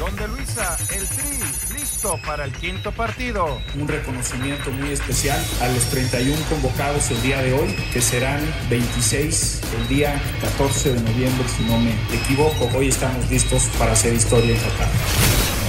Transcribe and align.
Donde 0.00 0.28
Luisa, 0.28 0.78
el 0.96 1.06
Tri, 1.06 1.78
listo 1.78 2.18
para 2.26 2.46
el 2.46 2.52
quinto 2.52 2.90
partido. 2.90 3.60
Un 3.78 3.86
reconocimiento 3.86 4.70
muy 4.70 4.92
especial 4.92 5.38
a 5.60 5.68
los 5.68 5.84
31 5.90 6.38
convocados 6.48 7.10
el 7.10 7.20
día 7.20 7.42
de 7.42 7.52
hoy, 7.52 7.76
que 7.92 8.00
serán 8.00 8.40
26 8.70 9.60
el 9.78 9.88
día 9.88 10.18
14 10.40 10.94
de 10.94 11.00
noviembre, 11.02 11.44
si 11.54 11.64
no 11.64 11.78
me 11.78 11.92
equivoco. 12.16 12.70
Hoy 12.74 12.88
estamos 12.88 13.28
listos 13.28 13.64
para 13.78 13.92
hacer 13.92 14.14
historia 14.14 14.54
en 14.54 14.60
Qatar. 14.62 14.88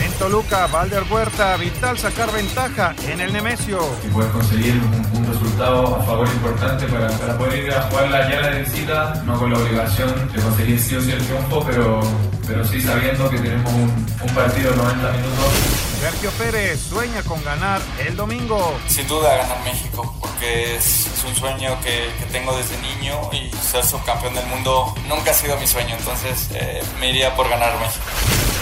En 0.06 0.14
Toluca, 0.14 0.66
Valder 0.68 1.04
Huerta, 1.12 1.58
vital 1.58 1.98
sacar 1.98 2.32
ventaja 2.32 2.96
en 3.10 3.20
el 3.20 3.34
Nemesio. 3.34 3.82
Y 4.08 4.14
poder 4.14 4.32
conseguir 4.32 4.76
un, 4.76 5.20
un 5.20 5.28
resultado 5.28 5.98
a 5.98 6.04
favor 6.04 6.28
importante 6.30 6.86
para, 6.88 7.10
para, 7.10 7.38
poder 7.38 7.66
ir 7.66 7.74
a 7.74 7.82
jugar 7.82 8.10
la 8.10 8.30
llave 8.30 8.56
de 8.56 8.62
visita, 8.62 9.22
no 9.26 9.38
con 9.38 9.52
la 9.52 9.60
obligación 9.60 10.32
de 10.34 10.42
conseguir 10.42 10.80
sí 10.80 10.96
o 10.96 11.02
sí 11.02 11.12
el 11.12 11.22
triunfo, 11.22 11.66
pero, 11.66 12.02
pero 12.52 12.66
sí 12.66 12.82
sabiendo 12.82 13.30
que 13.30 13.38
tenemos 13.38 13.72
un, 13.72 14.06
un 14.22 14.36
partido 14.36 14.72
de 14.72 14.78
90 14.78 15.12
minutos. 15.14 15.54
Sergio 16.02 16.32
Pérez 16.32 16.80
sueña 16.82 17.24
con 17.24 17.42
ganar 17.46 17.80
el 18.06 18.16
domingo. 18.18 18.78
Sin 18.88 19.08
duda 19.08 19.38
ganar 19.38 19.64
México, 19.64 20.14
porque 20.20 20.76
es, 20.76 21.08
es 21.08 21.24
un 21.24 21.34
sueño 21.36 21.80
que, 21.82 22.10
que, 22.20 22.26
tengo 22.32 22.58
desde 22.58 22.78
niño 22.82 23.18
y 23.32 23.50
ser 23.56 23.86
subcampeón 23.86 24.34
del 24.34 24.46
mundo 24.48 24.94
nunca 25.08 25.32
ha 25.32 25.34
sido 25.34 25.56
mi 25.58 25.68
sueño, 25.68 25.96
entonces 25.98 26.50
eh, 26.54 26.82
me 27.00 27.12
iría 27.12 27.34
por 27.36 27.48
ganar 27.48 27.80
México. 27.80 28.04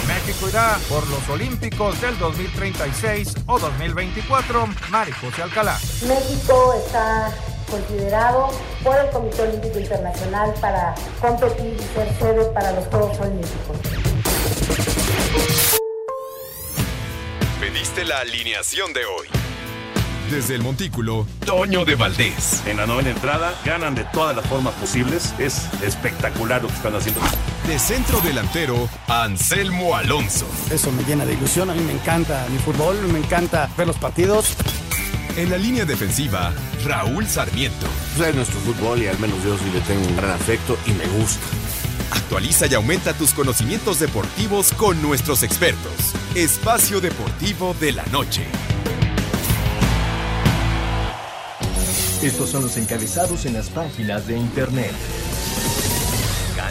México 0.07 0.49
irá 0.49 0.77
por 0.87 1.07
los 1.07 1.27
Olímpicos 1.29 1.99
del 2.01 2.17
2036 2.19 3.33
o 3.47 3.57
2024. 3.57 4.67
Mari 4.89 5.11
José 5.13 5.43
Alcalá. 5.43 5.79
México 6.05 6.75
está 6.85 7.33
considerado 7.69 8.49
por 8.83 8.97
el 8.97 9.09
Comité 9.11 9.43
Olímpico 9.43 9.79
Internacional 9.79 10.53
para 10.59 10.95
competir 11.21 11.77
y 11.77 11.93
ser 11.93 12.13
sede 12.19 12.45
para 12.53 12.71
los 12.73 12.85
Juegos 12.87 13.19
Olímpicos. 13.19 13.77
Pediste 17.59 18.05
la 18.05 18.19
alineación 18.19 18.93
de 18.93 19.05
hoy. 19.05 19.27
Desde 20.31 20.53
el 20.53 20.61
Montículo, 20.61 21.25
Toño 21.43 21.85
de 21.85 21.95
Valdés. 21.95 22.61
En 22.67 22.77
la 22.77 22.85
novena 22.85 23.09
entrada, 23.09 23.51
ganan 23.65 23.95
de 23.95 24.03
todas 24.05 24.35
las 24.35 24.45
formas 24.45 24.75
posibles. 24.75 25.33
Es 25.39 25.67
espectacular 25.81 26.61
lo 26.61 26.67
que 26.67 26.75
están 26.75 26.95
haciendo. 26.95 27.19
De 27.65 27.79
centro 27.79 28.19
delantero, 28.21 28.87
Anselmo 29.07 29.95
Alonso. 29.95 30.45
Eso 30.71 30.91
me 30.91 31.03
llena 31.03 31.25
de 31.25 31.33
ilusión. 31.33 31.71
A 31.71 31.73
mí 31.73 31.81
me 31.81 31.93
encanta 31.93 32.45
mi 32.51 32.59
fútbol, 32.59 32.95
me 33.07 33.17
encanta 33.17 33.69
ver 33.75 33.87
los 33.87 33.97
partidos. 33.97 34.55
En 35.37 35.49
la 35.49 35.57
línea 35.57 35.85
defensiva, 35.85 36.51
Raúl 36.85 37.27
Sarmiento. 37.27 37.87
Pues 38.15 38.29
es 38.29 38.35
nuestro 38.35 38.59
fútbol 38.59 39.01
y 39.01 39.07
al 39.07 39.17
menos 39.19 39.41
yo 39.43 39.57
sí 39.57 39.69
le 39.73 39.79
tengo 39.81 40.05
un 40.07 40.15
gran 40.15 40.31
afecto 40.31 40.77
y 40.85 40.91
me 40.91 41.07
gusta. 41.07 41.45
Actualiza 42.11 42.67
y 42.67 42.73
aumenta 42.73 43.13
tus 43.13 43.33
conocimientos 43.33 43.99
deportivos 43.99 44.73
con 44.73 45.01
nuestros 45.01 45.43
expertos. 45.43 46.13
Espacio 46.35 46.99
Deportivo 47.01 47.75
de 47.79 47.91
la 47.91 48.05
Noche. 48.07 48.45
Estos 52.21 52.49
son 52.49 52.63
los 52.63 52.75
encabezados 52.75 53.45
en 53.45 53.53
las 53.53 53.69
páginas 53.69 54.27
de 54.27 54.37
internet. 54.37 54.91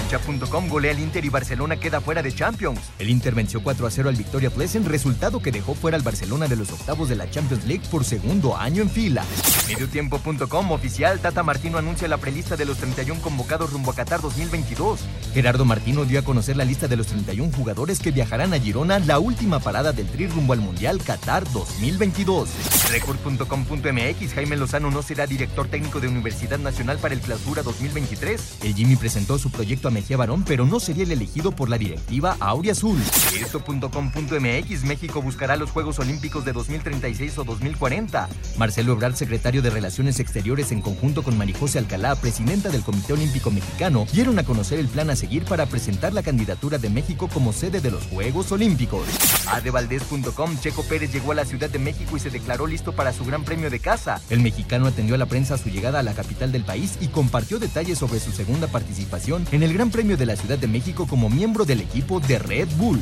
Cancha.com 0.08 0.68
golea 0.68 0.92
al 0.92 1.00
Inter 1.00 1.24
y 1.24 1.28
Barcelona 1.28 1.76
queda 1.76 2.00
fuera 2.00 2.22
de 2.22 2.32
Champions. 2.34 2.80
El 2.98 3.10
Inter 3.10 3.34
venció 3.34 3.62
4 3.62 3.86
a 3.86 3.90
0 3.90 4.08
al 4.08 4.16
Victoria 4.16 4.48
Pleasant, 4.48 4.86
resultado 4.86 5.40
que 5.40 5.52
dejó 5.52 5.74
fuera 5.74 5.96
al 5.96 6.02
Barcelona 6.02 6.48
de 6.48 6.56
los 6.56 6.70
octavos 6.72 7.08
de 7.10 7.16
la 7.16 7.30
Champions 7.30 7.66
League 7.66 7.84
por 7.90 8.04
segundo 8.04 8.56
año 8.56 8.82
en 8.82 8.90
fila. 8.90 9.24
Mediotiempo.com 9.68 10.72
oficial, 10.72 11.20
Tata 11.20 11.42
Martino 11.42 11.76
anuncia 11.76 12.08
la 12.08 12.16
prelista 12.16 12.56
de 12.56 12.64
los 12.64 12.78
31 12.78 13.20
convocados 13.20 13.70
rumbo 13.70 13.90
a 13.90 13.94
Qatar 13.94 14.22
2022. 14.22 15.00
Gerardo 15.34 15.66
Martino 15.66 16.06
dio 16.06 16.18
a 16.18 16.22
conocer 16.22 16.56
la 16.56 16.64
lista 16.64 16.88
de 16.88 16.96
los 16.96 17.06
31 17.08 17.52
jugadores 17.52 17.98
que 17.98 18.10
viajarán 18.10 18.54
a 18.54 18.58
Girona, 18.58 18.98
la 18.98 19.18
última 19.18 19.60
parada 19.60 19.92
del 19.92 20.06
Tri 20.06 20.26
rumbo 20.26 20.54
al 20.54 20.60
Mundial 20.60 21.02
Qatar 21.04 21.44
2022. 21.52 22.48
Record.com.mx 22.90 24.34
Jaime 24.34 24.56
Lozano 24.56 24.90
no 24.90 25.02
será 25.02 25.26
director 25.26 25.68
técnico 25.68 26.00
de 26.00 26.08
Universidad 26.08 26.58
Nacional 26.58 26.96
para 26.98 27.12
el 27.12 27.20
Clausura 27.20 27.62
2023. 27.62 28.58
El 28.62 28.74
Jimmy 28.74 28.96
presentó 28.96 29.38
su 29.38 29.50
proyecto 29.50 29.88
a 29.88 29.90
Mejía 29.90 30.16
Barón, 30.16 30.44
pero 30.44 30.64
no 30.64 30.80
sería 30.80 31.04
el 31.04 31.12
elegido 31.12 31.52
por 31.52 31.68
la 31.68 31.76
directiva 31.76 32.36
Aurea 32.40 32.72
Azul. 32.72 32.98
Esto.com.mx 33.38 34.84
México 34.84 35.20
buscará 35.20 35.56
los 35.56 35.70
Juegos 35.70 35.98
Olímpicos 35.98 36.46
de 36.46 36.52
2036 36.52 37.36
o 37.36 37.44
2040. 37.44 38.28
Marcelo 38.56 38.92
Ebrard, 38.92 39.14
secretario 39.14 39.57
de 39.62 39.70
Relaciones 39.70 40.20
Exteriores 40.20 40.72
en 40.72 40.80
conjunto 40.80 41.22
con 41.22 41.36
Marijose 41.36 41.78
Alcalá, 41.78 42.14
presidenta 42.16 42.68
del 42.68 42.82
Comité 42.82 43.12
Olímpico 43.12 43.50
Mexicano, 43.50 44.06
dieron 44.12 44.38
a 44.38 44.44
conocer 44.44 44.78
el 44.78 44.88
plan 44.88 45.10
a 45.10 45.16
seguir 45.16 45.44
para 45.44 45.66
presentar 45.66 46.12
la 46.12 46.22
candidatura 46.22 46.78
de 46.78 46.90
México 46.90 47.28
como 47.32 47.52
sede 47.52 47.80
de 47.80 47.90
los 47.90 48.04
Juegos 48.04 48.52
Olímpicos. 48.52 49.06
Adevaldez.com 49.48 50.58
Checo 50.60 50.82
Pérez 50.84 51.12
llegó 51.12 51.32
a 51.32 51.36
la 51.36 51.44
Ciudad 51.44 51.70
de 51.70 51.78
México 51.78 52.16
y 52.16 52.20
se 52.20 52.30
declaró 52.30 52.66
listo 52.66 52.92
para 52.92 53.12
su 53.12 53.24
Gran 53.24 53.44
Premio 53.44 53.70
de 53.70 53.80
casa. 53.80 54.20
El 54.30 54.40
mexicano 54.40 54.86
atendió 54.86 55.14
a 55.14 55.18
la 55.18 55.26
prensa 55.26 55.54
a 55.54 55.58
su 55.58 55.68
llegada 55.68 56.00
a 56.00 56.02
la 56.02 56.14
capital 56.14 56.52
del 56.52 56.64
país 56.64 56.98
y 57.00 57.08
compartió 57.08 57.58
detalles 57.58 57.98
sobre 57.98 58.20
su 58.20 58.32
segunda 58.32 58.66
participación 58.66 59.46
en 59.52 59.62
el 59.62 59.72
Gran 59.74 59.90
Premio 59.90 60.16
de 60.16 60.26
la 60.26 60.36
Ciudad 60.36 60.58
de 60.58 60.68
México 60.68 61.06
como 61.06 61.30
miembro 61.30 61.64
del 61.64 61.80
equipo 61.80 62.20
de 62.20 62.38
Red 62.38 62.68
Bull. 62.76 63.00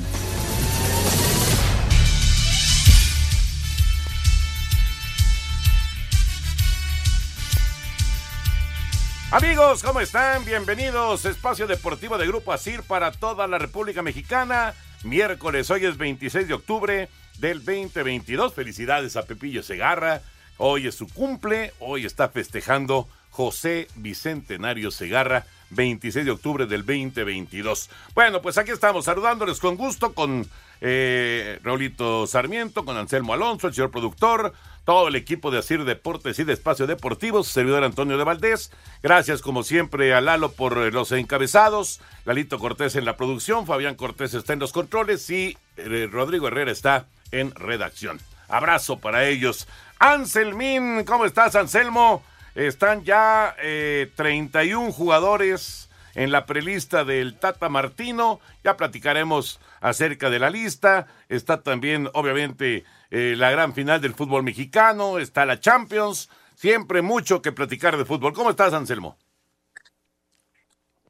Amigos, 9.32 9.82
¿cómo 9.82 10.00
están? 10.00 10.44
Bienvenidos. 10.44 11.24
Espacio 11.24 11.66
Deportivo 11.66 12.16
de 12.16 12.28
Grupo 12.28 12.52
Asir 12.52 12.84
para 12.84 13.10
toda 13.10 13.48
la 13.48 13.58
República 13.58 14.00
Mexicana. 14.00 14.72
Miércoles, 15.02 15.68
hoy 15.72 15.84
es 15.84 15.96
26 15.96 16.46
de 16.46 16.54
octubre 16.54 17.08
del 17.38 17.58
2022. 17.58 18.54
Felicidades 18.54 19.16
a 19.16 19.24
Pepillo 19.24 19.64
Segarra. 19.64 20.22
Hoy 20.58 20.86
es 20.86 20.94
su 20.94 21.08
cumple. 21.08 21.74
Hoy 21.80 22.06
está 22.06 22.28
festejando 22.28 23.08
José 23.30 23.88
Bicentenario 23.96 24.92
Segarra. 24.92 25.44
26 25.70 26.24
de 26.24 26.30
octubre 26.30 26.66
del 26.66 26.86
2022. 26.86 27.90
Bueno, 28.14 28.40
pues 28.40 28.58
aquí 28.58 28.70
estamos 28.70 29.06
saludándoles 29.06 29.58
con 29.58 29.76
gusto 29.76 30.14
con 30.14 30.48
eh, 30.80 31.58
Raulito 31.62 32.26
Sarmiento, 32.26 32.84
con 32.84 32.96
Anselmo 32.96 33.34
Alonso, 33.34 33.66
el 33.66 33.74
señor 33.74 33.90
productor, 33.90 34.52
todo 34.86 35.08
el 35.08 35.16
equipo 35.16 35.50
de 35.50 35.58
Asir 35.58 35.84
Deportes 35.84 36.38
y 36.38 36.44
de 36.44 36.52
Espacio 36.52 36.86
Deportivo, 36.86 37.42
servidor 37.42 37.82
Antonio 37.82 38.16
de 38.16 38.22
Valdés. 38.22 38.70
Gracias 39.02 39.42
como 39.42 39.64
siempre 39.64 40.14
a 40.14 40.20
Lalo 40.20 40.52
por 40.52 40.76
los 40.94 41.10
encabezados, 41.10 42.00
Lalito 42.24 42.60
Cortés 42.60 42.94
en 42.94 43.04
la 43.04 43.16
producción, 43.16 43.66
Fabián 43.66 43.96
Cortés 43.96 44.32
está 44.32 44.52
en 44.52 44.60
los 44.60 44.72
controles 44.72 45.28
y 45.28 45.58
eh, 45.76 46.08
Rodrigo 46.10 46.46
Herrera 46.46 46.70
está 46.70 47.06
en 47.32 47.52
redacción. 47.56 48.20
Abrazo 48.48 48.98
para 48.98 49.26
ellos. 49.26 49.66
Anselmín, 49.98 51.04
¿cómo 51.04 51.24
estás 51.24 51.56
Anselmo? 51.56 52.22
Están 52.54 53.02
ya 53.02 53.56
eh, 53.58 54.12
31 54.14 54.92
jugadores 54.92 55.90
en 56.14 56.30
la 56.30 56.46
prelista 56.46 57.04
del 57.04 57.34
Tata 57.34 57.68
Martino. 57.68 58.38
Ya 58.62 58.76
platicaremos 58.76 59.58
acerca 59.80 60.30
de 60.30 60.38
la 60.38 60.50
lista. 60.50 61.06
Está 61.28 61.62
también, 61.62 62.08
obviamente, 62.14 62.84
eh, 63.10 63.34
la 63.36 63.50
gran 63.50 63.72
final 63.72 64.00
del 64.00 64.14
fútbol 64.14 64.42
mexicano. 64.42 65.18
Está 65.18 65.46
la 65.46 65.60
Champions. 65.60 66.28
Siempre 66.54 67.02
mucho 67.02 67.42
que 67.42 67.52
platicar 67.52 67.96
de 67.96 68.04
fútbol. 68.04 68.32
¿Cómo 68.32 68.50
estás, 68.50 68.72
Anselmo? 68.72 69.18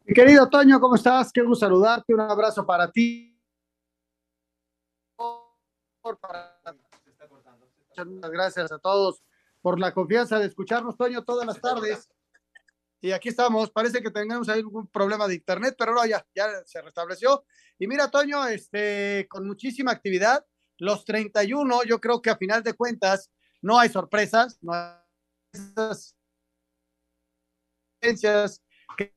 Mi 0.05 0.15
querido 0.15 0.49
Toño, 0.49 0.79
¿cómo 0.81 0.95
estás? 0.95 1.33
Qué 1.33 1.43
gusto 1.43 1.67
saludarte. 1.67 2.15
Un 2.15 2.21
abrazo 2.21 2.65
para 2.65 2.91
ti. 2.91 3.37
Muchas 8.05 8.31
gracias 8.31 8.71
a 8.71 8.79
todos 8.79 9.23
por 9.61 9.81
la 9.81 9.93
confianza 9.93 10.39
de 10.39 10.47
escucharnos, 10.47 10.97
Toño, 10.97 11.25
todas 11.25 11.47
las 11.47 11.61
tardes. 11.61 12.09
Y 13.07 13.13
aquí 13.13 13.29
estamos, 13.29 13.71
parece 13.71 14.03
que 14.03 14.11
tengamos 14.11 14.49
algún 14.49 14.89
problema 14.89 15.29
de 15.29 15.37
internet, 15.37 15.77
pero 15.79 15.95
no, 15.95 16.05
ya, 16.05 16.27
ya 16.35 16.49
se 16.65 16.83
restableció. 16.83 17.45
Y 17.79 17.87
mira, 17.87 18.11
Toño, 18.11 18.45
este, 18.49 19.29
con 19.31 19.47
muchísima 19.47 19.93
actividad, 19.93 20.45
los 20.79 21.05
31, 21.05 21.85
yo 21.85 22.01
creo 22.01 22.21
que 22.21 22.31
a 22.31 22.37
final 22.37 22.65
de 22.65 22.75
cuentas 22.75 23.31
no 23.63 23.79
hay 23.79 23.91
sorpresas, 23.91 24.59
no 24.61 24.73
hay 24.75 24.97
esas 28.01 28.61
que 28.99 29.15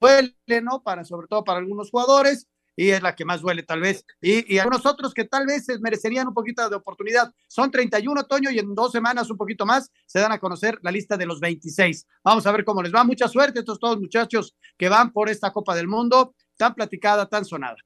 duelen, 0.00 0.36
¿no? 0.62 0.84
Para, 0.84 1.04
sobre 1.04 1.26
todo 1.26 1.42
para 1.42 1.58
algunos 1.58 1.90
jugadores. 1.90 2.46
Y 2.76 2.90
es 2.90 3.02
la 3.02 3.14
que 3.14 3.24
más 3.24 3.40
duele 3.40 3.62
tal 3.62 3.80
vez. 3.80 4.04
Y, 4.20 4.54
y 4.54 4.58
algunos 4.58 4.84
otros 4.86 5.14
que 5.14 5.24
tal 5.24 5.46
vez 5.46 5.66
merecerían 5.80 6.28
un 6.28 6.34
poquito 6.34 6.68
de 6.68 6.76
oportunidad. 6.76 7.32
Son 7.48 7.70
31 7.70 8.20
otoño 8.20 8.50
y 8.50 8.58
en 8.58 8.74
dos 8.74 8.92
semanas, 8.92 9.30
un 9.30 9.36
poquito 9.36 9.66
más, 9.66 9.90
se 10.06 10.20
dan 10.20 10.32
a 10.32 10.38
conocer 10.38 10.78
la 10.82 10.90
lista 10.90 11.16
de 11.16 11.26
los 11.26 11.40
26. 11.40 12.06
Vamos 12.22 12.46
a 12.46 12.52
ver 12.52 12.64
cómo 12.64 12.82
les 12.82 12.94
va. 12.94 13.04
Mucha 13.04 13.28
suerte 13.28 13.58
a 13.58 13.62
estos 13.62 13.78
todos 13.78 14.00
muchachos 14.00 14.56
que 14.76 14.88
van 14.88 15.12
por 15.12 15.28
esta 15.28 15.52
Copa 15.52 15.74
del 15.74 15.88
Mundo, 15.88 16.34
tan 16.56 16.74
platicada, 16.74 17.28
tan 17.28 17.44
sonada. 17.44 17.76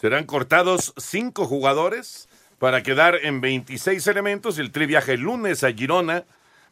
Serán 0.00 0.24
cortados 0.24 0.92
cinco 0.96 1.46
jugadores 1.46 2.28
para 2.58 2.82
quedar 2.82 3.16
en 3.22 3.40
26 3.40 4.06
elementos. 4.06 4.58
El 4.58 4.72
tri 4.72 4.86
viaja 4.86 5.12
el 5.12 5.20
lunes 5.20 5.64
a 5.64 5.72
Girona. 5.72 6.24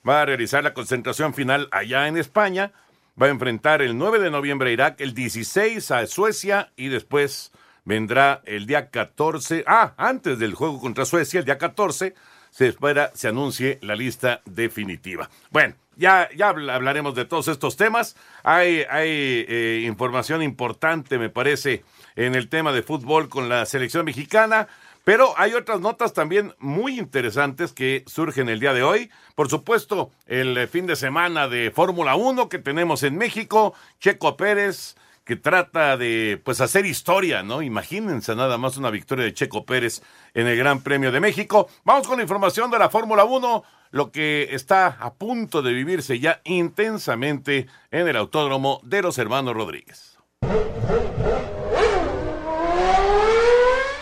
Va 0.06 0.22
a 0.22 0.26
realizar 0.26 0.64
la 0.64 0.74
concentración 0.74 1.32
final 1.32 1.68
allá 1.70 2.08
en 2.08 2.16
España. 2.16 2.72
Va 3.20 3.26
a 3.26 3.30
enfrentar 3.30 3.82
el 3.82 3.98
9 3.98 4.20
de 4.20 4.30
noviembre 4.30 4.70
a 4.70 4.72
Irak, 4.72 5.00
el 5.00 5.12
16 5.12 5.90
a 5.90 6.06
Suecia 6.06 6.72
y 6.76 6.88
después 6.88 7.52
vendrá 7.84 8.40
el 8.46 8.66
día 8.66 8.88
14. 8.88 9.64
Ah, 9.66 9.92
antes 9.98 10.38
del 10.38 10.54
juego 10.54 10.80
contra 10.80 11.04
Suecia, 11.04 11.40
el 11.40 11.44
día 11.44 11.58
14, 11.58 12.14
se 12.50 12.68
espera, 12.68 13.10
se 13.14 13.28
anuncie 13.28 13.78
la 13.82 13.96
lista 13.96 14.40
definitiva. 14.46 15.28
Bueno, 15.50 15.74
ya, 15.96 16.30
ya 16.34 16.48
hablaremos 16.48 17.14
de 17.14 17.26
todos 17.26 17.48
estos 17.48 17.76
temas. 17.76 18.16
Hay, 18.44 18.84
hay 18.88 19.44
eh, 19.46 19.84
información 19.86 20.42
importante, 20.42 21.18
me 21.18 21.28
parece, 21.28 21.84
en 22.16 22.34
el 22.34 22.48
tema 22.48 22.72
de 22.72 22.82
fútbol 22.82 23.28
con 23.28 23.48
la 23.48 23.66
selección 23.66 24.06
mexicana. 24.06 24.68
Pero 25.04 25.34
hay 25.36 25.54
otras 25.54 25.80
notas 25.80 26.12
también 26.12 26.54
muy 26.58 26.98
interesantes 26.98 27.72
que 27.72 28.04
surgen 28.06 28.48
el 28.48 28.60
día 28.60 28.72
de 28.72 28.82
hoy. 28.82 29.10
Por 29.34 29.48
supuesto, 29.48 30.10
el 30.26 30.68
fin 30.68 30.86
de 30.86 30.96
semana 30.96 31.48
de 31.48 31.72
Fórmula 31.74 32.14
1 32.14 32.48
que 32.48 32.58
tenemos 32.58 33.02
en 33.02 33.16
México, 33.16 33.74
Checo 33.98 34.36
Pérez, 34.36 34.96
que 35.24 35.36
trata 35.36 35.96
de 35.96 36.40
pues 36.44 36.60
hacer 36.60 36.86
historia, 36.86 37.42
¿no? 37.42 37.62
Imagínense 37.62 38.34
nada 38.34 38.58
más 38.58 38.76
una 38.76 38.90
victoria 38.90 39.24
de 39.24 39.34
Checo 39.34 39.64
Pérez 39.64 40.02
en 40.34 40.46
el 40.46 40.56
Gran 40.56 40.82
Premio 40.82 41.12
de 41.12 41.20
México. 41.20 41.68
Vamos 41.84 42.06
con 42.06 42.16
la 42.16 42.22
información 42.22 42.70
de 42.70 42.78
la 42.78 42.90
Fórmula 42.90 43.24
1, 43.24 43.64
lo 43.90 44.10
que 44.10 44.48
está 44.52 44.86
a 44.86 45.14
punto 45.14 45.62
de 45.62 45.72
vivirse 45.72 46.18
ya 46.18 46.40
intensamente 46.44 47.66
en 47.90 48.08
el 48.08 48.16
Autódromo 48.16 48.80
de 48.84 49.02
los 49.02 49.18
Hermanos 49.18 49.54
Rodríguez. 49.54 50.18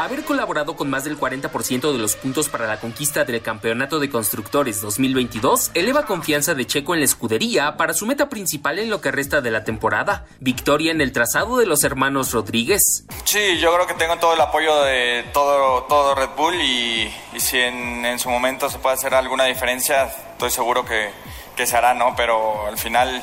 Haber 0.03 0.25
colaborado 0.25 0.77
con 0.77 0.89
más 0.89 1.05
del 1.05 1.19
40% 1.19 1.93
de 1.93 1.99
los 1.99 2.17
puntos 2.17 2.49
para 2.49 2.67
la 2.67 2.81
conquista 2.81 3.27
del 3.27 3.43
Campeonato 3.43 3.99
de 3.99 4.09
Constructores 4.09 4.81
2022 4.81 5.73
eleva 5.75 6.07
confianza 6.07 6.55
de 6.55 6.67
Checo 6.67 6.95
en 6.95 7.01
la 7.01 7.05
escudería 7.05 7.77
para 7.77 7.93
su 7.93 8.07
meta 8.07 8.31
principal 8.31 8.79
en 8.79 8.89
lo 8.89 9.03
que 9.03 9.11
resta 9.11 9.43
de 9.43 9.51
la 9.51 9.63
temporada, 9.63 10.25
victoria 10.39 10.91
en 10.91 11.03
el 11.03 11.13
trazado 11.13 11.59
de 11.59 11.67
los 11.67 11.85
hermanos 11.85 12.33
Rodríguez. 12.33 13.05
Sí, 13.25 13.59
yo 13.59 13.75
creo 13.75 13.87
que 13.87 13.93
tengo 13.93 14.17
todo 14.17 14.33
el 14.33 14.41
apoyo 14.41 14.85
de 14.85 15.27
todo, 15.35 15.83
todo 15.83 16.15
Red 16.15 16.31
Bull 16.35 16.55
y, 16.55 17.13
si 17.37 17.59
en, 17.59 18.07
en, 18.07 18.19
su 18.19 18.31
momento 18.31 18.71
se 18.71 18.79
puede 18.79 18.95
hacer 18.95 19.13
alguna 19.13 19.45
diferencia, 19.45 20.05
estoy 20.33 20.51
seguro 20.51 20.83
que, 20.83 21.11
que 21.57 21.67
se 21.67 21.77
hará, 21.77 21.93
¿no? 21.93 22.17
Pero 22.17 22.67
al 22.69 22.79
final 22.79 23.23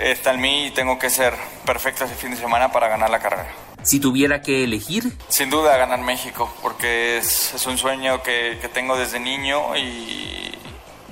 está 0.00 0.32
en 0.32 0.40
mí 0.40 0.66
y 0.66 0.70
tengo 0.72 0.98
que 0.98 1.08
ser 1.08 1.34
perfecto 1.64 2.04
ese 2.04 2.16
fin 2.16 2.32
de 2.32 2.36
semana 2.36 2.72
para 2.72 2.88
ganar 2.88 3.10
la 3.10 3.20
carrera. 3.20 3.69
Si 3.82 3.98
tuviera 3.98 4.42
que 4.42 4.64
elegir. 4.64 5.16
Sin 5.28 5.50
duda 5.50 5.76
ganar 5.76 6.00
México, 6.00 6.52
porque 6.62 7.18
es, 7.18 7.54
es 7.54 7.66
un 7.66 7.78
sueño 7.78 8.22
que, 8.22 8.58
que, 8.60 8.68
tengo 8.68 8.96
desde 8.96 9.18
niño 9.18 9.76
y, 9.76 10.52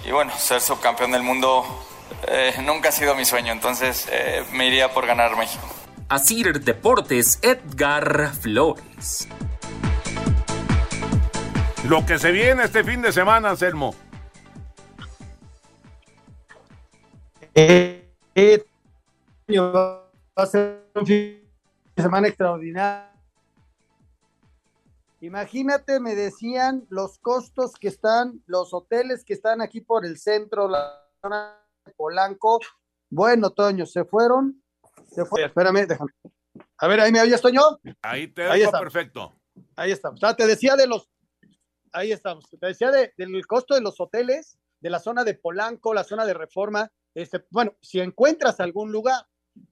y, 0.04 0.10
bueno, 0.12 0.32
ser 0.36 0.60
subcampeón 0.60 1.12
del 1.12 1.22
mundo 1.22 1.64
eh, 2.26 2.54
nunca 2.64 2.90
ha 2.90 2.92
sido 2.92 3.14
mi 3.14 3.24
sueño, 3.24 3.52
entonces 3.52 4.06
eh, 4.10 4.44
me 4.52 4.66
iría 4.66 4.92
por 4.92 5.06
ganar 5.06 5.36
México. 5.36 5.66
Asir 6.08 6.60
Deportes, 6.60 7.38
Edgar 7.42 8.32
Flores. 8.34 9.28
Lo 11.88 12.04
que 12.04 12.18
se 12.18 12.32
viene 12.32 12.64
este 12.64 12.84
fin 12.84 13.00
de 13.02 13.12
semana, 13.12 13.50
Anselmo. 13.50 13.94
Eh, 17.54 18.08
eh, 18.34 18.64
va 19.50 20.02
a 20.36 20.46
ser 20.46 20.84
un 20.94 21.06
fin 21.06 21.37
semana 22.02 22.28
extraordinaria. 22.28 23.12
Imagínate, 25.20 25.98
me 25.98 26.14
decían 26.14 26.86
los 26.90 27.18
costos 27.18 27.72
que 27.74 27.88
están, 27.88 28.42
los 28.46 28.72
hoteles 28.72 29.24
que 29.24 29.34
están 29.34 29.60
aquí 29.60 29.80
por 29.80 30.06
el 30.06 30.16
centro, 30.16 30.68
la 30.68 31.04
zona 31.20 31.58
de 31.84 31.92
Polanco. 31.92 32.60
Bueno, 33.10 33.50
Toño, 33.50 33.84
se 33.84 34.04
fueron. 34.04 34.62
Se 35.10 35.24
fue. 35.24 35.44
Espérame, 35.44 35.86
déjame. 35.86 36.12
A 36.78 36.86
ver, 36.86 37.00
ahí 37.00 37.10
me 37.10 37.20
oyes, 37.20 37.40
Toño. 37.40 37.62
Ahí 38.02 38.28
te 38.28 38.48
oigo 38.48 38.70
perfecto. 38.70 39.32
Ahí 39.74 39.90
estamos. 39.90 40.18
O 40.18 40.26
sea, 40.26 40.36
te 40.36 40.46
decía 40.46 40.76
de 40.76 40.86
los. 40.86 41.10
Ahí 41.92 42.12
estamos. 42.12 42.48
Te 42.48 42.66
decía 42.66 42.92
de, 42.92 43.12
del 43.16 43.44
costo 43.46 43.74
de 43.74 43.80
los 43.80 44.00
hoteles, 44.00 44.56
de 44.80 44.90
la 44.90 45.00
zona 45.00 45.24
de 45.24 45.34
Polanco, 45.34 45.94
la 45.94 46.04
zona 46.04 46.26
de 46.26 46.34
Reforma. 46.34 46.92
Este, 47.14 47.44
bueno, 47.50 47.74
si 47.80 47.98
encuentras 47.98 48.60
algún 48.60 48.92
lugar, 48.92 49.26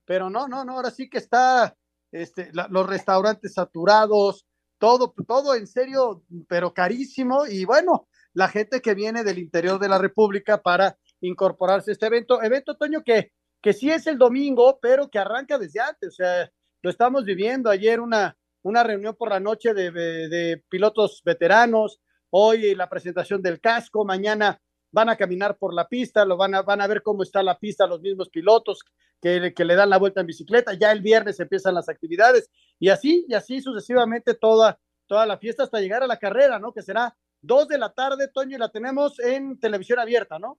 pero 0.05 0.29
no, 0.29 0.49
no, 0.49 0.64
no, 0.64 0.72
ahora 0.72 0.90
sí 0.90 1.08
que 1.08 1.19
está 1.19 1.76
este, 2.23 2.51
los 2.53 2.87
restaurantes 2.87 3.55
saturados, 3.55 4.47
todo, 4.79 5.15
todo 5.27 5.55
en 5.55 5.67
serio, 5.67 6.25
pero 6.49 6.75
carísimo. 6.75 7.47
Y 7.47 7.65
bueno, 7.65 8.09
la 8.33 8.49
gente 8.49 8.81
que 8.81 8.95
viene 8.95 9.25
del 9.25 9.39
interior 9.39 9.79
de 9.79 9.89
la 9.89 9.99
República 9.99 10.63
para 10.63 10.99
incorporarse 11.21 11.91
a 11.91 11.93
este 11.93 12.07
evento, 12.07 12.43
evento, 12.43 12.77
Toño, 12.77 13.03
que, 13.03 13.33
que 13.63 13.73
sí 13.73 13.91
es 13.91 14.07
el 14.07 14.19
domingo, 14.19 14.79
pero 14.81 15.09
que 15.09 15.19
arranca 15.19 15.59
desde 15.59 15.81
antes, 15.81 16.09
o 16.09 16.17
sea, 16.17 16.51
lo 16.83 16.91
estamos 16.91 17.25
viviendo 17.25 17.71
ayer 17.71 18.01
una, 18.01 18.37
una 18.63 18.83
reunión 18.83 19.17
por 19.17 19.31
la 19.31 19.41
noche 19.41 19.73
de 19.73 20.63
pilotos 20.69 21.23
veteranos, 21.25 22.01
hoy 22.31 22.75
la 22.75 22.89
presentación 22.89 23.41
del 23.41 23.61
casco, 23.61 24.05
mañana 24.05 24.61
van 24.91 25.09
a 25.09 25.17
caminar 25.17 25.56
por 25.59 25.75
la 25.75 25.88
pista, 25.88 26.25
lo 26.25 26.37
van 26.37 26.55
a, 26.55 26.62
van 26.62 26.81
a 26.81 26.87
ver 26.87 27.03
cómo 27.03 27.23
está 27.23 27.43
la 27.43 27.59
pista 27.59 27.87
los 27.87 28.00
mismos 28.00 28.29
pilotos 28.29 28.85
que, 29.21 29.53
que, 29.55 29.65
le 29.65 29.75
dan 29.75 29.91
la 29.91 29.99
vuelta 29.99 30.21
en 30.21 30.27
bicicleta, 30.27 30.75
ya 30.75 30.93
el 30.93 31.00
viernes 31.00 31.41
empiezan 31.41 31.75
las 31.75 31.88
actividades 31.88 32.50
y 32.79 32.88
así, 32.88 33.25
y 33.29 33.35
así 33.35 33.61
sucesivamente 33.61 34.35
toda, 34.35 34.79
toda 35.06 35.27
la 35.27 35.38
fiesta 35.38 35.65
hasta 35.65 35.81
llegar 35.81 36.03
a 36.03 36.06
la 36.06 36.19
carrera, 36.19 36.59
¿no? 36.59 36.73
Que 36.73 36.83
será 36.83 37.17
dos 37.41 37.69
de 37.69 37.79
la 37.79 37.93
tarde, 37.93 38.29
Toño, 38.29 38.56
y 38.56 38.59
la 38.59 38.71
tenemos 38.71 39.19
en 39.21 39.59
televisión 39.59 39.99
abierta, 39.99 40.38
¿no? 40.38 40.59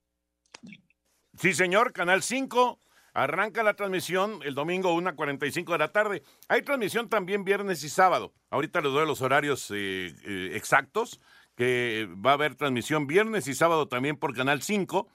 Sí, 1.38 1.54
señor, 1.54 1.94
Canal 1.94 2.24
5. 2.24 2.80
Arranca 3.14 3.64
la 3.64 3.76
transmisión 3.76 4.42
el 4.44 4.54
domingo 4.54 4.96
1.45 4.96 5.72
de 5.72 5.78
la 5.80 5.92
tarde. 5.92 6.24
Hay 6.50 6.62
transmisión 6.62 7.10
también 7.10 7.44
viernes 7.44 7.84
y 7.84 7.90
sábado. 7.90 8.34
Ahorita 8.52 8.80
les 8.80 8.92
doy 8.92 9.08
los 9.08 9.22
horarios 9.22 9.72
eh, 9.72 10.14
eh, 10.24 10.52
exactos 10.54 11.20
que 11.58 12.08
va 12.24 12.32
a 12.32 12.34
haber 12.36 12.56
transmisión 12.56 13.08
viernes 13.08 13.48
y 13.48 13.56
sábado 13.56 13.88
también 13.88 14.16
por 14.16 14.36
Canal 14.36 14.62
5. 14.62 15.10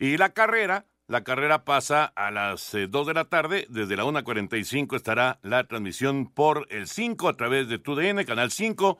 Y 0.00 0.16
la 0.16 0.30
carrera, 0.30 0.86
la 1.06 1.22
carrera 1.22 1.64
pasa 1.64 2.06
a 2.16 2.30
las 2.30 2.72
eh, 2.74 2.86
2 2.88 3.06
de 3.06 3.14
la 3.14 3.26
tarde. 3.26 3.66
Desde 3.68 3.96
la 3.96 4.04
1.45 4.04 4.96
estará 4.96 5.38
la 5.42 5.64
transmisión 5.64 6.26
por 6.26 6.66
el 6.70 6.88
5 6.88 7.28
a 7.28 7.36
través 7.36 7.68
de 7.68 7.78
TUDN, 7.78 8.24
Canal 8.24 8.50
5, 8.50 8.98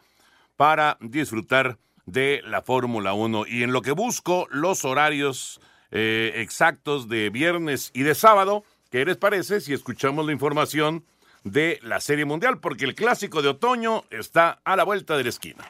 para 0.57 0.99
disfrutar 1.01 1.79
de 2.05 2.43
la 2.45 2.61
Fórmula 2.61 3.15
1. 3.15 3.47
Y 3.49 3.63
en 3.63 3.73
lo 3.73 3.81
que 3.81 3.93
busco 3.93 4.47
los 4.51 4.85
horarios 4.85 5.63
eh, 5.91 6.33
exactos 6.37 7.09
de 7.09 7.31
viernes 7.31 7.91
y 7.95 8.03
de 8.03 8.15
sábado, 8.15 8.65
¿qué 8.91 9.07
les 9.07 9.17
parece 9.17 9.63
si 9.63 9.73
escuchamos 9.73 10.27
la 10.27 10.33
información 10.33 11.07
de 11.43 11.79
la 11.83 12.01
Serie 12.01 12.27
Mundial? 12.27 12.61
Porque 12.61 12.85
el 12.85 12.95
clásico 12.95 13.41
de 13.41 13.49
otoño 13.49 14.05
está 14.11 14.61
a 14.65 14.77
la 14.77 14.85
vuelta 14.85 15.17
de 15.17 15.23
la 15.23 15.31
esquina. 15.31 15.65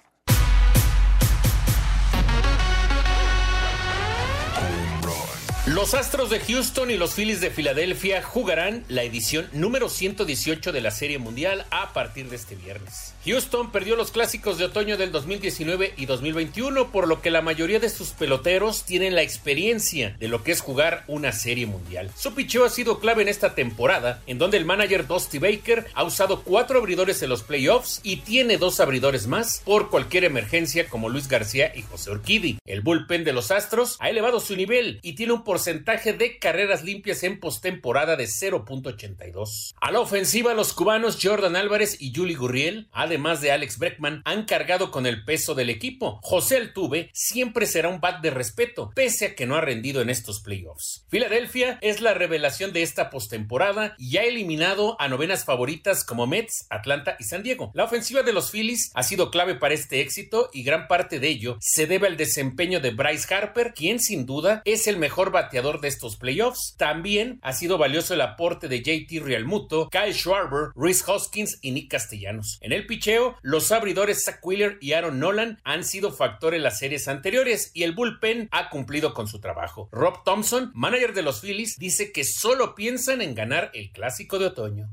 Los 5.67 5.95
Astros 5.95 6.29
de 6.29 6.41
Houston 6.41 6.91
y 6.91 6.97
los 6.97 7.15
Phillies 7.15 7.41
de 7.41 7.49
Filadelfia 7.49 8.21
jugarán 8.21 8.85
la 8.89 9.05
edición 9.05 9.49
número 9.53 9.89
118 9.89 10.73
de 10.73 10.81
la 10.81 10.91
Serie 10.91 11.19
Mundial 11.19 11.67
a 11.71 11.93
partir 11.93 12.29
de 12.29 12.35
este 12.35 12.57
viernes. 12.57 13.15
Houston 13.25 13.71
perdió 13.71 13.95
los 13.95 14.11
clásicos 14.11 14.59
de 14.59 14.65
otoño 14.65 14.97
del 14.97 15.13
2019 15.13 15.95
y 15.97 16.07
2021, 16.07 16.91
por 16.91 17.07
lo 17.07 17.23
que 17.23 17.31
la 17.31 17.43
mayoría 17.43 17.79
de 17.79 17.91
sus 17.91 18.09
peloteros 18.09 18.83
tienen 18.83 19.15
la 19.15 19.23
experiencia 19.23 20.17
de 20.19 20.27
lo 20.27 20.43
que 20.43 20.51
es 20.51 20.61
jugar 20.61 21.05
una 21.07 21.31
Serie 21.31 21.67
Mundial. 21.67 22.11
Su 22.17 22.35
picheo 22.35 22.65
ha 22.65 22.69
sido 22.69 22.99
clave 22.99 23.23
en 23.23 23.29
esta 23.29 23.55
temporada, 23.55 24.21
en 24.27 24.39
donde 24.39 24.57
el 24.57 24.65
manager 24.65 25.07
Dusty 25.07 25.39
Baker 25.39 25.87
ha 25.95 26.03
usado 26.03 26.43
cuatro 26.43 26.81
abridores 26.81 27.23
en 27.23 27.29
los 27.29 27.45
playoffs 27.45 28.01
y 28.03 28.17
tiene 28.17 28.57
dos 28.57 28.81
abridores 28.81 29.29
más 29.29 29.63
por 29.65 29.91
cualquier 29.91 30.25
emergencia 30.25 30.89
como 30.89 31.09
Luis 31.09 31.29
García 31.29 31.71
y 31.73 31.83
José 31.83 32.11
Urquidi. 32.11 32.59
El 32.67 32.81
bullpen 32.81 33.23
de 33.23 33.33
los 33.33 33.53
Astros 33.53 33.97
ha 34.01 34.11
elevado 34.11 34.41
su 34.41 34.57
nivel 34.57 34.99
y 35.03 35.13
tiene 35.13 35.35
un 35.35 35.45
porcentaje 35.53 36.15
de 36.15 36.39
carreras 36.39 36.83
limpias 36.83 37.23
en 37.25 37.39
postemporada 37.39 38.17
de 38.17 38.25
0.82. 38.25 39.75
A 39.79 39.91
la 39.91 40.01
ofensiva, 40.01 40.55
los 40.55 40.73
cubanos 40.73 41.19
Jordan 41.23 41.57
Álvarez 41.57 41.99
y 42.01 42.11
Juli 42.17 42.35
Gurriel, 42.35 42.89
además 42.91 43.43
de 43.43 43.53
Alex 43.53 43.77
Breckman, 43.77 44.23
han 44.25 44.47
cargado 44.47 44.91
con 44.91 45.05
el 45.05 45.27
peso 45.27 45.55
del 45.55 45.69
equipo. 45.69 46.21
José 46.23 46.57
Altuve 46.57 47.11
siempre 47.13 47.67
será 47.67 47.91
un 47.91 48.01
bat 48.01 48.23
de 48.23 48.31
respeto, 48.31 48.93
pese 48.95 49.27
a 49.27 49.35
que 49.35 49.45
no 49.45 49.55
ha 49.55 49.61
rendido 49.61 50.01
en 50.01 50.09
estos 50.09 50.41
playoffs. 50.41 51.05
Filadelfia 51.11 51.79
es 51.83 52.01
la 52.01 52.15
revelación 52.15 52.73
de 52.73 52.81
esta 52.81 53.11
postemporada 53.11 53.95
y 53.99 54.17
ha 54.17 54.23
eliminado 54.23 54.97
a 54.99 55.09
novenas 55.09 55.45
favoritas 55.45 56.03
como 56.03 56.27
Mets, 56.27 56.65
Atlanta 56.71 57.19
y 57.21 57.25
San 57.25 57.43
Diego. 57.43 57.73
La 57.75 57.85
ofensiva 57.85 58.23
de 58.23 58.33
los 58.33 58.51
Phillies 58.51 58.91
ha 58.95 59.03
sido 59.03 59.31
clave 59.31 59.57
para 59.57 59.75
este 59.75 60.01
éxito 60.01 60.49
y 60.55 60.63
gran 60.63 60.89
parte 60.89 61.21
de 61.21 61.29
ello 61.29 61.59
se 61.61 61.87
debe 61.87 62.07
al 62.07 62.17
desempeño 62.17 62.81
de 62.81 62.93
Bryce 62.93 63.35
Harper, 63.35 63.75
quien 63.75 64.01
sin 64.01 64.25
duda 64.25 64.63
es 64.65 64.87
el 64.87 64.97
mejor 64.97 65.31
bateador 65.43 65.81
de 65.81 65.89
estos 65.89 66.17
playoffs. 66.17 66.75
También 66.77 67.39
ha 67.43 67.53
sido 67.53 67.79
valioso 67.79 68.15
el 68.15 68.21
aporte 68.21 68.69
de 68.69 68.83
JT 68.83 69.25
Realmuto, 69.25 69.89
Kyle 69.91 70.15
Schwarber, 70.15 70.71
Rhys 70.75 71.07
Hoskins 71.07 71.59
y 71.63 71.73
Nick 71.73 71.91
Castellanos. 71.91 72.59
En 72.61 72.73
el 72.73 72.87
picheo, 72.87 73.37
los 73.43 73.73
abridores 73.73 74.25
Zach 74.25 74.39
Wheeler 74.43 74.79
y 74.81 74.93
Aaron 74.93 75.19
Nolan 75.19 75.59
han 75.65 75.85
sido 75.85 76.13
factor 76.13 76.55
en 76.55 76.63
las 76.63 76.79
series 76.79 77.09
anteriores 77.09 77.71
y 77.75 77.83
el 77.83 77.93
bullpen 77.93 78.49
ha 78.53 78.71
cumplido 78.71 79.15
con 79.15 79.27
su 79.27 79.41
trabajo. 79.41 79.89
Rob 79.93 80.23
Thompson, 80.25 80.71
manager 80.75 81.13
de 81.13 81.23
los 81.23 81.41
Phillies, 81.41 81.77
dice 81.79 82.13
que 82.13 82.25
solo 82.25 82.75
piensan 82.75 83.21
en 83.21 83.35
ganar 83.35 83.71
el 83.75 83.91
clásico 83.91 84.39
de 84.39 84.47
otoño. 84.47 84.89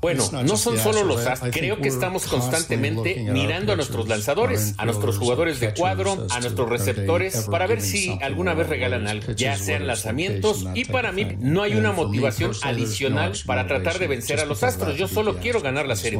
bueno, 0.00 0.24
no 0.44 0.56
son 0.56 0.78
solo 0.78 1.04
los 1.04 1.26
Astros. 1.26 1.54
Creo 1.54 1.80
que 1.80 1.88
estamos 1.88 2.26
constantemente 2.26 3.16
mirando 3.16 3.72
a 3.72 3.76
nuestros 3.76 4.08
lanzadores, 4.08 4.74
a 4.78 4.84
nuestros 4.84 5.18
jugadores 5.18 5.60
de 5.60 5.74
cuadro, 5.74 6.26
a 6.30 6.40
nuestros 6.40 6.68
receptores, 6.68 7.46
para 7.50 7.66
ver 7.66 7.82
si 7.82 8.18
alguna 8.22 8.54
vez 8.54 8.68
regalan 8.68 9.06
algo, 9.06 9.32
ya 9.32 9.56
sean 9.66 9.86
lanzamientos. 9.86 10.64
Y 10.74 10.84
para 10.84 11.12
mí 11.12 11.26
no 11.38 11.62
hay 11.62 11.74
una 11.74 11.92
motivación 11.92 12.52
adicional 12.62 13.32
para 13.44 13.66
tratar 13.66 13.98
de 13.98 14.06
vencer 14.06 14.40
a 14.40 14.46
los 14.46 14.62
Astros. 14.62 14.96
Yo 14.96 15.08
solo 15.08 15.38
quiero 15.38 15.60
ganar 15.60 15.86
la 15.86 15.96
serie. 15.96 16.18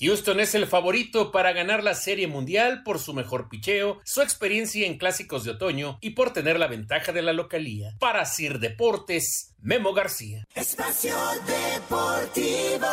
Houston 0.00 0.40
es 0.40 0.54
el 0.54 0.66
favorito 0.66 1.32
para 1.32 1.52
ganar 1.52 1.82
la 1.82 1.94
serie 1.94 2.26
mundial 2.26 2.82
por 2.84 2.98
su 2.98 3.14
mejor 3.14 3.48
picheo, 3.48 4.00
su 4.04 4.22
experiencia 4.22 4.86
en 4.86 4.98
clásicos 4.98 5.44
de 5.44 5.52
otoño 5.52 5.98
y 6.00 6.10
por 6.10 6.32
tener 6.32 6.58
la 6.58 6.66
ventaja 6.66 7.12
de 7.12 7.22
la 7.22 7.32
localía. 7.32 7.96
Para 7.98 8.24
Sir 8.24 8.58
Deportes, 8.58 9.54
Memo 9.60 9.92
García. 9.92 10.46
Espacio 10.54 11.16
Deportivo. 11.46 12.86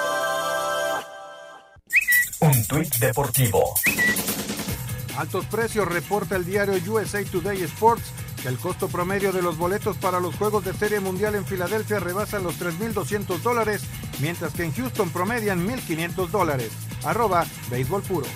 Un 2.39 2.65
tuit 2.65 2.96
deportivo. 2.96 3.75
Altos 5.17 5.46
precios 5.46 5.88
reporta 5.88 6.36
el 6.36 6.46
diario 6.46 6.74
USA 6.91 7.24
Today 7.24 7.62
Sports 7.63 8.12
el 8.45 8.57
costo 8.57 8.88
promedio 8.88 9.31
de 9.31 9.41
los 9.41 9.57
boletos 9.57 9.98
para 9.98 10.19
los 10.19 10.36
Juegos 10.36 10.65
de 10.65 10.74
Serie 10.74 11.00
Mundial 11.00 11.36
en 11.36 11.45
Filadelfia 11.45 12.00
rebasa 12.00 12.39
los 12.39 12.60
3.200 12.60 13.39
dólares, 13.41 13.83
mientras 14.19 14.53
que 14.53 14.63
en 14.63 14.74
Houston 14.74 15.10
promedian 15.12 15.67
1.500 15.67 16.29
dólares. 16.29 16.71
Arroba 17.03 17.45
Béisbol 17.69 18.01
Puro. 18.03 18.27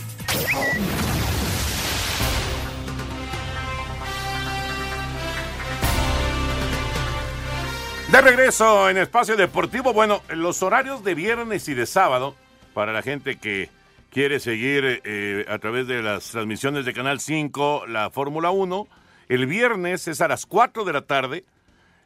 De 8.11 8.21
regreso 8.21 8.89
en 8.89 8.97
Espacio 8.97 9.35
Deportivo, 9.35 9.91
bueno, 9.91 10.21
los 10.29 10.61
horarios 10.61 11.03
de 11.03 11.15
viernes 11.15 11.67
y 11.67 11.73
de 11.73 11.85
sábado, 11.85 12.35
para 12.73 12.93
la 12.93 13.01
gente 13.01 13.37
que 13.37 13.69
quiere 14.11 14.39
seguir 14.39 15.01
eh, 15.03 15.45
a 15.49 15.57
través 15.57 15.87
de 15.87 16.01
las 16.01 16.29
transmisiones 16.29 16.85
de 16.85 16.93
Canal 16.93 17.19
5 17.19 17.87
la 17.87 18.09
Fórmula 18.11 18.51
1, 18.51 18.87
el 19.27 19.47
viernes 19.47 20.07
es 20.07 20.21
a 20.21 20.27
las 20.27 20.45
4 20.45 20.85
de 20.85 20.93
la 20.93 21.01
tarde, 21.01 21.45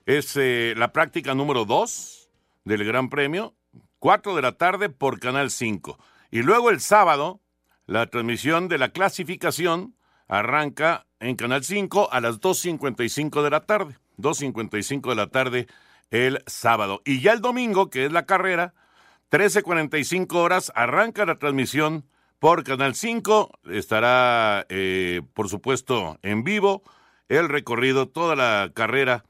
es 0.05 0.35
eh, 0.37 0.73
la 0.77 0.91
práctica 0.91 1.35
número 1.35 1.65
2 1.65 2.29
del 2.65 2.83
Gran 2.85 3.09
Premio, 3.09 3.55
4 3.99 4.35
de 4.35 4.41
la 4.41 4.53
tarde 4.53 4.89
por 4.89 5.19
Canal 5.19 5.51
5. 5.51 5.99
Y 6.31 6.41
luego 6.41 6.69
el 6.69 6.79
sábado, 6.79 7.41
la 7.85 8.07
transmisión 8.07 8.67
de 8.67 8.77
la 8.77 8.89
clasificación 8.89 9.95
arranca 10.27 11.05
en 11.19 11.35
Canal 11.35 11.63
5 11.63 12.09
a 12.11 12.21
las 12.21 12.39
2.55 12.39 13.43
de 13.43 13.49
la 13.49 13.61
tarde, 13.61 13.97
2.55 14.17 15.09
de 15.09 15.15
la 15.15 15.27
tarde 15.27 15.67
el 16.11 16.43
sábado. 16.47 17.01
Y 17.05 17.21
ya 17.21 17.33
el 17.33 17.41
domingo, 17.41 17.89
que 17.89 18.05
es 18.05 18.11
la 18.11 18.25
carrera, 18.25 18.73
13.45 19.31 20.33
horas, 20.35 20.71
arranca 20.75 21.25
la 21.25 21.35
transmisión 21.35 22.05
por 22.39 22.63
Canal 22.63 22.95
5. 22.95 23.59
Estará, 23.71 24.65
eh, 24.69 25.21
por 25.33 25.49
supuesto, 25.49 26.17
en 26.23 26.43
vivo 26.43 26.83
el 27.29 27.47
recorrido, 27.47 28.07
toda 28.07 28.35
la 28.35 28.71
carrera 28.73 29.23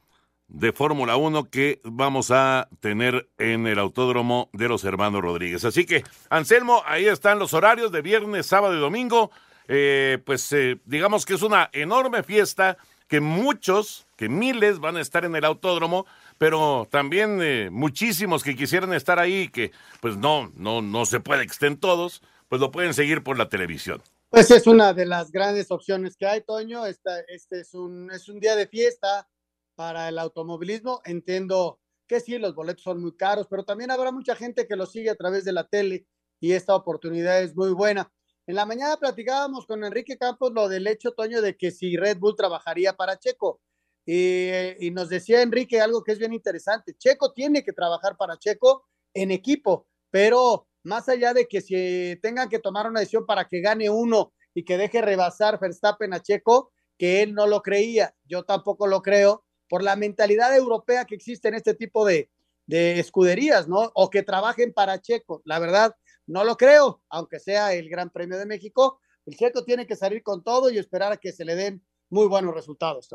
de 0.47 0.73
Fórmula 0.73 1.15
1 1.15 1.49
que 1.51 1.79
vamos 1.83 2.31
a 2.31 2.67
tener 2.79 3.29
en 3.37 3.67
el 3.67 3.77
Autódromo 3.77 4.49
de 4.51 4.67
los 4.67 4.83
Hermanos 4.83 5.21
Rodríguez. 5.21 5.63
Así 5.63 5.85
que, 5.85 6.03
Anselmo, 6.29 6.81
ahí 6.87 7.05
están 7.05 7.37
los 7.37 7.53
horarios 7.53 7.91
de 7.91 8.01
viernes, 8.01 8.47
sábado 8.47 8.75
y 8.75 8.79
domingo. 8.79 9.29
Eh, 9.67 10.17
pues 10.25 10.51
eh, 10.53 10.79
digamos 10.85 11.27
que 11.27 11.35
es 11.35 11.43
una 11.43 11.69
enorme 11.73 12.23
fiesta 12.23 12.77
que 13.07 13.21
muchos, 13.21 14.07
que 14.15 14.27
miles 14.27 14.79
van 14.79 14.97
a 14.97 15.01
estar 15.01 15.25
en 15.25 15.35
el 15.35 15.45
autódromo 15.45 16.07
pero 16.39 16.87
también 16.89 17.39
eh, 17.43 17.69
muchísimos 17.69 18.43
que 18.43 18.55
quisieran 18.55 18.93
estar 18.93 19.19
ahí, 19.19 19.49
que 19.49 19.71
pues 19.99 20.17
no, 20.17 20.51
no, 20.55 20.81
no 20.81 21.05
se 21.05 21.19
puede 21.19 21.45
que 21.45 21.51
estén 21.51 21.77
todos, 21.77 22.23
pues 22.47 22.61
lo 22.61 22.71
pueden 22.71 22.95
seguir 22.95 23.21
por 23.21 23.37
la 23.37 23.49
televisión. 23.49 24.01
Pues 24.29 24.51
es 24.51 24.67
una 24.67 24.93
de 24.93 25.07
las 25.07 25.31
grandes 25.31 25.71
opciones 25.71 26.15
que 26.15 26.27
hay, 26.27 26.41
Toño. 26.41 26.85
Esta, 26.85 27.19
este 27.21 27.61
es 27.61 27.73
un, 27.73 28.11
es 28.11 28.29
un 28.29 28.39
día 28.39 28.55
de 28.55 28.67
fiesta 28.67 29.27
para 29.73 30.07
el 30.07 30.19
automovilismo. 30.19 31.01
Entiendo 31.03 31.79
que 32.07 32.19
sí, 32.19 32.37
los 32.37 32.53
boletos 32.53 32.83
son 32.83 33.01
muy 33.01 33.15
caros, 33.17 33.47
pero 33.49 33.63
también 33.63 33.89
habrá 33.89 34.11
mucha 34.11 34.35
gente 34.35 34.67
que 34.67 34.75
lo 34.75 34.85
sigue 34.85 35.09
a 35.09 35.15
través 35.15 35.45
de 35.45 35.53
la 35.53 35.67
tele 35.67 36.05
y 36.39 36.51
esta 36.51 36.75
oportunidad 36.75 37.41
es 37.41 37.55
muy 37.55 37.71
buena. 37.71 38.11
En 38.45 38.55
la 38.55 38.67
mañana 38.67 38.97
platicábamos 38.97 39.65
con 39.65 39.83
Enrique 39.83 40.17
Campos 40.17 40.51
lo 40.53 40.69
del 40.69 40.85
hecho, 40.85 41.13
Toño, 41.13 41.41
de 41.41 41.57
que 41.57 41.71
si 41.71 41.97
Red 41.97 42.19
Bull 42.19 42.35
trabajaría 42.35 42.93
para 42.93 43.17
Checo. 43.17 43.61
Y, 44.05 44.89
nos 44.91 45.09
decía 45.09 45.41
Enrique 45.41 45.81
algo 45.81 46.03
que 46.03 46.11
es 46.11 46.19
bien 46.19 46.33
interesante. 46.33 46.95
Checo 46.95 47.33
tiene 47.33 47.63
que 47.63 47.73
trabajar 47.73 48.15
para 48.15 48.37
Checo 48.37 48.87
en 49.13 49.31
equipo, 49.31 49.87
pero 50.11 50.67
más 50.89 51.07
allá 51.07 51.33
de 51.33 51.47
que 51.47 51.61
si 51.61 52.19
tengan 52.21 52.49
que 52.49 52.59
tomar 52.59 52.87
una 52.87 52.99
decisión 52.99 53.25
para 53.25 53.47
que 53.47 53.61
gane 53.61 53.89
uno 53.89 54.33
y 54.53 54.65
que 54.65 54.77
deje 54.77 55.01
rebasar 55.01 55.59
Verstappen 55.59 56.13
a 56.13 56.19
Checo, 56.19 56.71
que 56.97 57.21
él 57.21 57.33
no 57.33 57.45
lo 57.45 57.61
creía, 57.61 58.15
yo 58.25 58.43
tampoco 58.43 58.87
lo 58.87 59.01
creo, 59.01 59.45
por 59.69 59.83
la 59.83 59.95
mentalidad 59.95 60.53
europea 60.57 61.05
que 61.05 61.13
existe 61.13 61.47
en 61.47 61.53
este 61.53 61.75
tipo 61.75 62.05
de, 62.05 62.31
de 62.65 62.99
escuderías, 62.99 63.67
¿no? 63.67 63.91
O 63.93 64.09
que 64.09 64.23
trabajen 64.23 64.73
para 64.73 64.99
Checo. 64.99 65.43
La 65.45 65.59
verdad, 65.59 65.95
no 66.25 66.43
lo 66.43 66.57
creo, 66.57 67.03
aunque 67.07 67.39
sea 67.39 67.73
el 67.73 67.87
Gran 67.87 68.09
Premio 68.09 68.39
de 68.39 68.47
México. 68.47 68.99
El 69.27 69.35
Checo 69.37 69.63
tiene 69.63 69.85
que 69.85 69.95
salir 69.95 70.23
con 70.23 70.43
todo 70.43 70.71
y 70.71 70.79
esperar 70.79 71.11
a 71.11 71.17
que 71.17 71.31
se 71.31 71.45
le 71.45 71.55
den 71.55 71.85
muy 72.09 72.27
buenos 72.27 72.55
resultados. 72.55 73.09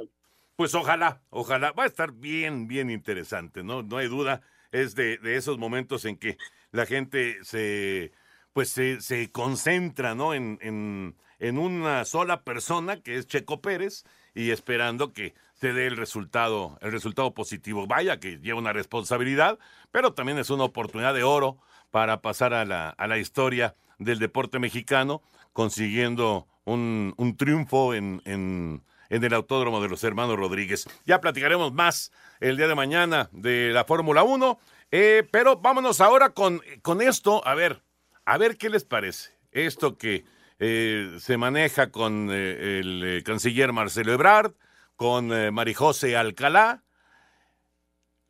Pues 0.55 0.73
ojalá, 0.77 1.23
ojalá. 1.31 1.73
Va 1.73 1.83
a 1.83 1.89
estar 1.89 2.13
bien, 2.13 2.69
bien 2.69 2.89
interesante, 2.89 3.65
¿no? 3.65 3.83
No 3.83 3.97
hay 3.97 4.07
duda. 4.07 4.43
Es 4.71 4.95
de, 4.95 5.19
de 5.19 5.37
esos 5.37 5.59
momentos 5.59 6.05
en 6.05 6.17
que 6.17 6.37
la 6.75 6.87
gente 6.87 7.39
se, 7.45 8.11
pues 8.53 8.69
se, 8.69 9.01
se 9.01 9.31
concentra, 9.31 10.17
¿no? 10.17 10.35
En, 10.35 10.59
en, 10.61 11.15
en, 11.39 11.59
una 11.59 12.05
sola 12.05 12.43
persona, 12.43 13.01
que 13.01 13.17
es 13.17 13.29
Checo 13.29 13.61
Pérez, 13.61 14.05
y 14.35 14.51
esperando 14.51 15.13
que 15.13 15.35
se 15.55 15.73
dé 15.73 15.87
el 15.87 15.97
resultado, 15.97 16.77
el 16.81 16.91
resultado 16.91 17.33
positivo. 17.33 17.87
Vaya 17.87 18.19
que 18.19 18.39
lleva 18.39 18.59
una 18.59 18.73
responsabilidad, 18.73 19.57
pero 19.93 20.15
también 20.15 20.39
es 20.39 20.51
una 20.51 20.65
oportunidad 20.65 21.15
de 21.15 21.23
oro 21.23 21.59
para 21.93 22.21
pasar 22.23 22.53
a 22.53 22.65
la, 22.65 22.91
a 22.91 23.07
la 23.07 23.19
historia 23.19 23.77
del 24.01 24.19
deporte 24.19 24.59
mexicano, 24.59 25.23
consiguiendo 25.53 26.49
un, 26.65 27.15
un 27.19 27.37
triunfo 27.37 27.95
en, 27.95 28.21
en 28.25 28.83
en 29.11 29.25
el 29.25 29.35
Autódromo 29.35 29.81
de 29.81 29.89
los 29.89 30.05
Hermanos 30.05 30.37
Rodríguez. 30.37 30.87
Ya 31.05 31.21
platicaremos 31.21 31.73
más 31.73 32.13
el 32.41 32.57
día 32.57 32.69
de 32.69 32.75
mañana 32.75 33.29
de 33.33 33.71
la 33.73 33.85
Fórmula 33.85 34.23
1, 34.23 34.59
eh, 34.91 35.27
pero 35.31 35.57
vámonos 35.57 36.01
ahora 36.01 36.31
con, 36.31 36.61
con 36.83 37.01
esto, 37.01 37.47
a 37.47 37.55
ver, 37.55 37.83
a 38.25 38.39
ver 38.39 38.57
qué 38.57 38.71
les 38.71 38.85
parece. 38.85 39.31
Esto 39.53 39.97
que 39.99 40.25
eh, 40.59 41.17
se 41.21 41.37
maneja 41.37 41.91
con 41.91 42.29
eh, 42.31 42.81
el 42.81 43.23
canciller 43.25 43.73
Marcelo 43.73 44.13
Ebrard, 44.13 44.53
con 44.97 45.29
Marijose 45.53 46.17
Alcalá. 46.17 46.85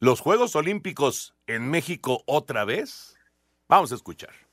¿Los 0.00 0.20
Juegos 0.20 0.56
Olímpicos 0.56 1.34
en 1.46 1.70
México 1.70 2.22
otra 2.26 2.64
vez? 2.64 3.16
Vamos 3.68 3.92
a 3.92 3.94
escuchar. 3.94 4.43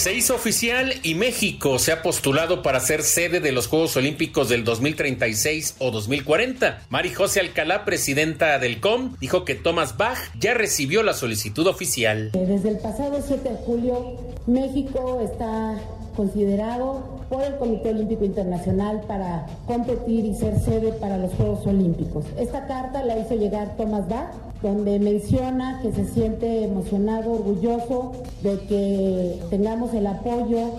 Se 0.00 0.14
hizo 0.14 0.34
oficial 0.34 0.94
y 1.02 1.14
México 1.14 1.78
se 1.78 1.92
ha 1.92 2.00
postulado 2.00 2.62
para 2.62 2.80
ser 2.80 3.02
sede 3.02 3.40
de 3.40 3.52
los 3.52 3.66
Juegos 3.66 3.98
Olímpicos 3.98 4.48
del 4.48 4.64
2036 4.64 5.76
o 5.78 5.90
2040. 5.90 6.84
Mari 6.88 7.10
José 7.10 7.40
Alcalá, 7.40 7.84
presidenta 7.84 8.58
del 8.58 8.80
COM, 8.80 9.16
dijo 9.20 9.44
que 9.44 9.56
Thomas 9.56 9.98
Bach 9.98 10.16
ya 10.38 10.54
recibió 10.54 11.02
la 11.02 11.12
solicitud 11.12 11.66
oficial. 11.66 12.30
Desde 12.32 12.70
el 12.70 12.78
pasado 12.78 13.22
7 13.22 13.46
de 13.46 13.56
julio, 13.56 14.16
México 14.46 15.20
está 15.22 15.78
considerado 16.16 17.20
por 17.28 17.42
el 17.44 17.56
Comité 17.56 17.90
Olímpico 17.90 18.24
Internacional 18.24 19.02
para 19.06 19.44
competir 19.66 20.24
y 20.24 20.34
ser 20.34 20.58
sede 20.60 20.94
para 20.94 21.18
los 21.18 21.30
Juegos 21.34 21.66
Olímpicos. 21.66 22.24
Esta 22.38 22.66
carta 22.66 23.04
la 23.04 23.18
hizo 23.18 23.34
llegar 23.34 23.76
Thomas 23.76 24.08
Bach, 24.08 24.30
donde 24.62 24.98
menciona 24.98 25.80
que 25.82 25.92
se 25.92 26.06
siente 26.12 26.64
emocionado, 26.64 27.32
orgulloso 27.32 28.12
de 28.42 28.58
que 28.66 29.40
tengamos 29.50 29.94
el 29.94 30.06
apoyo 30.06 30.76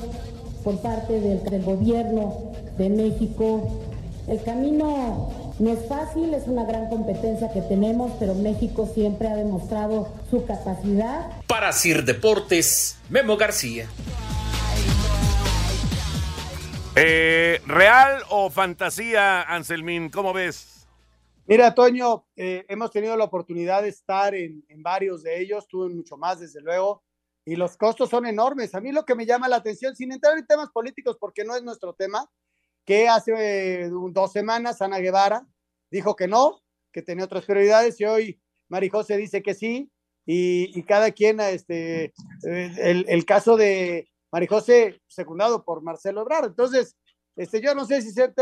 por 0.64 0.80
parte 0.82 1.20
del, 1.20 1.44
del 1.44 1.64
gobierno 1.64 2.52
de 2.78 2.90
México. 2.90 3.82
El 4.28 4.42
camino 4.44 5.30
no 5.60 5.72
es 5.72 5.88
fácil, 5.88 6.34
es 6.34 6.48
una 6.48 6.66
gran 6.66 6.90
competencia 6.90 7.52
que 7.52 7.62
tenemos, 7.62 8.12
pero 8.20 8.34
México 8.36 8.90
siempre 8.94 9.28
ha 9.28 9.36
demostrado 9.36 10.10
su 10.30 10.46
capacidad. 10.46 11.28
Para 11.48 11.72
Sir 11.72 12.04
Deportes, 12.04 12.98
Memo 13.10 13.38
García. 13.38 13.88
Eh, 16.96 17.62
¿Real 17.66 18.22
o 18.30 18.50
fantasía, 18.50 19.42
Anselmín? 19.42 20.10
¿Cómo 20.10 20.34
ves? 20.34 20.81
Mira, 21.48 21.74
Toño, 21.74 22.28
eh, 22.36 22.66
hemos 22.70 22.92
tenido 22.92 23.18
la 23.18 23.26
oportunidad 23.26 23.82
de 23.82 23.90
estar 23.90 24.36
en, 24.36 24.64
en 24.70 24.84
varios 24.84 25.24
de 25.24 25.42
ellos, 25.42 25.68
tú 25.68 25.90
mucho 25.90 26.16
más, 26.18 26.40
desde 26.40 26.62
luego, 26.62 27.04
y 27.46 27.56
los 27.56 27.78
costos 27.78 28.10
son 28.10 28.26
enormes. 28.26 28.76
A 28.76 28.82
mí 28.82 28.92
lo 28.92 29.06
que 29.06 29.16
me 29.16 29.26
llama 29.26 29.50
la 29.50 29.58
atención, 29.58 29.96
sin 29.96 30.12
entrar 30.12 30.38
en 30.38 30.46
temas 30.46 30.70
políticos, 30.72 31.18
porque 31.20 31.44
no 31.44 31.56
es 31.56 31.64
nuestro 31.64 31.94
tema, 31.94 32.30
que 32.86 33.08
hace 33.08 33.90
dos 33.90 34.32
semanas 34.32 34.82
Ana 34.82 35.00
Guevara 35.00 35.48
dijo 35.90 36.16
que 36.16 36.28
no, 36.28 36.62
que 36.92 37.02
tenía 37.02 37.26
otras 37.26 37.46
prioridades, 37.46 38.00
y 38.00 38.06
hoy 38.06 38.42
Marijose 38.70 39.18
dice 39.18 39.42
que 39.42 39.54
sí, 39.54 39.92
y, 40.26 40.84
cada 40.84 41.12
quien, 41.12 41.40
este, 41.40 42.14
eh, 42.48 43.04
el, 43.08 43.26
caso 43.26 43.58
de 43.58 44.10
Marijose 44.32 45.02
secundado 45.08 45.66
por 45.66 45.82
Marcelo 45.82 46.22
Ebrard. 46.22 46.46
Entonces, 46.46 46.96
este, 47.36 47.60
yo 47.60 47.76
no 47.76 47.86
sé 47.86 48.02
si 48.02 48.12
ser 48.12 48.34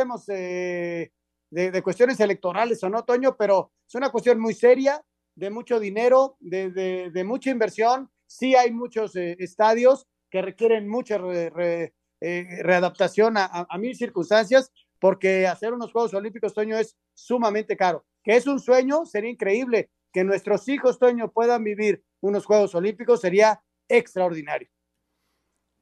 de, 1.49 1.71
de, 1.71 1.81
cuestiones 1.81 2.19
electorales 2.19 2.83
o 2.83 2.89
no, 2.89 3.03
Toño, 3.03 3.35
pero 3.37 3.71
es 3.87 3.95
una 3.95 4.11
cuestión 4.11 4.39
muy 4.39 4.53
seria, 4.53 5.03
de 5.35 5.49
mucho 5.49 5.79
dinero, 5.79 6.37
de, 6.39 6.69
de, 6.69 7.23
mucha 7.23 7.49
inversión. 7.49 8.11
Sí 8.27 8.55
hay 8.55 8.71
muchos 8.71 9.15
eh, 9.15 9.37
estadios 9.39 10.07
que 10.29 10.41
requieren 10.41 10.87
mucha 10.87 11.17
eh, 11.17 11.91
readaptación 12.61 13.37
a, 13.37 13.45
a, 13.45 13.67
a, 13.69 13.77
mil 13.77 13.95
circunstancias, 13.95 14.71
porque 14.99 15.47
hacer 15.47 15.73
unos 15.73 15.91
Juegos 15.93 16.13
Olímpicos, 16.13 16.53
Toño, 16.53 16.77
es 16.77 16.97
sumamente 17.13 17.77
caro. 17.77 18.05
Que 18.23 18.35
es 18.35 18.47
un 18.47 18.59
sueño, 18.59 19.05
sería 19.05 19.31
increíble. 19.31 19.89
Que 20.11 20.23
nuestros 20.23 20.67
hijos, 20.67 20.99
Toño, 20.99 21.31
puedan 21.31 21.63
vivir 21.63 22.03
unos 22.21 22.45
Juegos 22.45 22.75
Olímpicos, 22.75 23.21
sería 23.21 23.61
extraordinario. 23.87 24.69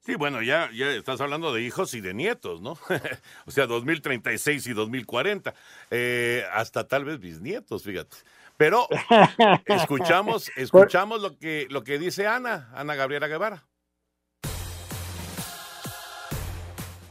Sí, 0.08 0.16
bueno, 0.16 0.42
ya, 0.42 0.72
ya 0.74 0.92
estás 0.92 1.20
hablando 1.20 1.54
de 1.54 1.64
hijos 1.64 1.94
y 1.94 2.00
de 2.00 2.14
nietos, 2.14 2.62
¿no? 2.62 2.78
o 3.46 3.52
sea, 3.52 3.68
2036 3.68 4.66
y 4.68 4.74
2040, 4.74 5.54
eh, 5.92 6.46
hasta 6.54 6.88
tal 6.88 7.04
vez 7.04 7.20
bisnietos, 7.20 7.84
fíjate. 7.84 8.16
Pero 8.56 8.88
escuchamos, 9.66 10.50
escuchamos 10.56 11.22
lo 11.22 11.38
que, 11.38 11.68
lo 11.70 11.84
que 11.84 12.00
dice 12.00 12.26
Ana, 12.26 12.70
Ana 12.74 12.96
Gabriela 12.96 13.28
Guevara. 13.28 13.66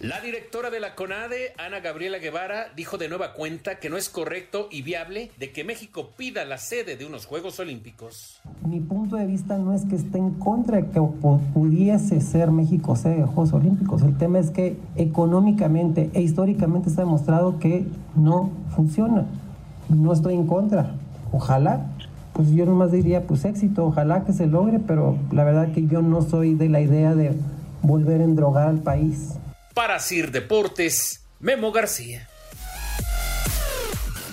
La 0.01 0.21
directora 0.21 0.69
de 0.69 0.79
la 0.79 0.95
CONADE, 0.95 1.55
Ana 1.57 1.81
Gabriela 1.81 2.19
Guevara, 2.19 2.67
dijo 2.77 2.99
de 2.99 3.09
nueva 3.09 3.33
cuenta 3.33 3.79
que 3.79 3.89
no 3.89 3.97
es 3.97 4.11
correcto 4.11 4.69
y 4.71 4.83
viable 4.83 5.31
de 5.39 5.53
que 5.53 5.65
México 5.65 6.11
pida 6.19 6.45
la 6.45 6.59
sede 6.59 6.99
de 6.99 7.07
unos 7.07 7.25
Juegos 7.25 7.59
Olímpicos. 7.61 8.43
Mi 8.63 8.81
punto 8.81 9.17
de 9.17 9.25
vista 9.25 9.57
no 9.57 9.73
es 9.73 9.87
que 9.87 9.97
esté 9.97 10.19
en 10.19 10.33
contra 10.33 10.77
de 10.77 10.91
que 10.91 11.01
pudiese 11.01 12.21
ser 12.21 12.51
México 12.51 12.95
sede 12.95 13.21
de 13.21 13.23
Juegos 13.23 13.55
Olímpicos. 13.55 14.03
El 14.03 14.19
tema 14.19 14.39
es 14.39 14.51
que 14.51 14.77
económicamente 14.97 16.11
e 16.13 16.21
históricamente 16.21 16.91
está 16.91 17.01
demostrado 17.01 17.59
que 17.59 17.87
no 18.15 18.51
funciona. 18.75 19.25
No 19.89 20.13
estoy 20.13 20.35
en 20.35 20.47
contra. 20.47 20.95
Ojalá, 21.33 21.87
pues 22.35 22.51
yo 22.51 22.67
nomás 22.67 22.93
diría, 22.93 23.27
pues 23.27 23.47
éxito, 23.47 23.87
ojalá 23.87 24.27
que 24.27 24.35
se 24.35 24.47
logre, 24.47 24.79
pero 24.79 25.17
la 25.33 25.45
verdad 25.45 25.73
que 25.73 25.87
yo 25.87 26.03
no 26.03 26.21
soy 26.21 26.55
de 26.55 26.69
la 26.69 26.83
idea 26.83 27.15
de 27.15 27.33
volver 27.81 28.21
a 28.21 28.25
endrogar 28.25 28.69
al 28.69 28.81
país. 28.81 29.39
Para 29.77 30.01
Sir 30.01 30.31
Deportes, 30.31 31.23
Memo 31.39 31.71
García. 31.71 32.27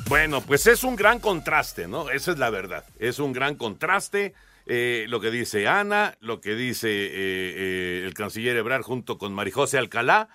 Bueno, 0.08 0.40
pues 0.40 0.68
es 0.68 0.86
un 0.86 0.96
gran 0.96 1.20
contraste, 1.20 1.86
¿no? 1.86 2.10
Esa 2.10 2.32
es 2.32 2.38
la 2.38 2.50
verdad. 2.50 2.86
Es 2.98 3.20
un 3.20 3.34
gran 3.34 3.56
contraste. 3.56 4.34
Eh, 4.68 5.04
lo 5.10 5.20
que 5.20 5.32
dice 5.32 5.68
Ana, 5.68 6.16
lo 6.22 6.40
que 6.40 6.56
dice 6.56 6.88
eh, 6.88 7.10
eh, 7.14 8.04
el 8.06 8.14
canciller 8.14 8.56
Ebrard 8.56 8.84
junto 8.84 9.18
con 9.18 9.34
Marijose 9.34 9.78
Alcalá. 9.78 10.30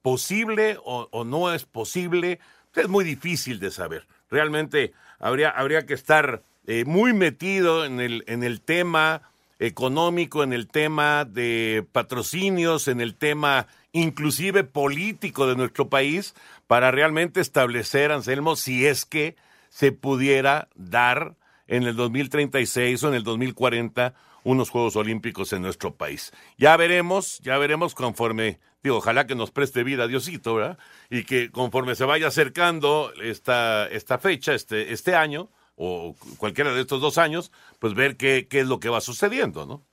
¿Posible 0.00 0.78
o, 0.82 1.08
o, 1.10 1.24
no 1.24 1.52
es 1.52 1.66
posible? 1.66 2.40
Es 2.74 2.88
muy 2.88 3.04
difícil 3.04 3.60
de 3.60 3.70
saber. 3.70 4.06
Realmente 4.30 4.94
habría, 5.18 5.50
habría 5.50 5.84
que 5.84 5.92
estar 5.92 6.44
muy 6.86 7.12
metido 7.12 7.84
en 7.84 8.00
el, 8.00 8.24
en 8.26 8.42
el 8.42 8.62
tema 8.62 9.20
económico, 9.58 10.42
en 10.42 10.52
el 10.52 10.68
tema 10.68 11.24
de 11.24 11.86
patrocinios, 11.92 12.88
en 12.88 13.00
el 13.00 13.14
tema 13.14 13.66
inclusive 13.92 14.64
político 14.64 15.46
de 15.46 15.56
nuestro 15.56 15.88
país, 15.88 16.34
para 16.66 16.90
realmente 16.90 17.40
establecer, 17.40 18.12
Anselmo, 18.12 18.56
si 18.56 18.86
es 18.86 19.04
que 19.04 19.36
se 19.70 19.92
pudiera 19.92 20.68
dar 20.74 21.36
en 21.66 21.84
el 21.84 21.96
2036 21.96 23.02
o 23.04 23.08
en 23.08 23.14
el 23.14 23.24
2040 23.24 24.14
unos 24.44 24.70
Juegos 24.70 24.96
Olímpicos 24.96 25.52
en 25.52 25.62
nuestro 25.62 25.94
país. 25.94 26.32
Ya 26.56 26.76
veremos, 26.76 27.38
ya 27.40 27.58
veremos 27.58 27.94
conforme, 27.94 28.60
digo, 28.82 28.96
ojalá 28.96 29.26
que 29.26 29.34
nos 29.34 29.50
preste 29.50 29.84
vida 29.84 30.06
Diosito, 30.06 30.54
¿verdad? 30.54 30.78
Y 31.10 31.24
que 31.24 31.50
conforme 31.50 31.94
se 31.94 32.04
vaya 32.04 32.28
acercando 32.28 33.12
esta, 33.22 33.86
esta 33.88 34.18
fecha, 34.18 34.54
este, 34.54 34.92
este 34.92 35.14
año, 35.14 35.50
o 35.78 36.16
cualquiera 36.38 36.74
de 36.74 36.80
estos 36.80 37.00
dos 37.00 37.18
años, 37.18 37.52
pues 37.78 37.94
ver 37.94 38.16
qué, 38.16 38.48
qué 38.50 38.60
es 38.60 38.66
lo 38.66 38.80
que 38.80 38.88
va 38.88 39.00
sucediendo, 39.00 39.64
¿no? 39.64 39.86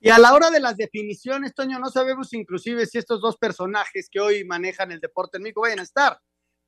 Y 0.00 0.08
a 0.08 0.18
la 0.18 0.32
hora 0.32 0.50
de 0.50 0.60
las 0.60 0.76
definiciones, 0.76 1.54
Toño, 1.54 1.78
no 1.78 1.90
sabemos 1.90 2.32
inclusive 2.32 2.86
si 2.86 2.98
estos 2.98 3.20
dos 3.20 3.36
personajes 3.36 4.08
que 4.10 4.20
hoy 4.20 4.44
manejan 4.44 4.90
el 4.90 5.00
deporte 5.00 5.36
en 5.36 5.42
México 5.42 5.60
vayan 5.60 5.80
a 5.80 5.82
estar. 5.82 6.20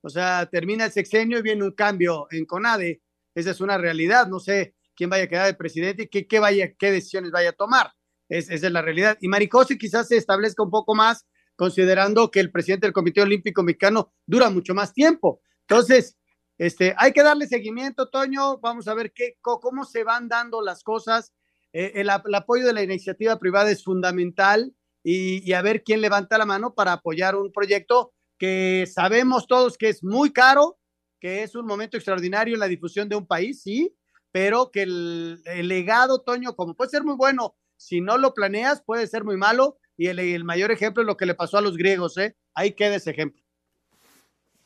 O 0.03 0.11
sea, 0.11 0.47
termina 0.51 0.85
el 0.85 0.93
sexenio 0.93 1.39
y 1.39 1.43
viene 1.43 1.65
un 1.65 1.73
cambio 1.73 2.27
en 2.31 2.45
CONADE. 2.45 3.03
Esa 3.35 3.53
es 3.53 3.61
una 3.61 3.79
realidad. 3.79 4.27
No 4.27 4.39
sé 4.39 4.75
quién 4.95 5.11
vaya 5.11 5.25
a 5.25 5.29
quedar 5.29 5.47
de 5.47 5.55
presidente 5.55 6.03
y 6.05 6.09
qué, 6.09 6.27
qué, 6.27 6.41
vaya, 6.41 6.75
qué 6.75 6.91
decisiones 6.91 7.31
vaya 7.31 7.51
a 7.51 7.55
tomar. 7.55 7.93
Es, 8.29 8.51
esa 8.51 8.67
es 8.67 8.73
la 8.73 8.83
realidad. 8.83 9.17
Y 9.21 9.29
Maricosi 9.29 9.79
quizás 9.79 10.09
se 10.09 10.17
establezca 10.17 10.63
un 10.63 10.71
poco 10.71 10.95
más, 10.95 11.27
considerando 11.57 12.31
que 12.31 12.41
el 12.41 12.51
presidente 12.51 12.87
del 12.87 12.93
Comité 12.93 13.23
Olímpico 13.23 13.63
Mexicano 13.63 14.13
dura 14.27 14.51
mucho 14.51 14.75
más 14.75 14.93
tiempo. 14.93 15.41
Entonces, 15.63 16.17
este, 16.61 16.94
hay 16.99 17.14
que 17.14 17.23
darle 17.23 17.46
seguimiento, 17.46 18.11
Toño. 18.11 18.59
Vamos 18.59 18.87
a 18.87 18.92
ver 18.92 19.14
qué, 19.14 19.38
cómo 19.40 19.87
se 19.87 20.05
van 20.05 20.29
dando 20.29 20.61
las 20.61 20.85
cosas. 20.85 21.33
Eh, 21.73 21.92
el, 21.94 22.11
apoyo 22.11 22.66
de 22.66 22.75
la 22.75 22.83
iniciativa 22.83 23.38
privada 23.38 23.70
es 23.70 23.83
fundamental 23.83 24.75
y, 25.03 25.55
a 25.55 25.62
ver 25.62 25.83
quién 25.83 26.03
levanta 26.03 26.37
la 26.37 26.44
mano 26.44 26.75
para 26.75 26.92
apoyar 26.92 27.35
un 27.35 27.51
proyecto 27.51 28.12
que 28.37 28.87
sabemos 28.92 29.46
todos 29.46 29.79
que 29.79 29.88
es 29.88 30.05
muy 30.05 30.35
caro, 30.35 30.79
que 31.18 31.44
es 31.44 31.55
un 31.55 31.64
momento 31.64 31.96
extraordinario 31.96 32.53
en 32.53 32.61
la 32.61 32.68
difusión 32.68 33.09
de 33.09 33.16
un 33.16 33.27
país, 33.27 33.62
sí, 33.62 33.96
pero 34.31 34.70
que 34.70 34.83
el, 34.83 35.42
legado, 35.66 36.20
Toño, 36.20 36.57
como 36.57 36.75
puede 36.75 36.90
ser 36.90 37.05
muy 37.05 37.16
bueno, 37.16 37.57
si 37.79 38.03
no 38.03 38.18
lo 38.18 38.35
planeas, 38.35 38.83
puede 38.83 39.07
ser 39.07 39.25
muy 39.25 39.38
malo. 39.38 39.79
Y 39.96 40.09
el, 40.09 40.18
el 40.18 40.44
mayor 40.44 40.73
ejemplo 40.73 41.03
es 41.03 41.07
lo 41.07 41.16
que 41.16 41.25
le 41.25 41.35
pasó 41.35 41.57
a 41.57 41.62
los 41.62 41.79
griegos, 41.79 42.18
¿eh? 42.18 42.37
Ahí 42.53 42.73
queda 42.73 42.96
ese 42.96 43.12
ejemplo. 43.12 43.42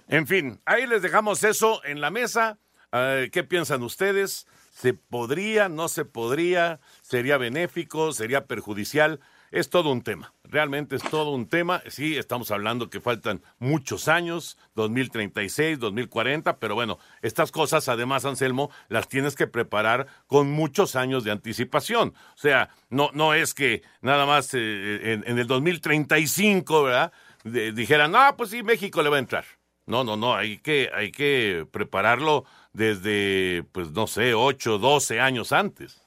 En 0.08 0.26
fin, 0.26 0.60
ahí 0.66 0.86
les 0.86 1.02
dejamos 1.02 1.42
eso 1.44 1.82
en 1.84 2.00
la 2.00 2.10
mesa. 2.10 2.58
Uh, 2.92 3.30
¿Qué 3.32 3.42
piensan 3.42 3.82
ustedes? 3.82 4.46
¿Se 4.70 4.92
podría, 4.92 5.68
no 5.68 5.88
se 5.88 6.04
podría? 6.04 6.80
¿Sería 7.00 7.38
benéfico? 7.38 8.12
¿Sería 8.12 8.46
perjudicial? 8.46 9.20
Es 9.50 9.70
todo 9.70 9.92
un 9.92 10.02
tema, 10.02 10.34
realmente 10.42 10.96
es 10.96 11.02
todo 11.02 11.30
un 11.30 11.48
tema. 11.48 11.80
Sí, 11.88 12.16
estamos 12.16 12.50
hablando 12.50 12.90
que 12.90 13.00
faltan 13.00 13.40
muchos 13.60 14.08
años, 14.08 14.58
2036, 14.74 15.78
2040, 15.78 16.58
pero 16.58 16.74
bueno, 16.74 16.98
estas 17.22 17.52
cosas 17.52 17.88
además, 17.88 18.24
Anselmo, 18.24 18.70
las 18.88 19.08
tienes 19.08 19.36
que 19.36 19.46
preparar 19.46 20.08
con 20.26 20.50
muchos 20.50 20.96
años 20.96 21.22
de 21.22 21.30
anticipación. 21.30 22.14
O 22.34 22.38
sea, 22.38 22.68
no, 22.90 23.10
no 23.14 23.32
es 23.32 23.54
que 23.54 23.82
nada 24.00 24.26
más 24.26 24.52
eh, 24.54 25.12
en, 25.12 25.24
en, 25.24 25.38
el 25.38 25.46
2035, 25.46 26.82
¿verdad? 26.82 27.12
Dijeran, 27.44 28.16
ah, 28.16 28.34
pues 28.36 28.50
sí, 28.50 28.64
México 28.64 29.02
le 29.02 29.08
va 29.08 29.16
a 29.16 29.20
entrar. 29.20 29.44
No, 29.86 30.02
no, 30.02 30.16
no, 30.16 30.34
hay 30.34 30.58
que, 30.58 30.90
hay 30.92 31.12
que 31.12 31.66
prepararlo 31.70 32.44
desde, 32.72 33.64
pues 33.72 33.90
no 33.90 34.06
sé, 34.06 34.34
8, 34.34 34.78
12 34.78 35.20
años 35.20 35.52
antes. 35.52 36.00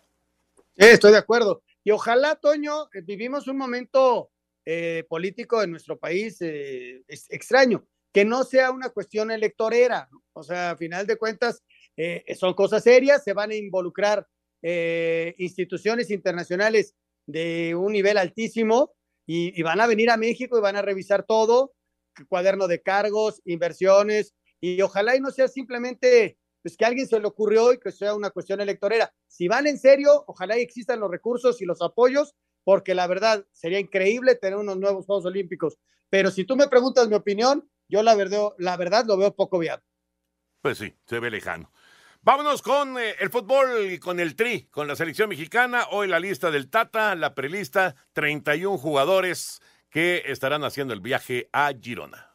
Estoy 0.76 1.12
de 1.12 1.18
acuerdo. 1.18 1.62
Y 1.84 1.92
ojalá, 1.92 2.36
Toño, 2.36 2.90
vivimos 3.06 3.48
un 3.48 3.58
momento 3.58 4.32
eh, 4.66 5.06
político 5.08 5.64
en 5.64 5.72
nuestro 5.72 5.98
país 5.98 6.42
eh, 6.42 7.02
extraño, 7.08 7.88
que 8.12 8.26
no 8.26 8.44
sea 8.44 8.72
una 8.72 8.90
cuestión 8.90 9.32
electorera. 9.32 10.10
¿no? 10.12 10.22
O 10.34 10.44
sea, 10.44 10.72
a 10.72 10.76
final 10.76 11.08
de 11.08 11.16
cuentas, 11.16 11.64
eh, 11.96 12.26
son 12.38 12.54
cosas 12.54 12.84
serias, 12.84 13.24
se 13.24 13.32
van 13.32 13.52
a 13.52 13.56
involucrar 13.56 14.28
instituciones 15.38 16.10
internacionales 16.10 16.94
de 17.26 17.76
un 17.76 17.94
nivel 17.94 18.18
altísimo 18.18 18.92
y, 19.26 19.62
van 19.62 19.80
a 19.80 19.88
venir 19.88 20.10
a 20.10 20.18
México 20.18 20.58
y 20.58 20.62
van 20.62 20.76
a 20.76 20.82
revisar 20.82 21.24
todo, 21.24 21.74
cuaderno 22.28 22.68
de 22.68 22.82
cargos, 22.82 23.42
inversiones, 23.46 24.34
y 24.60 24.82
ojalá 24.82 25.16
y 25.16 25.20
no 25.20 25.32
sea 25.32 25.48
simplemente 25.48 26.38
pues 26.64 26.76
que 26.76 26.86
alguien 26.86 27.08
se 27.08 27.20
le 27.20 27.28
ocurrió 27.28 27.72
y 27.72 27.80
que 27.80 27.92
sea 27.92 28.14
una 28.14 28.30
cuestión 28.30 28.60
electorera. 28.60 29.14
Si 29.28 29.48
van 29.48 29.68
en 29.68 29.80
serio, 29.80 30.26
ojalá 30.28 30.58
y 30.58 30.62
existan 30.62 31.00
los 31.00 31.10
recursos 31.10 31.62
y 31.62 31.66
los 31.66 31.82
apoyos, 31.82 32.36
porque 32.64 32.94
la 32.96 33.08
verdad 33.08 33.46
sería 33.52 33.80
increíble 33.80 34.36
tener 34.36 34.58
unos 34.58 34.78
nuevos 34.78 35.06
Juegos 35.06 35.26
Olímpicos. 35.26 35.78
Pero 36.10 36.32
si 36.32 36.44
tú 36.44 36.56
me 36.56 36.68
preguntas 36.68 37.08
mi 37.08 37.16
opinión, 37.16 37.70
yo 37.88 38.04
la 38.04 38.16
verdad, 38.16 38.50
la 38.58 38.76
verdad 38.76 39.06
lo 39.06 39.18
veo 39.18 39.36
poco 39.36 39.60
viable. 39.60 39.86
Pues 40.62 40.78
sí, 40.78 40.94
se 41.06 41.20
ve 41.20 41.32
lejano. 41.32 41.72
Vámonos 42.22 42.62
con 42.62 42.98
eh, 42.98 43.16
el 43.22 43.30
fútbol 43.30 43.90
y 43.90 44.00
con 44.00 44.20
el 44.20 44.36
Tri, 44.36 44.64
con 44.64 44.88
la 44.88 44.98
selección 44.98 45.30
mexicana. 45.30 45.86
Hoy 45.92 46.10
la 46.10 46.20
lista 46.20 46.52
del 46.52 46.70
Tata, 46.70 47.16
la 47.16 47.34
prelista, 47.34 47.96
31 48.12 48.78
jugadores 48.78 49.62
que 49.90 50.24
estarán 50.26 50.64
haciendo 50.64 50.94
el 50.94 51.02
viaje 51.02 51.50
a 51.54 51.72
Girona. 51.80 52.27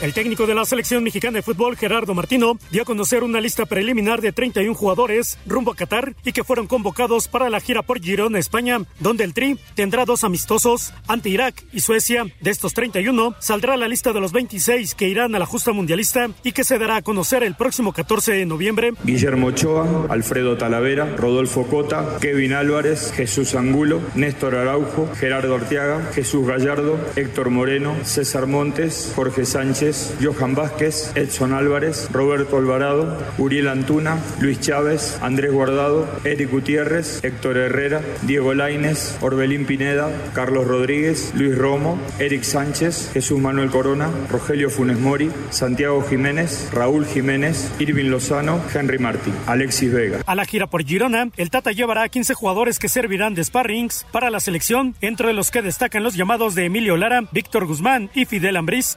El 0.00 0.14
técnico 0.14 0.46
de 0.46 0.54
la 0.54 0.64
selección 0.64 1.04
mexicana 1.04 1.36
de 1.36 1.42
fútbol, 1.42 1.76
Gerardo 1.76 2.14
Martino, 2.14 2.58
dio 2.70 2.82
a 2.82 2.84
conocer 2.86 3.22
una 3.22 3.38
lista 3.38 3.66
preliminar 3.66 4.22
de 4.22 4.32
31 4.32 4.74
jugadores 4.74 5.36
rumbo 5.44 5.72
a 5.72 5.76
Qatar 5.76 6.14
y 6.24 6.32
que 6.32 6.42
fueron 6.42 6.66
convocados 6.66 7.28
para 7.28 7.50
la 7.50 7.60
gira 7.60 7.82
por 7.82 8.00
Girona, 8.00 8.38
España, 8.38 8.78
donde 8.98 9.24
el 9.24 9.34
Tri 9.34 9.58
tendrá 9.74 10.06
dos 10.06 10.24
amistosos 10.24 10.94
ante 11.06 11.28
Irak 11.28 11.62
y 11.74 11.80
Suecia. 11.80 12.24
De 12.40 12.50
estos 12.50 12.72
31, 12.72 13.34
saldrá 13.40 13.76
la 13.76 13.88
lista 13.88 14.14
de 14.14 14.20
los 14.20 14.32
26 14.32 14.94
que 14.94 15.06
irán 15.06 15.34
a 15.34 15.38
la 15.38 15.44
justa 15.44 15.72
mundialista 15.72 16.30
y 16.44 16.52
que 16.52 16.64
se 16.64 16.78
dará 16.78 16.96
a 16.96 17.02
conocer 17.02 17.42
el 17.42 17.54
próximo 17.54 17.92
14 17.92 18.32
de 18.32 18.46
noviembre. 18.46 18.94
Guillermo 19.04 19.48
Ochoa, 19.48 20.06
Alfredo 20.08 20.56
Talavera, 20.56 21.14
Rodolfo 21.14 21.66
Cota, 21.66 22.16
Kevin 22.22 22.54
Álvarez, 22.54 23.12
Jesús 23.12 23.54
Angulo, 23.54 24.00
Néstor 24.14 24.54
Araujo, 24.54 25.10
Gerardo 25.14 25.56
Arteaga, 25.56 26.10
Jesús 26.14 26.46
Gallardo, 26.46 26.98
Héctor 27.16 27.50
Moreno, 27.50 27.94
César 28.04 28.46
Montes, 28.46 29.12
Jorge 29.14 29.44
Sánchez, 29.44 29.89
Johan 30.20 30.54
Vázquez, 30.54 31.12
Edson 31.14 31.52
Álvarez, 31.52 32.08
Roberto 32.12 32.56
Alvarado, 32.58 33.18
Uriel 33.38 33.68
Antuna, 33.68 34.18
Luis 34.40 34.60
Chávez, 34.60 35.18
Andrés 35.20 35.52
Guardado, 35.52 36.08
Eric 36.24 36.50
Gutiérrez, 36.50 37.24
Héctor 37.24 37.56
Herrera, 37.56 38.00
Diego 38.22 38.54
Laines, 38.54 39.18
Orbelín 39.20 39.66
Pineda, 39.66 40.10
Carlos 40.34 40.66
Rodríguez, 40.66 41.32
Luis 41.34 41.56
Romo, 41.56 41.98
Eric 42.18 42.42
Sánchez, 42.42 43.10
Jesús 43.12 43.40
Manuel 43.40 43.70
Corona, 43.70 44.10
Rogelio 44.30 44.70
Funes 44.70 44.98
Mori, 44.98 45.30
Santiago 45.50 46.02
Jiménez, 46.02 46.68
Raúl 46.72 47.06
Jiménez, 47.06 47.72
Irvin 47.78 48.10
Lozano, 48.10 48.60
Henry 48.72 48.98
Martín, 48.98 49.34
Alexis 49.46 49.92
Vega. 49.92 50.20
A 50.26 50.34
la 50.34 50.44
gira 50.44 50.66
por 50.68 50.84
Girona, 50.84 51.30
el 51.36 51.50
Tata 51.50 51.72
llevará 51.72 52.02
a 52.04 52.08
15 52.08 52.34
jugadores 52.34 52.78
que 52.78 52.88
servirán 52.88 53.34
de 53.34 53.44
sparrings 53.44 54.06
para 54.12 54.30
la 54.30 54.40
selección, 54.40 54.94
entre 55.00 55.32
los 55.32 55.50
que 55.50 55.62
destacan 55.62 56.02
los 56.02 56.14
llamados 56.14 56.54
de 56.54 56.66
Emilio 56.66 56.96
Lara, 56.96 57.22
Víctor 57.32 57.66
Guzmán 57.66 58.10
y 58.14 58.24
Fidel 58.24 58.56
Ambriz. 58.56 58.96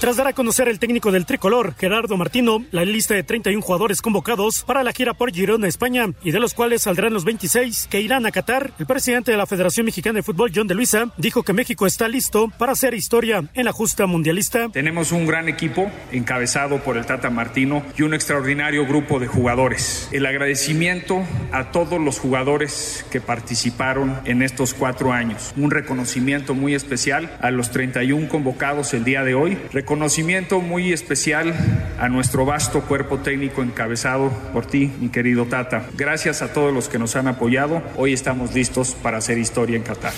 Tras 0.00 0.16
dar 0.16 0.28
a 0.28 0.32
conocer 0.32 0.66
el 0.68 0.78
técnico 0.78 1.12
del 1.12 1.26
tricolor, 1.26 1.74
Gerardo 1.78 2.16
Martino, 2.16 2.64
la 2.70 2.86
lista 2.86 3.12
de 3.12 3.22
31 3.22 3.60
jugadores 3.60 4.00
convocados 4.00 4.62
para 4.62 4.82
la 4.82 4.94
gira 4.94 5.12
por 5.12 5.30
Girona, 5.30 5.68
España, 5.68 6.06
y 6.24 6.30
de 6.30 6.40
los 6.40 6.54
cuales 6.54 6.80
saldrán 6.80 7.12
los 7.12 7.26
26 7.26 7.86
que 7.90 8.00
irán 8.00 8.24
a 8.24 8.30
Qatar, 8.30 8.70
el 8.78 8.86
presidente 8.86 9.30
de 9.30 9.36
la 9.36 9.44
Federación 9.44 9.84
Mexicana 9.84 10.16
de 10.16 10.22
Fútbol, 10.22 10.52
John 10.54 10.66
de 10.66 10.74
Luisa, 10.74 11.12
dijo 11.18 11.42
que 11.42 11.52
México 11.52 11.86
está 11.86 12.08
listo 12.08 12.48
para 12.56 12.72
hacer 12.72 12.94
historia 12.94 13.44
en 13.52 13.66
la 13.66 13.72
justa 13.72 14.06
mundialista. 14.06 14.70
Tenemos 14.70 15.12
un 15.12 15.26
gran 15.26 15.50
equipo 15.50 15.90
encabezado 16.12 16.78
por 16.78 16.96
el 16.96 17.04
Tata 17.04 17.28
Martino 17.28 17.82
y 17.98 18.00
un 18.00 18.14
extraordinario 18.14 18.86
grupo 18.86 19.18
de 19.18 19.26
jugadores. 19.26 20.08
El 20.12 20.24
agradecimiento 20.24 21.22
a 21.52 21.72
todos 21.72 22.00
los 22.00 22.18
jugadores 22.18 23.04
que 23.10 23.20
participaron 23.20 24.18
en 24.24 24.40
estos 24.40 24.72
cuatro 24.72 25.12
años. 25.12 25.52
Un 25.58 25.70
reconocimiento 25.70 26.54
muy 26.54 26.74
especial 26.74 27.36
a 27.42 27.50
los 27.50 27.70
31 27.70 28.30
convocados 28.30 28.94
el 28.94 29.04
día 29.04 29.24
de 29.24 29.34
hoy 29.34 29.58
Conocimiento 29.90 30.60
muy 30.60 30.92
especial 30.92 31.52
a 31.98 32.08
nuestro 32.08 32.46
vasto 32.46 32.82
cuerpo 32.82 33.18
técnico 33.18 33.60
encabezado 33.60 34.30
por 34.52 34.64
ti, 34.64 34.88
mi 35.00 35.08
querido 35.08 35.46
Tata. 35.46 35.84
Gracias 35.96 36.42
a 36.42 36.52
todos 36.52 36.72
los 36.72 36.88
que 36.88 37.00
nos 37.00 37.16
han 37.16 37.26
apoyado. 37.26 37.82
Hoy 37.96 38.12
estamos 38.12 38.54
listos 38.54 38.94
para 38.94 39.18
hacer 39.18 39.36
historia 39.36 39.76
en 39.76 39.82
Qatar. 39.82 40.12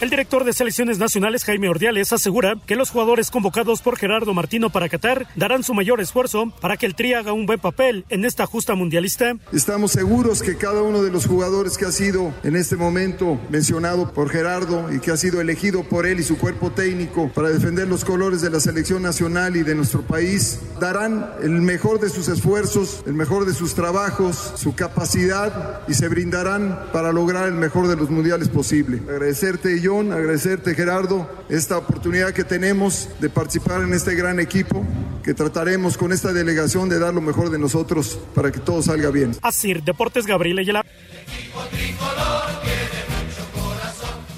El 0.00 0.10
director 0.10 0.44
de 0.44 0.52
selecciones 0.52 1.00
nacionales, 1.00 1.44
Jaime 1.44 1.68
Ordiales, 1.68 2.12
asegura 2.12 2.54
que 2.66 2.76
los 2.76 2.90
jugadores 2.90 3.32
convocados 3.32 3.82
por 3.82 3.96
Gerardo 3.98 4.32
Martino 4.32 4.70
para 4.70 4.88
Qatar 4.88 5.26
darán 5.34 5.64
su 5.64 5.74
mayor 5.74 6.00
esfuerzo 6.00 6.52
para 6.60 6.76
que 6.76 6.86
el 6.86 6.94
Tri 6.94 7.14
haga 7.14 7.32
un 7.32 7.46
buen 7.46 7.58
papel 7.58 8.04
en 8.08 8.24
esta 8.24 8.46
justa 8.46 8.76
mundialista. 8.76 9.34
Estamos 9.52 9.90
seguros 9.90 10.40
que 10.40 10.56
cada 10.56 10.82
uno 10.82 11.02
de 11.02 11.10
los 11.10 11.26
jugadores 11.26 11.76
que 11.76 11.84
ha 11.84 11.90
sido 11.90 12.32
en 12.44 12.54
este 12.54 12.76
momento 12.76 13.40
mencionado 13.50 14.12
por 14.12 14.30
Gerardo 14.30 14.88
y 14.94 15.00
que 15.00 15.10
ha 15.10 15.16
sido 15.16 15.40
elegido 15.40 15.82
por 15.82 16.06
él 16.06 16.20
y 16.20 16.22
su 16.22 16.38
cuerpo 16.38 16.70
técnico 16.70 17.32
para 17.34 17.48
defender 17.48 17.88
los 17.88 18.04
colores 18.04 18.40
de 18.40 18.50
la 18.50 18.60
selección 18.60 19.02
nacional 19.02 19.56
y 19.56 19.64
de 19.64 19.74
nuestro 19.74 20.02
país, 20.02 20.60
darán 20.80 21.28
el 21.42 21.60
mejor 21.60 21.98
de 21.98 22.08
sus 22.08 22.28
esfuerzos, 22.28 23.02
el 23.08 23.14
mejor 23.14 23.46
de 23.46 23.52
sus 23.52 23.74
trabajos, 23.74 24.52
su 24.54 24.76
capacidad 24.76 25.80
y 25.88 25.94
se 25.94 26.06
brindarán 26.06 26.84
para 26.92 27.10
lograr 27.10 27.48
el 27.48 27.54
mejor 27.54 27.88
de 27.88 27.96
los 27.96 28.10
mundiales 28.10 28.48
posible. 28.48 29.02
Agradecerte 29.08 29.76
y 29.76 29.87
agradecerte 29.88 30.74
Gerardo 30.74 31.26
esta 31.48 31.78
oportunidad 31.78 32.34
que 32.34 32.44
tenemos 32.44 33.08
de 33.20 33.30
participar 33.30 33.80
en 33.80 33.94
este 33.94 34.14
gran 34.14 34.38
equipo, 34.38 34.84
que 35.24 35.32
trataremos 35.32 35.96
con 35.96 36.12
esta 36.12 36.30
delegación 36.30 36.90
de 36.90 36.98
dar 36.98 37.14
lo 37.14 37.22
mejor 37.22 37.48
de 37.48 37.58
nosotros 37.58 38.18
para 38.34 38.52
que 38.52 38.60
todo 38.60 38.82
salga 38.82 39.10
bien. 39.10 39.34
Así, 39.40 39.72
Deportes 39.72 40.26
Gabriel 40.26 40.58
Ayala. 40.58 40.84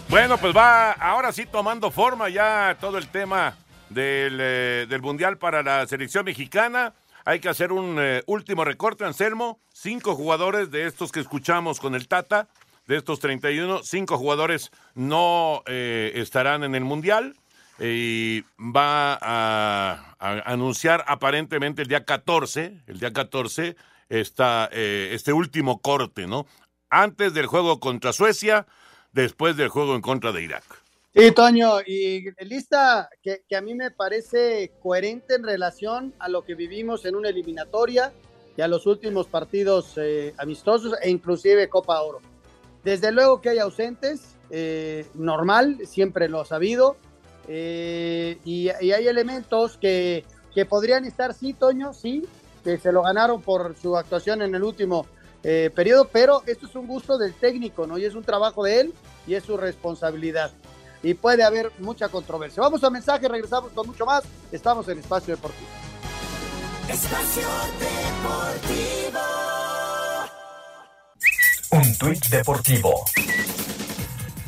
Bueno, 0.08 0.38
pues 0.38 0.56
va 0.56 0.92
ahora 0.92 1.32
sí 1.32 1.46
tomando 1.46 1.90
forma 1.90 2.28
ya 2.28 2.76
todo 2.80 2.96
el 2.96 3.08
tema 3.08 3.56
del, 3.88 4.38
eh, 4.40 4.86
del 4.88 5.02
Mundial 5.02 5.36
para 5.36 5.64
la 5.64 5.84
selección 5.88 6.24
mexicana. 6.24 6.94
Hay 7.24 7.40
que 7.40 7.48
hacer 7.48 7.72
un 7.72 7.96
eh, 7.98 8.22
último 8.26 8.64
recorte, 8.64 9.04
Anselmo. 9.04 9.58
Cinco 9.72 10.14
jugadores 10.14 10.70
de 10.70 10.86
estos 10.86 11.10
que 11.10 11.20
escuchamos 11.20 11.80
con 11.80 11.96
el 11.96 12.06
Tata 12.06 12.48
de 12.90 12.96
estos 12.96 13.20
31, 13.20 13.84
cinco 13.84 14.18
jugadores 14.18 14.72
no 14.94 15.62
eh, 15.66 16.12
estarán 16.16 16.64
en 16.64 16.74
el 16.74 16.84
Mundial 16.84 17.36
y 17.78 18.42
va 18.58 19.18
a, 19.20 20.16
anunciar 20.18 21.04
aparentemente 21.06 21.82
el 21.82 21.88
día 21.88 22.04
14, 22.04 22.82
el 22.86 23.00
día 23.00 23.12
14, 23.12 23.76
está 24.08 24.68
eh, 24.72 25.10
este 25.12 25.32
último 25.32 25.80
corte, 25.80 26.26
¿no? 26.26 26.46
Antes 26.90 27.32
del 27.32 27.46
juego 27.46 27.80
contra 27.80 28.12
Suecia, 28.12 28.66
después 29.12 29.56
del 29.56 29.68
juego 29.68 29.94
en 29.94 30.02
contra 30.02 30.32
de 30.32 30.42
Irak. 30.42 30.64
Sí, 31.14 31.32
Toño, 31.32 31.80
y 31.80 32.24
lista 32.44 33.08
que, 33.22 33.42
que, 33.48 33.56
a 33.56 33.60
mí 33.60 33.74
me 33.74 33.90
parece 33.90 34.72
coherente 34.80 35.34
en 35.34 35.42
relación 35.42 36.14
a 36.18 36.28
lo 36.28 36.44
que 36.44 36.54
vivimos 36.54 37.04
en 37.04 37.16
una 37.16 37.30
eliminatoria 37.30 38.12
y 38.56 38.62
a 38.62 38.68
los 38.68 38.86
últimos 38.86 39.26
partidos 39.26 39.94
eh, 39.96 40.34
amistosos 40.38 40.94
e 41.02 41.10
inclusive 41.10 41.68
Copa 41.68 42.00
Oro. 42.02 42.20
Desde 42.84 43.10
luego 43.12 43.40
que 43.40 43.50
hay 43.50 43.58
ausentes, 43.58 44.36
eh, 44.50 45.06
normal, 45.14 45.78
siempre 45.86 46.28
lo 46.28 46.40
ha 46.40 46.44
sabido, 46.44 46.96
eh, 47.48 48.38
y, 48.44 48.68
hay 48.68 49.08
elementos 49.08 49.76
que, 49.76 50.24
que, 50.54 50.64
podrían 50.66 51.04
estar, 51.04 51.34
sí, 51.34 51.52
Toño, 51.52 51.92
sí, 51.92 52.24
que 52.62 52.78
se 52.78 52.92
lo 52.92 53.02
ganaron 53.02 53.42
por 53.42 53.76
su 53.76 53.96
actuación 53.96 54.42
en 54.42 54.54
el 54.54 54.62
último 54.62 55.06
eh, 55.42 55.70
periodo, 55.74 56.08
pero 56.12 56.42
esto 56.46 56.66
es 56.66 56.74
un 56.74 56.86
gusto 56.86 57.16
del 57.16 57.32
técnico, 57.34 57.86
¿no? 57.86 57.96
Y 57.96 58.04
es 58.04 58.14
un 58.14 58.24
trabajo 58.24 58.62
de 58.62 58.80
él 58.80 58.94
y 59.26 59.34
es 59.34 59.44
su 59.44 59.56
responsabilidad. 59.56 60.50
Y 61.02 61.14
puede 61.14 61.42
haber 61.42 61.72
mucha 61.78 62.08
controversia. 62.08 62.62
Vamos 62.62 62.84
a 62.84 62.90
mensaje, 62.90 63.26
regresamos 63.26 63.72
con 63.72 63.86
mucho 63.86 64.04
más. 64.04 64.22
Estamos 64.52 64.86
en 64.88 64.98
Espacio 64.98 65.34
Deportivo. 65.34 65.68
Espacio 66.88 67.48
Deportivo. 67.78 69.20
Un 71.72 71.98
tuit 71.98 72.26
deportivo. 72.26 73.04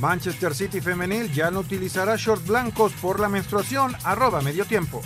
Manchester 0.02 0.52
City 0.52 0.80
femenil 0.80 1.32
ya 1.32 1.52
no 1.52 1.60
utilizará 1.60 2.16
shorts 2.16 2.48
blancos 2.48 2.92
por 2.94 3.20
la 3.20 3.28
menstruación. 3.28 3.94
Arroba 4.02 4.40
medio 4.40 4.64
tiempo. 4.64 5.00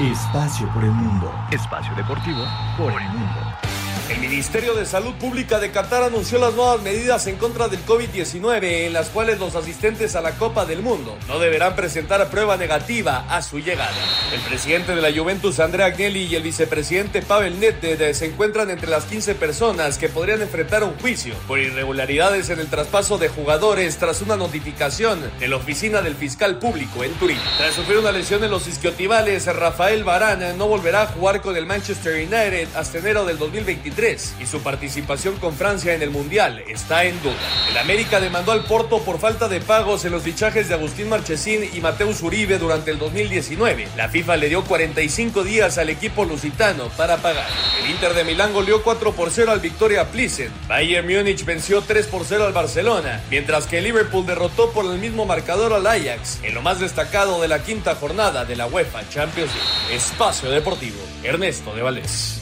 Espacio 0.00 0.72
por 0.72 0.84
el 0.84 0.92
mundo. 0.92 1.34
Espacio 1.50 1.92
deportivo 1.96 2.44
por 2.78 2.92
el 2.92 3.08
mundo. 3.08 3.69
El 4.10 4.18
Ministerio 4.18 4.74
de 4.74 4.86
Salud 4.86 5.14
Pública 5.14 5.60
de 5.60 5.70
Qatar 5.70 6.02
anunció 6.02 6.40
las 6.40 6.54
nuevas 6.54 6.82
medidas 6.82 7.28
en 7.28 7.36
contra 7.36 7.68
del 7.68 7.86
COVID-19 7.86 8.86
en 8.86 8.92
las 8.92 9.08
cuales 9.08 9.38
los 9.38 9.54
asistentes 9.54 10.16
a 10.16 10.20
la 10.20 10.32
Copa 10.32 10.66
del 10.66 10.82
Mundo 10.82 11.16
no 11.28 11.38
deberán 11.38 11.76
presentar 11.76 12.28
prueba 12.28 12.56
negativa 12.56 13.24
a 13.28 13.40
su 13.40 13.60
llegada. 13.60 13.94
El 14.34 14.40
presidente 14.40 14.96
de 14.96 15.00
la 15.00 15.16
Juventus, 15.16 15.60
Andrea 15.60 15.86
Agnelli, 15.86 16.24
y 16.24 16.34
el 16.34 16.42
vicepresidente 16.42 17.22
Pavel 17.22 17.60
Nedved 17.60 18.12
se 18.12 18.26
encuentran 18.26 18.68
entre 18.70 18.90
las 18.90 19.04
15 19.04 19.36
personas 19.36 19.96
que 19.96 20.08
podrían 20.08 20.42
enfrentar 20.42 20.82
un 20.82 20.98
juicio 20.98 21.34
por 21.46 21.60
irregularidades 21.60 22.50
en 22.50 22.58
el 22.58 22.66
traspaso 22.66 23.16
de 23.16 23.28
jugadores 23.28 23.96
tras 23.98 24.22
una 24.22 24.34
notificación 24.34 25.20
de 25.38 25.46
la 25.46 25.54
oficina 25.54 26.02
del 26.02 26.16
fiscal 26.16 26.58
público 26.58 27.04
en 27.04 27.12
Turín. 27.12 27.38
Tras 27.58 27.74
sufrir 27.76 27.98
una 27.98 28.10
lesión 28.10 28.42
en 28.42 28.50
los 28.50 28.66
isquiotibales, 28.66 29.46
Rafael 29.46 30.02
Varane 30.02 30.54
no 30.54 30.66
volverá 30.66 31.02
a 31.02 31.06
jugar 31.06 31.40
con 31.42 31.56
el 31.56 31.64
Manchester 31.64 32.16
United 32.16 32.66
hasta 32.74 32.98
enero 32.98 33.24
del 33.24 33.38
2023 33.38 33.99
2023 34.00 34.34
y 34.40 34.46
su 34.46 34.60
participación 34.62 35.36
con 35.36 35.54
Francia 35.54 35.94
en 35.94 36.02
el 36.02 36.10
Mundial 36.10 36.62
está 36.68 37.04
en 37.04 37.20
duda. 37.22 37.34
El 37.70 37.78
América 37.78 38.20
demandó 38.20 38.52
al 38.52 38.64
Porto 38.64 39.00
por 39.02 39.18
falta 39.18 39.48
de 39.48 39.60
pagos 39.60 40.04
en 40.04 40.12
los 40.12 40.22
fichajes 40.22 40.68
de 40.68 40.74
Agustín 40.74 41.08
Marchesín 41.08 41.68
y 41.72 41.80
Mateus 41.80 42.22
Uribe 42.22 42.58
durante 42.58 42.90
el 42.90 42.98
2019. 42.98 43.88
La 43.96 44.08
FIFA 44.08 44.36
le 44.36 44.48
dio 44.48 44.64
45 44.64 45.44
días 45.44 45.78
al 45.78 45.90
equipo 45.90 46.24
lusitano 46.24 46.88
para 46.96 47.18
pagar. 47.18 47.48
El 47.82 47.90
Inter 47.90 48.14
de 48.14 48.24
Milán 48.24 48.52
goleó 48.52 48.82
4 48.82 49.12
por 49.12 49.30
0 49.30 49.52
al 49.52 49.60
Victoria 49.60 50.10
Plissen. 50.10 50.50
Bayern 50.68 51.06
Múnich 51.06 51.44
venció 51.44 51.82
3 51.82 52.06
por 52.06 52.24
0 52.24 52.46
al 52.46 52.52
Barcelona, 52.52 53.22
mientras 53.30 53.66
que 53.66 53.80
Liverpool 53.80 54.26
derrotó 54.26 54.70
por 54.70 54.86
el 54.86 54.98
mismo 54.98 55.26
marcador 55.26 55.72
al 55.72 55.86
Ajax 55.86 56.40
en 56.42 56.54
lo 56.54 56.62
más 56.62 56.80
destacado 56.80 57.40
de 57.40 57.48
la 57.48 57.62
quinta 57.62 57.94
jornada 57.94 58.44
de 58.44 58.56
la 58.56 58.66
UEFA 58.66 59.08
Champions 59.08 59.50
League. 59.54 59.96
Espacio 59.96 60.50
Deportivo, 60.50 60.98
Ernesto 61.22 61.74
de 61.74 61.82
Valdés. 61.82 62.39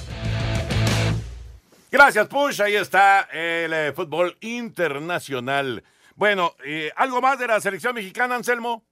Gracias, 1.91 2.29
Push. 2.29 2.61
Ahí 2.61 2.75
está 2.77 3.29
el 3.33 3.73
eh, 3.73 3.93
fútbol 3.95 4.37
internacional. 4.41 5.83
Bueno, 6.19 6.57
eh, 6.65 6.91
¿algo 6.97 7.21
más 7.21 7.39
de 7.39 7.47
la 7.47 7.61
selección 7.61 7.95
mexicana, 7.95 8.35
Anselmo? 8.35 8.85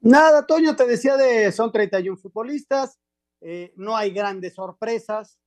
Nada, 0.00 0.46
Toño, 0.46 0.76
te 0.76 0.86
decía 0.86 1.16
de 1.16 1.50
son 1.50 1.72
31 1.72 2.16
futbolistas, 2.16 3.00
eh, 3.40 3.72
no 3.74 3.96
hay 3.96 4.12
grandes 4.12 4.54
sorpresas, 4.54 5.40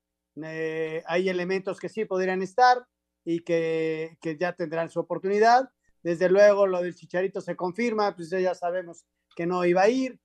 eh, 0.44 1.02
hay 1.08 1.30
elementos 1.30 1.80
que 1.80 1.88
sí 1.88 2.04
podrían 2.04 2.42
estar 2.42 2.86
y 3.24 3.46
que, 3.46 4.18
que, 4.20 4.38
ya 4.38 4.52
tendrán 4.52 4.90
su 4.90 5.00
oportunidad. 5.00 5.70
Desde 6.04 6.28
luego, 6.28 6.68
lo 6.68 6.82
del 6.82 6.96
Chicharito 6.96 7.40
se 7.40 7.56
confirma, 7.56 8.14
pues 8.14 8.30
ya 8.30 8.54
sabemos 8.54 9.06
que 9.38 9.46
no 9.46 9.64
iba 9.64 9.84
a 9.84 9.90
ir. 9.90 10.20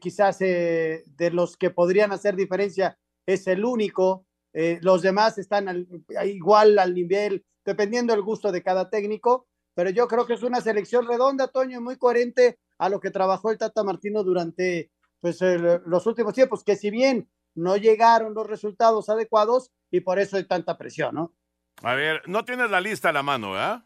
Quizás 0.00 0.38
de 0.40 1.30
los 1.32 1.56
que 1.56 1.70
podrían 1.70 2.12
hacer 2.12 2.34
diferencia 2.36 2.98
es 3.24 3.46
el 3.46 3.64
único. 3.64 4.26
Los 4.54 5.02
demás 5.02 5.36
están 5.38 5.68
al, 5.68 5.86
igual 6.24 6.78
al 6.78 6.94
nivel, 6.94 7.44
dependiendo 7.64 8.12
del 8.12 8.22
gusto 8.22 8.52
de 8.52 8.62
cada 8.62 8.88
técnico, 8.88 9.46
pero 9.74 9.90
yo 9.90 10.06
creo 10.06 10.26
que 10.26 10.34
es 10.34 10.42
una 10.42 10.60
selección 10.60 11.06
redonda, 11.08 11.48
Toño, 11.48 11.80
muy 11.80 11.96
coherente 11.96 12.58
a 12.78 12.88
lo 12.88 13.00
que 13.00 13.10
trabajó 13.10 13.50
el 13.50 13.58
Tata 13.58 13.82
Martino 13.82 14.22
durante 14.22 14.90
pues, 15.20 15.42
el, 15.42 15.80
los 15.86 16.06
últimos 16.06 16.34
tiempos, 16.34 16.62
que 16.62 16.76
si 16.76 16.90
bien 16.90 17.28
no 17.54 17.76
llegaron 17.76 18.34
los 18.34 18.46
resultados 18.46 19.08
adecuados 19.08 19.72
y 19.90 20.00
por 20.00 20.18
eso 20.18 20.36
hay 20.36 20.46
tanta 20.46 20.76
presión, 20.76 21.14
¿no? 21.14 21.34
A 21.82 21.94
ver, 21.94 22.22
no 22.26 22.44
tienes 22.44 22.70
la 22.70 22.80
lista 22.80 23.08
a 23.08 23.12
la 23.12 23.22
mano, 23.22 23.52
¿verdad? 23.52 23.84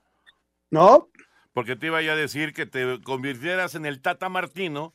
No. 0.70 1.08
Porque 1.52 1.76
te 1.76 1.86
iba 1.86 1.98
a 1.98 2.02
decir 2.02 2.52
que 2.52 2.66
te 2.66 3.00
convirtieras 3.02 3.74
en 3.74 3.86
el 3.86 4.02
Tata 4.02 4.28
Martino 4.28 4.94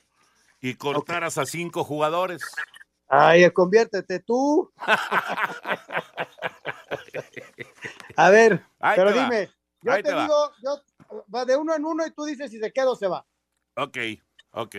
y 0.61 0.75
cortaras 0.75 1.37
okay. 1.37 1.43
a 1.43 1.45
cinco 1.45 1.83
jugadores. 1.83 2.41
Ay, 3.15 3.49
conviértete 3.51 4.19
tú. 4.19 4.71
a 8.15 8.29
ver, 8.29 8.65
Ahí 8.79 8.95
pero 8.95 9.11
dime, 9.11 9.51
yo 9.81 9.91
Ahí 9.91 10.01
te, 10.01 10.09
te 10.09 10.15
digo, 10.19 10.51
yo, 10.63 10.81
va 11.33 11.45
de 11.45 11.55
uno 11.55 11.75
en 11.75 11.85
uno 11.85 12.05
y 12.07 12.11
tú 12.11 12.25
dices 12.25 12.49
si 12.49 12.59
se 12.59 12.71
queda 12.71 12.89
o 12.89 12.95
se 12.95 13.07
va. 13.07 13.25
Ok, 13.75 13.97
ok. 14.51 14.75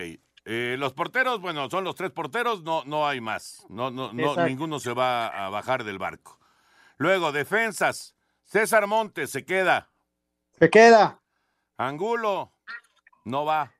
Eh, 0.47 0.75
los 0.77 0.93
porteros, 0.93 1.39
bueno, 1.39 1.69
son 1.69 1.83
los 1.83 1.95
tres 1.95 2.11
porteros, 2.11 2.61
no, 2.63 2.83
no 2.85 3.07
hay 3.07 3.21
más. 3.21 3.65
No, 3.69 3.89
no, 3.89 4.11
no, 4.13 4.35
ninguno 4.45 4.79
se 4.79 4.93
va 4.93 5.27
a 5.27 5.49
bajar 5.49 5.83
del 5.83 5.97
barco. 5.97 6.39
Luego, 6.97 7.31
defensas. 7.31 8.15
César 8.43 8.85
Montes 8.85 9.31
se 9.31 9.43
queda. 9.43 9.89
Se 10.59 10.69
queda. 10.69 11.21
Angulo, 11.77 12.53
no 13.23 13.43
va. 13.43 13.73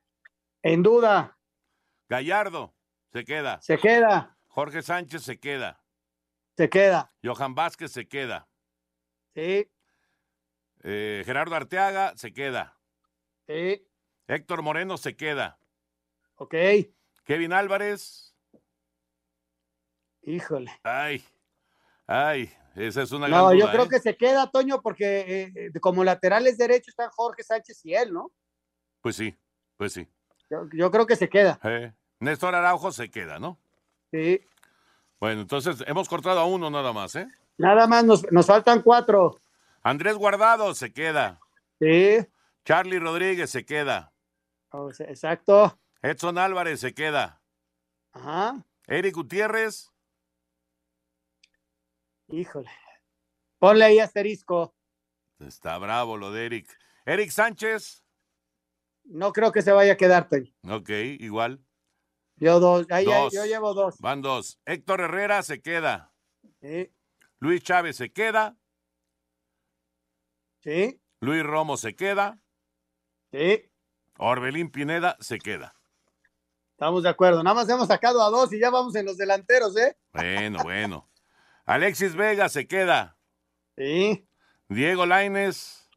En 0.62 0.82
duda. 0.82 1.38
Gallardo, 2.08 2.74
se 3.12 3.24
queda. 3.24 3.60
Se 3.62 3.78
queda. 3.78 4.35
Jorge 4.56 4.80
Sánchez 4.80 5.22
se 5.22 5.38
queda. 5.38 5.84
Se 6.56 6.70
queda. 6.70 7.12
Johan 7.22 7.54
Vázquez 7.54 7.92
se 7.92 8.08
queda. 8.08 8.48
Sí. 9.34 9.70
Eh, 10.82 11.22
Gerardo 11.26 11.54
Arteaga 11.54 12.16
se 12.16 12.32
queda. 12.32 12.80
Sí. 13.46 13.86
Héctor 14.26 14.62
Moreno 14.62 14.96
se 14.96 15.14
queda. 15.14 15.58
Ok. 16.36 16.54
Kevin 17.24 17.52
Álvarez. 17.52 18.34
Híjole. 20.22 20.72
Ay, 20.82 21.22
ay, 22.06 22.50
esa 22.76 23.02
es 23.02 23.12
una 23.12 23.28
No, 23.28 23.48
gran 23.48 23.58
yo 23.58 23.70
creo 23.70 23.84
¿eh? 23.84 23.88
que 23.90 23.98
se 24.00 24.16
queda, 24.16 24.50
Toño, 24.50 24.80
porque 24.80 25.52
eh, 25.54 25.80
como 25.80 26.02
laterales 26.02 26.56
derechos 26.56 26.88
están 26.88 27.10
Jorge 27.10 27.42
Sánchez 27.42 27.84
y 27.84 27.94
él, 27.94 28.10
¿no? 28.10 28.32
Pues 29.02 29.16
sí, 29.16 29.36
pues 29.76 29.92
sí. 29.92 30.08
Yo, 30.48 30.66
yo 30.72 30.90
creo 30.90 31.06
que 31.06 31.14
se 31.16 31.28
queda. 31.28 31.60
Eh, 31.62 31.92
Néstor 32.20 32.54
Araujo 32.54 32.90
se 32.90 33.10
queda, 33.10 33.38
¿no? 33.38 33.60
Sí. 34.10 34.40
Bueno, 35.20 35.42
entonces 35.42 35.82
hemos 35.86 36.08
cortado 36.08 36.40
a 36.40 36.46
uno 36.46 36.70
nada 36.70 36.92
más, 36.92 37.16
¿eh? 37.16 37.26
Nada 37.58 37.86
más, 37.86 38.04
nos, 38.04 38.30
nos 38.30 38.46
faltan 38.46 38.82
cuatro. 38.82 39.40
Andrés 39.82 40.16
Guardado 40.16 40.74
se 40.74 40.92
queda. 40.92 41.40
Sí. 41.80 42.18
Charlie 42.64 42.98
Rodríguez 42.98 43.50
se 43.50 43.64
queda. 43.64 44.12
Oh, 44.70 44.90
exacto. 44.90 45.78
Edson 46.02 46.38
Álvarez 46.38 46.80
se 46.80 46.92
queda. 46.92 47.40
Ajá. 48.12 48.64
Eric 48.86 49.14
Gutiérrez. 49.14 49.90
Híjole. 52.28 52.70
Ponle 53.58 53.84
ahí 53.84 53.98
asterisco. 54.00 54.74
Está 55.38 55.78
bravo 55.78 56.16
lo 56.16 56.32
de 56.32 56.46
Eric. 56.46 56.78
Eric 57.04 57.30
Sánchez. 57.30 58.04
No 59.04 59.32
creo 59.32 59.52
que 59.52 59.62
se 59.62 59.72
vaya 59.72 59.92
a 59.92 59.96
quedar, 59.96 60.28
Toño. 60.28 60.52
Ok, 60.68 60.90
igual. 61.20 61.64
Yo 62.36 62.60
dos. 62.60 62.86
Ahí, 62.90 63.04
Dos. 63.06 63.14
ahí, 63.14 63.30
yo 63.32 63.44
llevo 63.46 63.74
dos. 63.74 63.96
Van 63.98 64.20
dos. 64.22 64.60
Héctor 64.64 65.00
Herrera 65.00 65.42
se 65.42 65.60
queda. 65.62 66.12
Sí. 66.60 66.92
Luis 67.38 67.62
Chávez 67.62 67.96
se 67.96 68.12
queda. 68.12 68.56
Sí. 70.60 71.00
Luis 71.20 71.42
Romo 71.42 71.76
se 71.76 71.94
queda. 71.94 72.38
Sí. 73.32 73.70
Orbelín 74.18 74.70
Pineda 74.70 75.16
se 75.20 75.38
queda. 75.38 75.74
Estamos 76.72 77.02
de 77.02 77.08
acuerdo. 77.08 77.42
Nada 77.42 77.54
más 77.54 77.68
hemos 77.68 77.88
sacado 77.88 78.22
a 78.22 78.28
dos 78.30 78.52
y 78.52 78.58
ya 78.58 78.70
vamos 78.70 78.94
en 78.96 79.06
los 79.06 79.16
delanteros, 79.16 79.76
¿eh? 79.78 79.96
Bueno, 80.12 80.62
bueno. 80.62 81.08
Alexis 81.64 82.14
Vega 82.14 82.48
se 82.48 82.66
queda. 82.66 83.16
Sí. 83.76 84.28
Diego 84.68 85.06
Laines. 85.06 85.88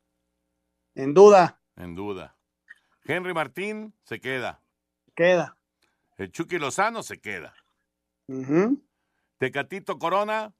En 0.96 1.14
duda. 1.14 1.62
En 1.76 1.96
duda. 1.96 2.38
Henry 3.06 3.34
Martín 3.34 3.94
se 4.04 4.20
queda. 4.22 4.62
Queda. 5.16 5.58
El 6.20 6.34
Chucky 6.34 6.60
Lozano 6.60 7.02
se 7.02 7.22
queda. 7.22 7.56
Uh 8.28 8.44
-huh. 8.44 8.88
Tecatito 9.38 9.98
Corona. 9.98 10.54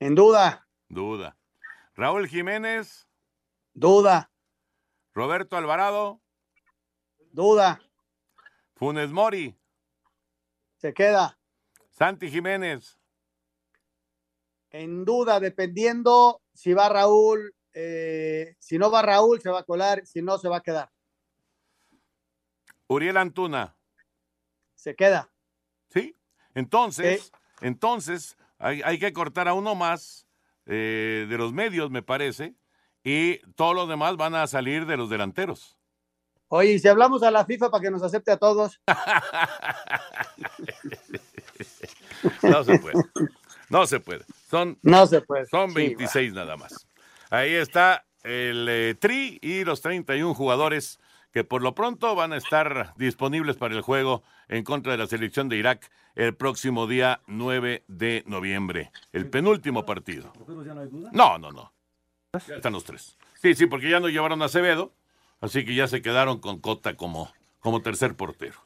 En 0.00 0.14
duda. 0.14 0.66
Duda. 0.88 1.36
Raúl 1.94 2.26
Jiménez. 2.26 3.06
Duda. 3.74 4.32
Roberto 5.12 5.58
Alvarado. 5.58 6.22
Duda. 7.30 7.78
Funes 8.74 9.12
Mori. 9.12 9.54
Se 10.78 10.94
queda. 10.94 11.38
Santi 11.90 12.30
Jiménez. 12.30 12.98
En 14.70 15.04
duda, 15.04 15.40
dependiendo 15.40 16.40
si 16.54 16.72
va 16.72 16.88
Raúl. 16.88 17.54
Eh, 17.74 18.56
si 18.58 18.78
no 18.78 18.90
va 18.90 19.02
Raúl, 19.02 19.42
se 19.42 19.50
va 19.50 19.58
a 19.58 19.64
colar. 19.64 20.06
Si 20.06 20.22
no, 20.22 20.38
se 20.38 20.48
va 20.48 20.56
a 20.56 20.62
quedar. 20.62 20.90
Uriel 22.86 23.18
Antuna. 23.18 23.77
Se 24.88 24.96
queda. 24.96 25.28
Sí. 25.90 26.16
Entonces, 26.54 27.30
entonces 27.60 28.38
hay, 28.58 28.80
hay, 28.82 28.98
que 28.98 29.12
cortar 29.12 29.46
a 29.46 29.52
uno 29.52 29.74
más 29.74 30.26
eh, 30.64 31.26
de 31.28 31.36
los 31.36 31.52
medios, 31.52 31.90
me 31.90 32.02
parece, 32.02 32.54
y 33.04 33.36
todos 33.52 33.74
los 33.74 33.86
demás 33.86 34.16
van 34.16 34.34
a 34.34 34.46
salir 34.46 34.86
de 34.86 34.96
los 34.96 35.10
delanteros. 35.10 35.76
Oye, 36.46 36.72
¿y 36.72 36.78
si 36.78 36.88
hablamos 36.88 37.22
a 37.22 37.30
la 37.30 37.44
FIFA 37.44 37.70
para 37.70 37.82
que 37.82 37.90
nos 37.90 38.02
acepte 38.02 38.30
a 38.30 38.38
todos? 38.38 38.80
no 42.42 42.64
se 42.64 42.78
puede. 42.78 43.04
No 43.68 43.86
se 43.86 44.00
puede. 44.00 44.24
Son, 44.48 44.78
no 44.80 45.06
se 45.06 45.20
puede. 45.20 45.44
Son 45.48 45.74
26 45.74 46.30
sí, 46.30 46.34
nada 46.34 46.56
más. 46.56 46.86
Ahí 47.28 47.52
está 47.52 48.06
el 48.22 48.66
eh, 48.70 48.94
Tri 48.98 49.38
y 49.42 49.64
los 49.64 49.82
31 49.82 50.32
jugadores 50.32 50.98
que 51.38 51.44
por 51.44 51.62
lo 51.62 51.72
pronto 51.72 52.16
van 52.16 52.32
a 52.32 52.36
estar 52.36 52.94
disponibles 52.96 53.56
para 53.56 53.76
el 53.76 53.80
juego 53.80 54.24
en 54.48 54.64
contra 54.64 54.90
de 54.90 54.98
la 54.98 55.06
selección 55.06 55.48
de 55.48 55.56
Irak 55.56 55.88
el 56.16 56.34
próximo 56.34 56.88
día 56.88 57.20
9 57.28 57.84
de 57.86 58.24
noviembre, 58.26 58.90
el 59.12 59.30
penúltimo 59.30 59.86
partido. 59.86 60.32
No, 61.12 61.38
no, 61.38 61.52
no. 61.52 61.72
Ya 62.48 62.56
están 62.56 62.72
los 62.72 62.82
tres. 62.82 63.16
Sí, 63.40 63.54
sí, 63.54 63.66
porque 63.66 63.88
ya 63.88 64.00
no 64.00 64.08
llevaron 64.08 64.42
a 64.42 64.46
Acevedo, 64.46 64.92
así 65.40 65.64
que 65.64 65.76
ya 65.76 65.86
se 65.86 66.02
quedaron 66.02 66.40
con 66.40 66.58
Cota 66.58 66.96
como, 66.96 67.32
como 67.60 67.82
tercer 67.82 68.16
portero. 68.16 68.58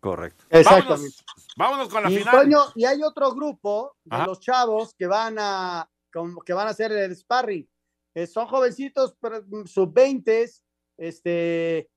Correcto. 0.00 0.46
Exactamente. 0.50 1.18
Vámonos, 1.54 1.54
vámonos 1.56 1.88
con 1.88 2.02
la 2.02 2.10
y, 2.10 2.18
final. 2.18 2.34
Coño, 2.34 2.58
y 2.74 2.84
hay 2.84 3.00
otro 3.04 3.32
grupo 3.32 3.94
de 4.02 4.16
Ajá. 4.16 4.26
los 4.26 4.40
chavos 4.40 4.92
que 4.98 5.06
van 5.06 5.36
a 5.38 5.88
que 6.44 6.52
van 6.52 6.66
a 6.66 6.70
hacer 6.70 6.90
el 6.90 7.14
sparring. 7.14 7.68
Eh, 8.12 8.26
son 8.26 8.48
jovencitos 8.48 9.14
sub-20, 9.66 10.50
este, 11.00 11.88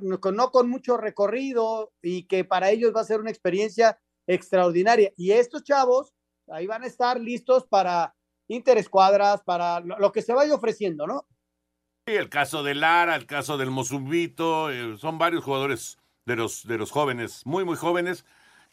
no 0.00 0.50
con 0.50 0.68
mucho 0.68 0.96
recorrido 0.96 1.92
y 2.02 2.24
que 2.24 2.44
para 2.44 2.70
ellos 2.70 2.92
va 2.94 3.00
a 3.00 3.04
ser 3.04 3.20
una 3.20 3.30
experiencia 3.30 3.98
extraordinaria. 4.26 5.12
Y 5.16 5.30
estos 5.30 5.62
chavos 5.62 6.12
ahí 6.48 6.66
van 6.66 6.82
a 6.82 6.86
estar 6.86 7.20
listos 7.20 7.66
para, 7.66 8.14
interescuadras, 8.48 9.42
para 9.42 9.80
lo, 9.80 10.12
que 10.12 10.22
se 10.22 10.34
vaya 10.34 10.54
ofreciendo, 10.54 11.06
¿no? 11.06 11.26
Sí, 12.06 12.14
el 12.14 12.28
caso 12.28 12.62
de 12.62 12.74
Lara, 12.74 13.14
el 13.14 13.26
caso 13.26 13.58
del 13.58 13.70
Mozumbito, 13.70 14.70
eh, 14.70 14.96
son 14.98 15.18
varios 15.18 15.44
jugadores 15.44 15.98
de 16.24 16.36
los, 16.36 16.66
de 16.66 16.78
los 16.78 16.90
jóvenes, 16.90 17.44
muy, 17.44 17.64
muy 17.64 17.76
jóvenes, 17.76 18.24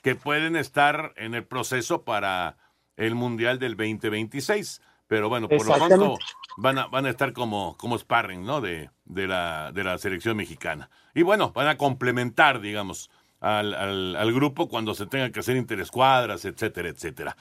que 0.02 0.16
pueden 0.16 0.56
estar 0.56 1.14
en 1.18 1.36
el 1.36 1.46
proceso 1.46 2.04
para 2.04 2.58
el 2.96 3.16
Mundial 3.16 3.60
del 3.60 3.76
2026. 3.76 4.82
Pero 5.08 5.30
bueno, 5.30 5.48
por 5.48 5.66
lo 5.66 5.74
pronto 5.74 6.18
van 6.58 6.80
a, 6.80 6.88
van 6.88 7.06
a 7.06 7.10
estar 7.10 7.34
como, 7.34 7.78
como 7.78 7.98
sparring, 7.98 8.44
¿no? 8.44 8.62
De, 8.62 8.90
de, 9.06 9.28
la, 9.28 9.72
de 9.72 9.84
la 9.84 9.98
selección 9.98 10.38
mexicana. 10.38 10.90
Y 11.14 11.22
bueno, 11.22 11.52
van 11.52 11.68
a 11.68 11.78
complementar, 11.78 12.60
digamos, 12.60 13.12
al, 13.40 13.74
al, 13.74 14.16
al 14.16 14.34
grupo 14.34 14.68
cuando 14.68 14.96
se 14.96 15.06
tengan 15.06 15.32
que 15.32 15.42
hacer 15.42 15.58
interescuadras, 15.58 16.46
etcétera, 16.46 16.90
etcétera. 16.90 17.38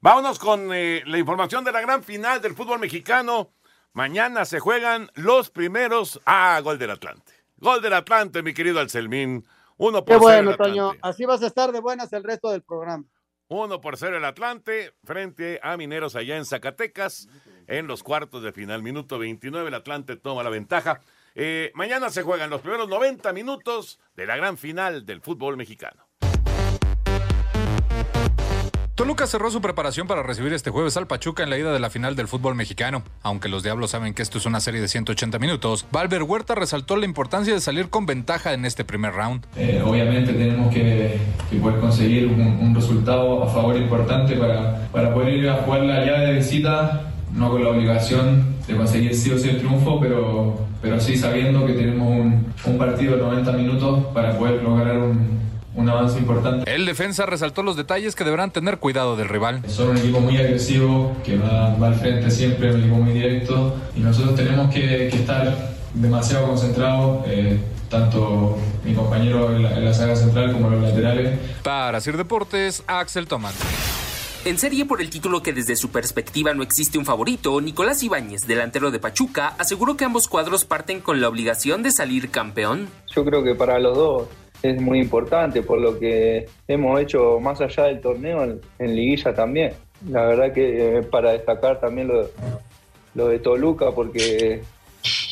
Vámonos 0.00 0.38
con 0.38 0.70
eh, 0.72 1.02
la 1.06 1.18
información 1.18 1.64
de 1.64 1.72
la 1.72 1.80
gran 1.80 2.04
final 2.04 2.40
del 2.40 2.54
fútbol 2.54 2.78
mexicano. 2.78 3.50
Mañana 3.94 4.44
se 4.44 4.60
juegan 4.60 5.10
los 5.14 5.50
primeros. 5.50 6.20
Ah, 6.24 6.60
gol 6.62 6.78
del 6.78 6.92
Atlante. 6.92 7.32
Gol 7.56 7.82
del 7.82 7.94
Atlante, 7.94 8.44
mi 8.44 8.54
querido 8.54 8.78
Alcelmín. 8.78 9.44
Uno 9.76 10.04
por 10.04 10.14
Qué 10.14 10.20
bueno. 10.20 10.56
Toño. 10.56 10.92
Así 11.02 11.24
vas 11.24 11.42
a 11.42 11.48
estar 11.48 11.72
de 11.72 11.80
buenas 11.80 12.12
el 12.12 12.22
resto 12.22 12.50
del 12.50 12.62
programa. 12.62 13.04
Uno 13.48 13.80
por 13.80 13.96
cero 13.96 14.18
el 14.18 14.24
Atlante 14.26 14.92
frente 15.04 15.58
a 15.62 15.76
Mineros 15.78 16.16
allá 16.16 16.36
en 16.36 16.44
Zacatecas 16.44 17.28
en 17.66 17.86
los 17.86 18.02
cuartos 18.02 18.42
de 18.42 18.52
final. 18.52 18.82
Minuto 18.82 19.18
29, 19.18 19.68
el 19.68 19.74
Atlante 19.74 20.16
toma 20.16 20.42
la 20.42 20.50
ventaja. 20.50 21.00
Eh, 21.34 21.72
mañana 21.74 22.10
se 22.10 22.22
juegan 22.22 22.50
los 22.50 22.60
primeros 22.60 22.88
90 22.88 23.32
minutos 23.32 24.00
de 24.16 24.26
la 24.26 24.36
gran 24.36 24.58
final 24.58 25.06
del 25.06 25.22
fútbol 25.22 25.56
mexicano. 25.56 26.07
Toluca 28.98 29.28
cerró 29.28 29.48
su 29.52 29.60
preparación 29.60 30.08
para 30.08 30.24
recibir 30.24 30.52
este 30.52 30.70
jueves 30.70 30.96
al 30.96 31.06
Pachuca 31.06 31.44
en 31.44 31.50
la 31.50 31.56
ida 31.56 31.72
de 31.72 31.78
la 31.78 31.88
final 31.88 32.16
del 32.16 32.26
fútbol 32.26 32.56
mexicano. 32.56 33.04
Aunque 33.22 33.48
los 33.48 33.62
Diablos 33.62 33.92
saben 33.92 34.12
que 34.12 34.22
esto 34.22 34.38
es 34.38 34.44
una 34.44 34.58
serie 34.58 34.80
de 34.80 34.88
180 34.88 35.38
minutos, 35.38 35.86
Valver 35.92 36.24
Huerta 36.24 36.56
resaltó 36.56 36.96
la 36.96 37.04
importancia 37.04 37.54
de 37.54 37.60
salir 37.60 37.90
con 37.90 38.06
ventaja 38.06 38.54
en 38.54 38.64
este 38.64 38.84
primer 38.84 39.12
round. 39.12 39.46
Eh, 39.54 39.80
obviamente 39.86 40.32
tenemos 40.32 40.74
que, 40.74 41.16
que 41.48 41.56
poder 41.58 41.78
conseguir 41.78 42.26
un, 42.26 42.40
un 42.40 42.74
resultado 42.74 43.44
a 43.44 43.46
favor 43.46 43.76
importante 43.76 44.34
para, 44.34 44.88
para 44.88 45.14
poder 45.14 45.34
ir 45.34 45.48
a 45.48 45.58
jugar 45.58 45.82
la 45.82 46.04
llave 46.04 46.26
de 46.26 46.32
visita, 46.32 47.12
no 47.32 47.52
con 47.52 47.62
la 47.62 47.70
obligación 47.70 48.56
de 48.66 48.74
conseguir 48.76 49.14
sí 49.14 49.30
o 49.30 49.38
sí 49.38 49.50
el 49.50 49.58
triunfo, 49.58 50.00
pero, 50.00 50.66
pero 50.82 50.98
sí 50.98 51.16
sabiendo 51.16 51.64
que 51.64 51.74
tenemos 51.74 52.08
un, 52.08 52.52
un 52.64 52.78
partido 52.78 53.14
de 53.14 53.22
90 53.22 53.52
minutos 53.52 54.06
para 54.12 54.36
poder 54.36 54.60
lograr 54.60 54.98
un, 54.98 55.38
un 55.78 55.88
avance 55.88 56.18
importante. 56.18 56.74
El 56.74 56.86
defensa 56.86 57.24
resaltó 57.24 57.62
los 57.62 57.76
detalles 57.76 58.16
que 58.16 58.24
deberán 58.24 58.50
tener 58.50 58.78
cuidado 58.78 59.16
del 59.16 59.28
rival. 59.28 59.62
Son 59.68 59.90
un 59.90 59.96
equipo 59.96 60.20
muy 60.20 60.36
agresivo, 60.36 61.16
que 61.24 61.38
va, 61.38 61.74
va 61.76 61.88
al 61.88 61.94
frente 61.94 62.30
siempre, 62.30 62.74
un 62.74 62.80
equipo 62.80 62.96
muy 62.96 63.12
directo, 63.12 63.76
y 63.94 64.00
nosotros 64.00 64.34
tenemos 64.34 64.74
que, 64.74 65.08
que 65.08 65.16
estar 65.16 65.76
demasiado 65.94 66.48
concentrados, 66.48 67.24
eh, 67.28 67.60
tanto 67.88 68.58
mi 68.84 68.92
compañero 68.92 69.54
en 69.54 69.62
la, 69.62 69.76
en 69.76 69.84
la 69.84 69.94
saga 69.94 70.16
central 70.16 70.52
como 70.52 70.68
los 70.68 70.82
laterales. 70.82 71.38
Para 71.62 72.00
Sir 72.00 72.16
Deportes, 72.16 72.82
Axel 72.88 73.28
Tomás. 73.28 73.54
En 74.44 74.58
serie 74.58 74.84
por 74.84 75.00
el 75.00 75.10
título 75.10 75.42
que 75.42 75.52
desde 75.52 75.76
su 75.76 75.90
perspectiva 75.90 76.54
no 76.54 76.62
existe 76.62 76.98
un 76.98 77.04
favorito, 77.04 77.60
Nicolás 77.60 78.02
Ibáñez, 78.02 78.46
delantero 78.46 78.90
de 78.90 78.98
Pachuca, 78.98 79.54
aseguró 79.58 79.96
que 79.96 80.04
ambos 80.04 80.26
cuadros 80.26 80.64
parten 80.64 81.00
con 81.00 81.20
la 81.20 81.28
obligación 81.28 81.82
de 81.82 81.90
salir 81.90 82.30
campeón. 82.30 82.88
Yo 83.14 83.24
creo 83.24 83.44
que 83.44 83.54
para 83.54 83.78
los 83.78 83.96
dos 83.96 84.28
es 84.62 84.80
muy 84.80 85.00
importante 85.00 85.62
por 85.62 85.80
lo 85.80 85.98
que 85.98 86.46
hemos 86.66 87.00
hecho 87.00 87.38
más 87.40 87.60
allá 87.60 87.84
del 87.84 88.00
torneo 88.00 88.42
en, 88.78 88.96
liguilla 88.96 89.34
también. 89.34 89.72
La 90.08 90.26
verdad 90.26 90.52
que 90.52 90.98
eh, 90.98 91.02
para 91.02 91.32
destacar 91.32 91.80
también 91.80 92.08
lo, 92.08 92.28
lo 93.14 93.28
de 93.28 93.38
Toluca 93.38 93.90
porque 93.92 94.62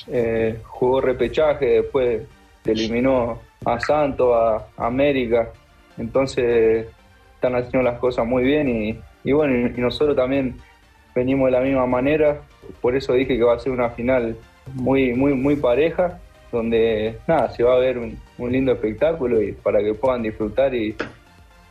eh, 0.08 0.58
jugó 0.64 1.00
repechaje, 1.00 1.66
después 1.82 2.22
eliminó 2.64 3.40
a 3.64 3.80
Santos, 3.80 4.32
a, 4.34 4.66
a 4.76 4.86
América, 4.86 5.50
entonces 5.98 6.86
están 7.34 7.54
haciendo 7.54 7.82
las 7.82 7.98
cosas 7.98 8.26
muy 8.26 8.44
bien 8.44 8.68
y, 8.68 8.98
y 9.24 9.32
bueno, 9.32 9.72
y 9.74 9.80
nosotros 9.80 10.16
también 10.16 10.56
venimos 11.14 11.46
de 11.46 11.52
la 11.52 11.60
misma 11.60 11.86
manera, 11.86 12.40
por 12.80 12.94
eso 12.94 13.12
dije 13.14 13.36
que 13.36 13.42
va 13.42 13.54
a 13.54 13.58
ser 13.58 13.72
una 13.72 13.90
final 13.90 14.36
muy, 14.74 15.14
muy, 15.14 15.34
muy 15.34 15.56
pareja 15.56 16.20
donde 16.56 17.18
nada, 17.26 17.50
se 17.54 17.62
va 17.62 17.74
a 17.74 17.78
ver 17.78 17.98
un, 17.98 18.18
un 18.38 18.52
lindo 18.52 18.72
espectáculo 18.72 19.40
y 19.42 19.52
para 19.52 19.80
que 19.80 19.94
puedan 19.94 20.22
disfrutar 20.22 20.74
y, 20.74 20.96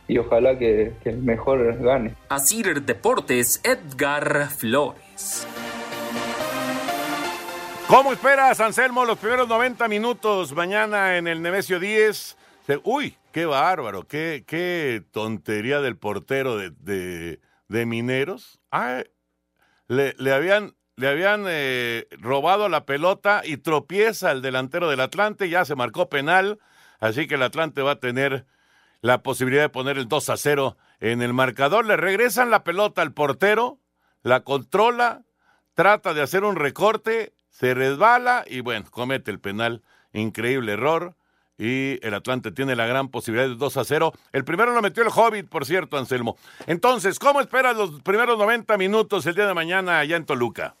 y 0.08 0.18
ojalá 0.18 0.58
que, 0.58 0.92
que 1.02 1.10
el 1.10 1.18
mejor 1.18 1.76
gane. 1.82 2.14
Asir 2.28 2.82
Deportes, 2.82 3.60
Edgar 3.64 4.48
Flores. 4.50 5.46
¿Cómo 7.88 8.12
esperas, 8.12 8.58
Anselmo, 8.60 9.04
los 9.04 9.18
primeros 9.18 9.46
90 9.48 9.86
minutos 9.86 10.52
mañana 10.54 11.18
en 11.18 11.28
el 11.28 11.40
Nemesio 11.40 11.78
10? 11.78 12.36
Se- 12.66 12.80
Uy, 12.82 13.16
qué 13.30 13.46
bárbaro, 13.46 14.02
qué, 14.08 14.42
qué 14.44 15.02
tontería 15.12 15.80
del 15.80 15.96
portero 15.96 16.56
de, 16.56 16.70
de, 16.80 17.38
de 17.68 17.86
Mineros. 17.86 18.58
Ay, 18.72 19.04
le, 19.86 20.14
le 20.18 20.32
habían, 20.32 20.74
le 20.96 21.08
habían 21.08 21.44
eh, 21.46 22.08
robado 22.12 22.70
la 22.70 22.86
pelota 22.86 23.42
y 23.44 23.58
tropieza 23.58 24.32
el 24.32 24.40
delantero 24.40 24.88
del 24.88 25.00
Atlante, 25.00 25.50
ya 25.50 25.64
se 25.66 25.74
marcó 25.74 26.08
penal, 26.08 26.58
así 27.00 27.26
que 27.26 27.34
el 27.34 27.42
Atlante 27.42 27.82
va 27.82 27.92
a 27.92 28.00
tener 28.00 28.46
la 29.02 29.22
posibilidad 29.22 29.62
de 29.62 29.68
poner 29.68 29.98
el 29.98 30.08
2 30.08 30.30
a 30.30 30.36
0 30.38 30.76
en 31.00 31.20
el 31.20 31.34
marcador. 31.34 31.84
Le 31.84 31.98
regresan 31.98 32.50
la 32.50 32.64
pelota 32.64 33.02
al 33.02 33.12
portero, 33.12 33.78
la 34.22 34.40
controla, 34.40 35.22
trata 35.74 36.14
de 36.14 36.22
hacer 36.22 36.44
un 36.44 36.56
recorte, 36.56 37.34
se 37.50 37.74
resbala 37.74 38.44
y 38.46 38.60
bueno, 38.60 38.86
comete 38.90 39.30
el 39.30 39.38
penal. 39.38 39.82
Increíble 40.14 40.72
error. 40.72 41.14
Y 41.58 42.04
el 42.06 42.14
Atlante 42.14 42.52
tiene 42.52 42.76
la 42.76 42.86
gran 42.86 43.08
posibilidad 43.08 43.48
de 43.48 43.54
2 43.54 43.76
a 43.76 43.84
0. 43.84 44.12
El 44.32 44.44
primero 44.44 44.74
lo 44.74 44.82
metió 44.82 45.02
el 45.02 45.10
Hobbit, 45.14 45.48
por 45.48 45.66
cierto, 45.66 45.96
Anselmo. 45.96 46.36
Entonces, 46.66 47.18
¿cómo 47.18 47.40
esperas 47.40 47.76
los 47.76 48.02
primeros 48.02 48.38
90 48.38 48.76
minutos 48.76 49.24
el 49.26 49.34
día 49.34 49.46
de 49.46 49.54
mañana 49.54 49.98
allá 49.98 50.16
en 50.16 50.26
Toluca? 50.26 50.74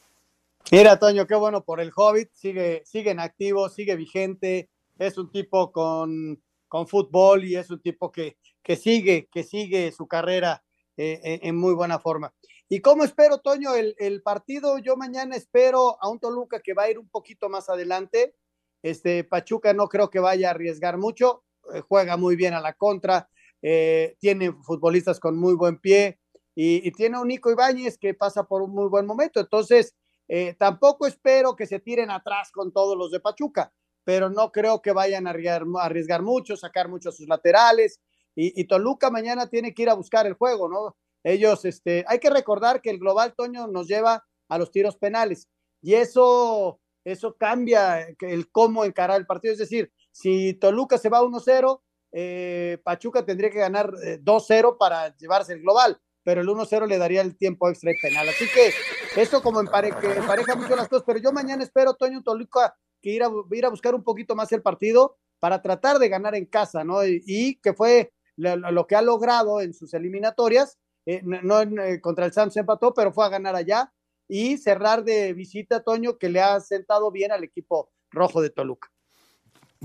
Mira, 0.72 0.98
Toño, 0.98 1.28
qué 1.28 1.36
bueno 1.36 1.62
por 1.64 1.80
el 1.80 1.92
Hobbit, 1.94 2.30
sigue, 2.32 2.82
sigue 2.84 3.12
en 3.12 3.20
activo, 3.20 3.68
sigue 3.68 3.94
vigente, 3.94 4.68
es 4.98 5.16
un 5.16 5.30
tipo 5.30 5.70
con, 5.70 6.42
con 6.66 6.88
fútbol 6.88 7.44
y 7.44 7.54
es 7.54 7.70
un 7.70 7.80
tipo 7.80 8.10
que, 8.10 8.36
que 8.64 8.74
sigue, 8.74 9.28
que 9.30 9.44
sigue 9.44 9.92
su 9.92 10.08
carrera 10.08 10.64
eh, 10.96 11.20
en, 11.22 11.50
en 11.50 11.56
muy 11.56 11.72
buena 11.72 12.00
forma. 12.00 12.34
¿Y 12.68 12.80
cómo 12.80 13.04
espero, 13.04 13.38
Toño, 13.38 13.76
el, 13.76 13.94
el 13.98 14.22
partido? 14.22 14.78
Yo 14.78 14.96
mañana 14.96 15.36
espero 15.36 16.02
a 16.02 16.08
un 16.08 16.18
Toluca 16.18 16.58
que 16.60 16.74
va 16.74 16.82
a 16.82 16.90
ir 16.90 16.98
un 16.98 17.08
poquito 17.08 17.48
más 17.48 17.68
adelante. 17.68 18.34
Este 18.82 19.22
Pachuca 19.22 19.72
no 19.72 19.88
creo 19.88 20.10
que 20.10 20.18
vaya 20.18 20.48
a 20.48 20.50
arriesgar 20.50 20.98
mucho, 20.98 21.44
eh, 21.72 21.80
juega 21.80 22.16
muy 22.16 22.34
bien 22.34 22.54
a 22.54 22.60
la 22.60 22.72
contra, 22.72 23.30
eh, 23.62 24.16
tiene 24.18 24.52
futbolistas 24.52 25.20
con 25.20 25.38
muy 25.38 25.54
buen 25.54 25.78
pie 25.78 26.18
y, 26.56 26.86
y 26.86 26.90
tiene 26.90 27.20
un 27.20 27.28
Nico 27.28 27.52
Ibáñez 27.52 27.98
que 27.98 28.14
pasa 28.14 28.42
por 28.42 28.62
un 28.62 28.72
muy 28.72 28.88
buen 28.88 29.06
momento. 29.06 29.38
Entonces, 29.38 29.94
eh, 30.28 30.54
tampoco 30.58 31.06
espero 31.06 31.54
que 31.54 31.66
se 31.66 31.80
tiren 31.80 32.10
atrás 32.10 32.50
con 32.52 32.72
todos 32.72 32.96
los 32.96 33.10
de 33.10 33.20
Pachuca, 33.20 33.72
pero 34.04 34.30
no 34.30 34.52
creo 34.52 34.82
que 34.82 34.92
vayan 34.92 35.26
a 35.26 35.30
arriesgar, 35.30 36.22
mucho, 36.22 36.56
sacar 36.56 36.88
mucho 36.88 37.08
a 37.08 37.12
sus 37.12 37.26
laterales. 37.28 38.00
Y, 38.38 38.64
Toluca 38.64 39.10
mañana 39.10 39.48
tiene 39.48 39.72
que 39.72 39.82
ir 39.82 39.90
a 39.90 39.94
buscar 39.94 40.26
el 40.26 40.34
juego, 40.34 40.68
¿no? 40.68 40.96
Ellos, 41.24 41.64
este, 41.64 42.04
hay 42.06 42.18
que 42.18 42.28
recordar 42.28 42.82
que 42.82 42.90
el 42.90 42.98
Global 42.98 43.34
Toño 43.34 43.66
nos 43.66 43.88
lleva 43.88 44.26
a 44.48 44.58
los 44.58 44.70
tiros 44.70 44.96
penales 44.96 45.48
y 45.82 45.94
eso, 45.94 46.80
eso 47.04 47.36
cambia 47.36 48.06
el 48.20 48.50
cómo 48.50 48.84
encarar 48.84 49.18
el 49.18 49.26
partido. 49.26 49.52
Es 49.52 49.58
decir, 49.58 49.90
si 50.12 50.54
Toluca 50.54 50.98
se 50.98 51.08
va 51.08 51.22
1-0, 51.22 51.80
eh, 52.12 52.78
Pachuca 52.84 53.24
tendría 53.24 53.50
que 53.50 53.58
ganar 53.58 53.92
eh, 54.04 54.18
2-0 54.22 54.78
para 54.78 55.16
llevarse 55.16 55.52
el 55.52 55.62
Global, 55.62 56.00
pero 56.26 56.40
el 56.40 56.48
1-0 56.48 56.88
le 56.88 56.98
daría 56.98 57.20
el 57.20 57.36
tiempo 57.36 57.68
extra 57.68 57.92
y 57.92 58.00
penal. 58.00 58.28
Así 58.28 58.46
que 58.52 58.72
eso 59.20 59.40
como 59.44 59.60
empare 59.60 59.92
que 59.92 60.12
empareja 60.12 60.56
mucho 60.56 60.74
las 60.74 60.88
cosas, 60.88 61.04
pero 61.06 61.20
yo 61.20 61.30
mañana 61.30 61.62
espero, 61.62 61.94
Toño 61.94 62.24
Toluca, 62.24 62.76
que 63.00 63.10
ir 63.10 63.22
a, 63.22 63.30
ir 63.52 63.64
a 63.64 63.68
buscar 63.68 63.94
un 63.94 64.02
poquito 64.02 64.34
más 64.34 64.50
el 64.50 64.60
partido 64.60 65.18
para 65.38 65.62
tratar 65.62 66.00
de 66.00 66.08
ganar 66.08 66.34
en 66.34 66.46
casa, 66.46 66.82
¿no? 66.82 67.06
Y, 67.06 67.22
y 67.24 67.60
que 67.60 67.74
fue 67.74 68.12
lo, 68.34 68.56
lo, 68.56 68.88
que 68.88 68.96
ha 68.96 69.02
logrado 69.02 69.60
en 69.60 69.72
sus 69.72 69.94
eliminatorias, 69.94 70.80
eh, 71.06 71.20
no, 71.22 71.40
no 71.42 71.60
en, 71.60 71.78
eh, 71.78 72.00
contra 72.00 72.26
el 72.26 72.32
Santos 72.32 72.56
empató, 72.56 72.92
pero 72.92 73.12
fue 73.12 73.24
a 73.24 73.28
ganar 73.28 73.54
allá 73.54 73.92
y 74.26 74.58
cerrar 74.58 75.04
de 75.04 75.32
visita, 75.32 75.84
Toño, 75.84 76.18
que 76.18 76.28
le 76.28 76.40
ha 76.40 76.58
sentado 76.58 77.12
bien 77.12 77.30
al 77.30 77.44
equipo 77.44 77.92
rojo 78.10 78.42
de 78.42 78.50
Toluca. 78.50 78.90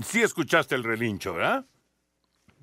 Sí 0.02 0.22
escuchaste 0.22 0.74
el 0.74 0.82
relincho, 0.82 1.34
¿verdad? 1.34 1.64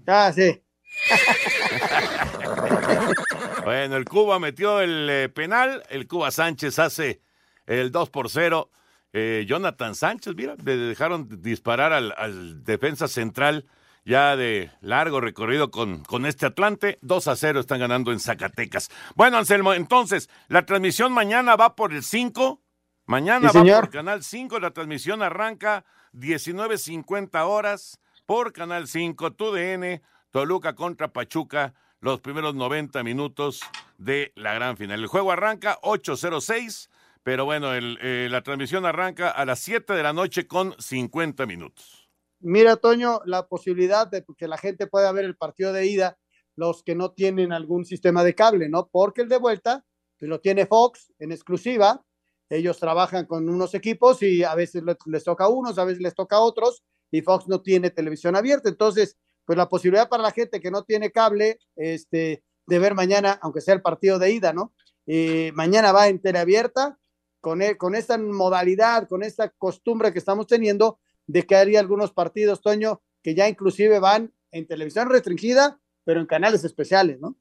Ah, 0.06 0.34
sí. 0.36 0.62
bueno, 3.70 3.98
el 3.98 4.06
Cuba 4.06 4.40
metió 4.40 4.82
el 4.82 5.08
eh, 5.12 5.30
penal, 5.30 5.84
el 5.92 6.08
Cuba 6.08 6.32
Sánchez 6.32 6.80
hace 6.80 7.22
el 7.68 7.92
2 7.92 8.10
por 8.10 8.28
0. 8.32 8.72
Eh, 9.14 9.46
Jonathan 9.48 9.94
Sánchez, 9.94 10.34
mira, 10.36 10.56
le 10.66 10.76
dejaron 10.76 11.40
disparar 11.44 11.94
al, 11.94 12.12
al 12.18 12.64
defensa 12.64 13.08
central 13.08 13.68
ya 14.06 14.36
de 14.36 14.72
largo 14.82 15.22
recorrido 15.22 15.70
con, 15.70 16.04
con 16.04 16.26
este 16.26 16.48
Atlante. 16.48 16.98
2 17.04 17.28
a 17.28 17.36
0 17.36 17.60
están 17.60 17.80
ganando 17.80 18.12
en 18.12 18.20
Zacatecas. 18.20 18.90
Bueno, 19.14 19.38
Anselmo, 19.38 19.76
entonces, 19.76 20.32
la 20.48 20.66
transmisión 20.66 21.14
mañana 21.14 21.56
va 21.56 21.76
por 21.76 21.94
el 21.94 22.02
5. 22.02 22.60
Mañana 23.06 23.52
Sí, 23.52 23.58
va 23.58 23.62
señor. 23.62 23.80
por 23.82 23.90
Canal 23.92 24.24
5. 24.24 24.60
La 24.60 24.72
transmisión 24.72 25.22
arranca 25.22 25.86
19.50 26.14 27.46
horas 27.46 28.00
por 28.26 28.52
Canal 28.52 28.88
5, 28.88 29.34
TUDN, 29.34 30.02
Toluca 30.32 30.74
contra 30.74 31.10
Pachuca, 31.14 31.76
los 32.02 32.22
primeros 32.22 32.56
90 32.56 33.04
minutos 33.04 33.62
de 33.98 34.32
la 34.36 34.54
gran 34.54 34.78
final. 34.78 35.00
El 35.00 35.08
juego 35.08 35.32
arranca 35.32 35.80
8.06, 35.82 36.90
pero 37.24 37.46
bueno, 37.46 37.74
el, 37.74 37.98
eh, 38.02 38.28
la 38.32 38.42
transmisión 38.42 38.86
arranca 38.86 39.30
a 39.30 39.46
las 39.46 39.60
7 39.60 39.94
de 39.94 40.04
la 40.04 40.14
noche 40.14 40.48
con 40.48 40.74
50 40.80 41.46
minutos. 41.46 42.10
Mira, 42.40 42.78
Toño, 42.78 43.20
la 43.26 43.48
posibilidad 43.48 44.08
de 44.08 44.24
que 44.38 44.48
la 44.48 44.58
gente 44.58 44.88
pueda 44.88 45.12
ver 45.12 45.26
el 45.26 45.36
partido 45.36 45.74
de 45.74 45.88
ida, 45.88 46.18
los 46.56 46.84
que 46.84 46.96
no 46.96 47.12
tienen 47.12 47.52
algún 47.52 47.86
sistema 47.86 48.24
de 48.24 48.34
cable, 48.36 48.70
¿no? 48.70 48.88
Porque 48.90 49.22
el 49.22 49.30
de 49.30 49.38
vuelta 49.38 49.84
pues, 50.18 50.30
lo 50.30 50.40
tiene 50.40 50.66
Fox 50.66 51.12
en 51.20 51.32
exclusiva. 51.34 52.02
Ellos 52.50 52.80
trabajan 52.80 53.26
con 53.26 53.48
unos 53.50 53.76
equipos 53.76 54.24
y 54.24 54.44
a 54.44 54.56
veces 54.56 54.84
le- 54.84 54.98
les 55.06 55.24
toca 55.24 55.46
a 55.46 55.50
unos, 55.50 55.78
a 55.78 55.84
veces 55.86 56.02
les 56.02 56.16
toca 56.16 56.38
a 56.38 56.40
otros, 56.40 56.84
y 57.12 57.22
Fox 57.22 57.48
no 57.48 57.62
tiene 57.62 57.90
televisión 57.92 58.36
abierta. 58.36 58.70
Entonces, 58.70 59.18
pues 59.50 59.58
la 59.58 59.68
posibilidad 59.68 60.10
para 60.10 60.22
la 60.22 60.30
gente 60.30 60.62
que 60.62 60.70
no 60.70 60.84
tiene 60.84 61.10
cable, 61.10 61.58
este, 61.76 62.44
de 62.68 62.78
ver 62.78 62.94
mañana, 62.94 63.40
aunque 63.42 63.62
sea 63.62 63.74
el 63.74 63.82
partido 63.82 64.20
de 64.20 64.32
ida, 64.32 64.54
¿no? 64.54 64.76
Eh, 65.08 65.52
mañana 65.56 65.92
va 65.92 66.08
en 66.08 66.22
teleabierta, 66.22 67.00
con, 67.42 67.64
e- 67.64 67.76
con 67.76 67.96
esta 67.96 68.20
modalidad, 68.20 69.08
con 69.08 69.24
esta 69.24 69.50
costumbre 69.50 70.14
que 70.14 70.20
estamos 70.20 70.46
teniendo, 70.46 71.00
de 71.26 71.48
que 71.48 71.56
hay 71.56 71.76
algunos 71.78 72.12
partidos, 72.14 72.62
Toño, 72.62 73.02
que 73.24 73.34
ya 73.34 73.50
inclusive 73.50 73.98
van 73.98 74.32
en 74.52 74.68
televisión 74.68 75.10
restringida, 75.10 75.80
pero 76.04 76.20
en 76.20 76.28
canales 76.28 76.64
especiales, 76.64 77.20
¿no? 77.20 77.36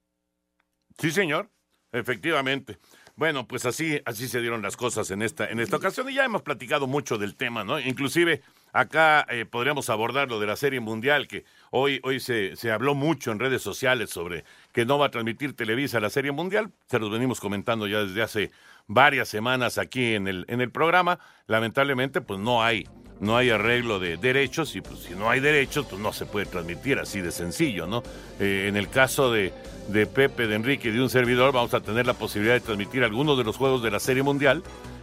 Sí, 0.99 1.11
señor, 1.11 1.51
efectivamente. 1.93 2.79
Bueno, 3.17 3.47
pues 3.47 3.67
así, 3.67 4.01
así 4.07 4.29
se 4.29 4.41
dieron 4.41 4.63
las 4.63 4.79
cosas 4.79 5.11
en 5.11 5.21
esta, 5.21 5.51
en 5.51 5.61
esta 5.61 5.77
ocasión 5.77 6.09
y 6.09 6.15
ya 6.15 6.25
hemos 6.25 6.41
platicado 6.41 6.87
mucho 6.87 7.19
del 7.19 7.37
tema, 7.37 7.65
¿no? 7.65 7.79
Inclusive 7.79 8.41
acá 8.73 9.27
eh, 9.31 9.45
podríamos 9.45 9.91
abordar 9.91 10.29
lo 10.29 10.41
de 10.41 10.47
la 10.47 10.57
Serie 10.57 10.81
Mundial, 10.81 11.29
que 11.29 11.45
hoy, 11.71 12.01
hoy 12.03 12.21
se, 12.21 12.57
se 12.57 12.71
habló 12.71 12.95
mucho 12.95 13.33
en 13.33 13.39
redes 13.39 13.63
sociales 13.63 14.11
sobre 14.11 14.45
que 14.73 14.85
no 14.85 14.99
va 14.99 15.07
a 15.07 15.11
transmitir 15.11 15.55
Televisa 15.55 16.01
la 16.01 16.11
Serie 16.11 16.33
Mundial. 16.33 16.71
Se 16.87 16.99
los 16.99 17.11
venimos 17.11 17.41
comentando 17.41 17.87
ya 17.87 18.05
desde 18.05 18.23
hace 18.23 18.51
varias 18.87 19.29
semanas 19.29 19.79
aquí 19.79 20.15
en 20.15 20.29
el, 20.29 20.45
en 20.49 20.61
el 20.61 20.71
programa. 20.71 21.19
Lamentablemente, 21.47 22.21
pues 22.21 22.41
no 22.41 22.63
hay, 22.63 22.87
no 23.21 23.37
hay 23.37 23.51
arreglo 23.51 23.99
de 23.99 24.17
derechos 24.17 24.75
y 24.77 24.81
pues 24.81 25.01
si 25.01 25.15
no 25.15 25.31
hay 25.31 25.41
derechos, 25.41 25.87
pues 25.89 26.01
no 26.01 26.13
se 26.13 26.27
puede 26.27 26.47
transmitir 26.47 26.99
así 26.99 27.21
de 27.21 27.31
sencillo, 27.31 27.87
¿no? 27.87 28.03
Eh, 28.41 28.67
en 28.69 28.77
el 28.77 28.89
caso 28.89 29.31
de, 29.31 29.53
de 29.89 30.07
Pepe, 30.07 30.47
de 30.47 30.57
Enrique 30.57 30.89
y 30.89 30.93
de 30.93 31.03
un 31.03 31.11
servidor, 31.11 31.53
vamos 31.53 31.75
a 31.75 31.81
tener 31.81 32.07
la 32.07 32.15
posibilidad 32.15 32.55
de 32.55 32.61
transmitir 32.61 33.05
algunos 33.05 33.39
de 33.39 33.45
los 33.45 33.57
juegos 33.57 33.83
de 33.83 33.91
la 33.91 34.01
Serie 34.01 34.23
Mundial 34.23 34.63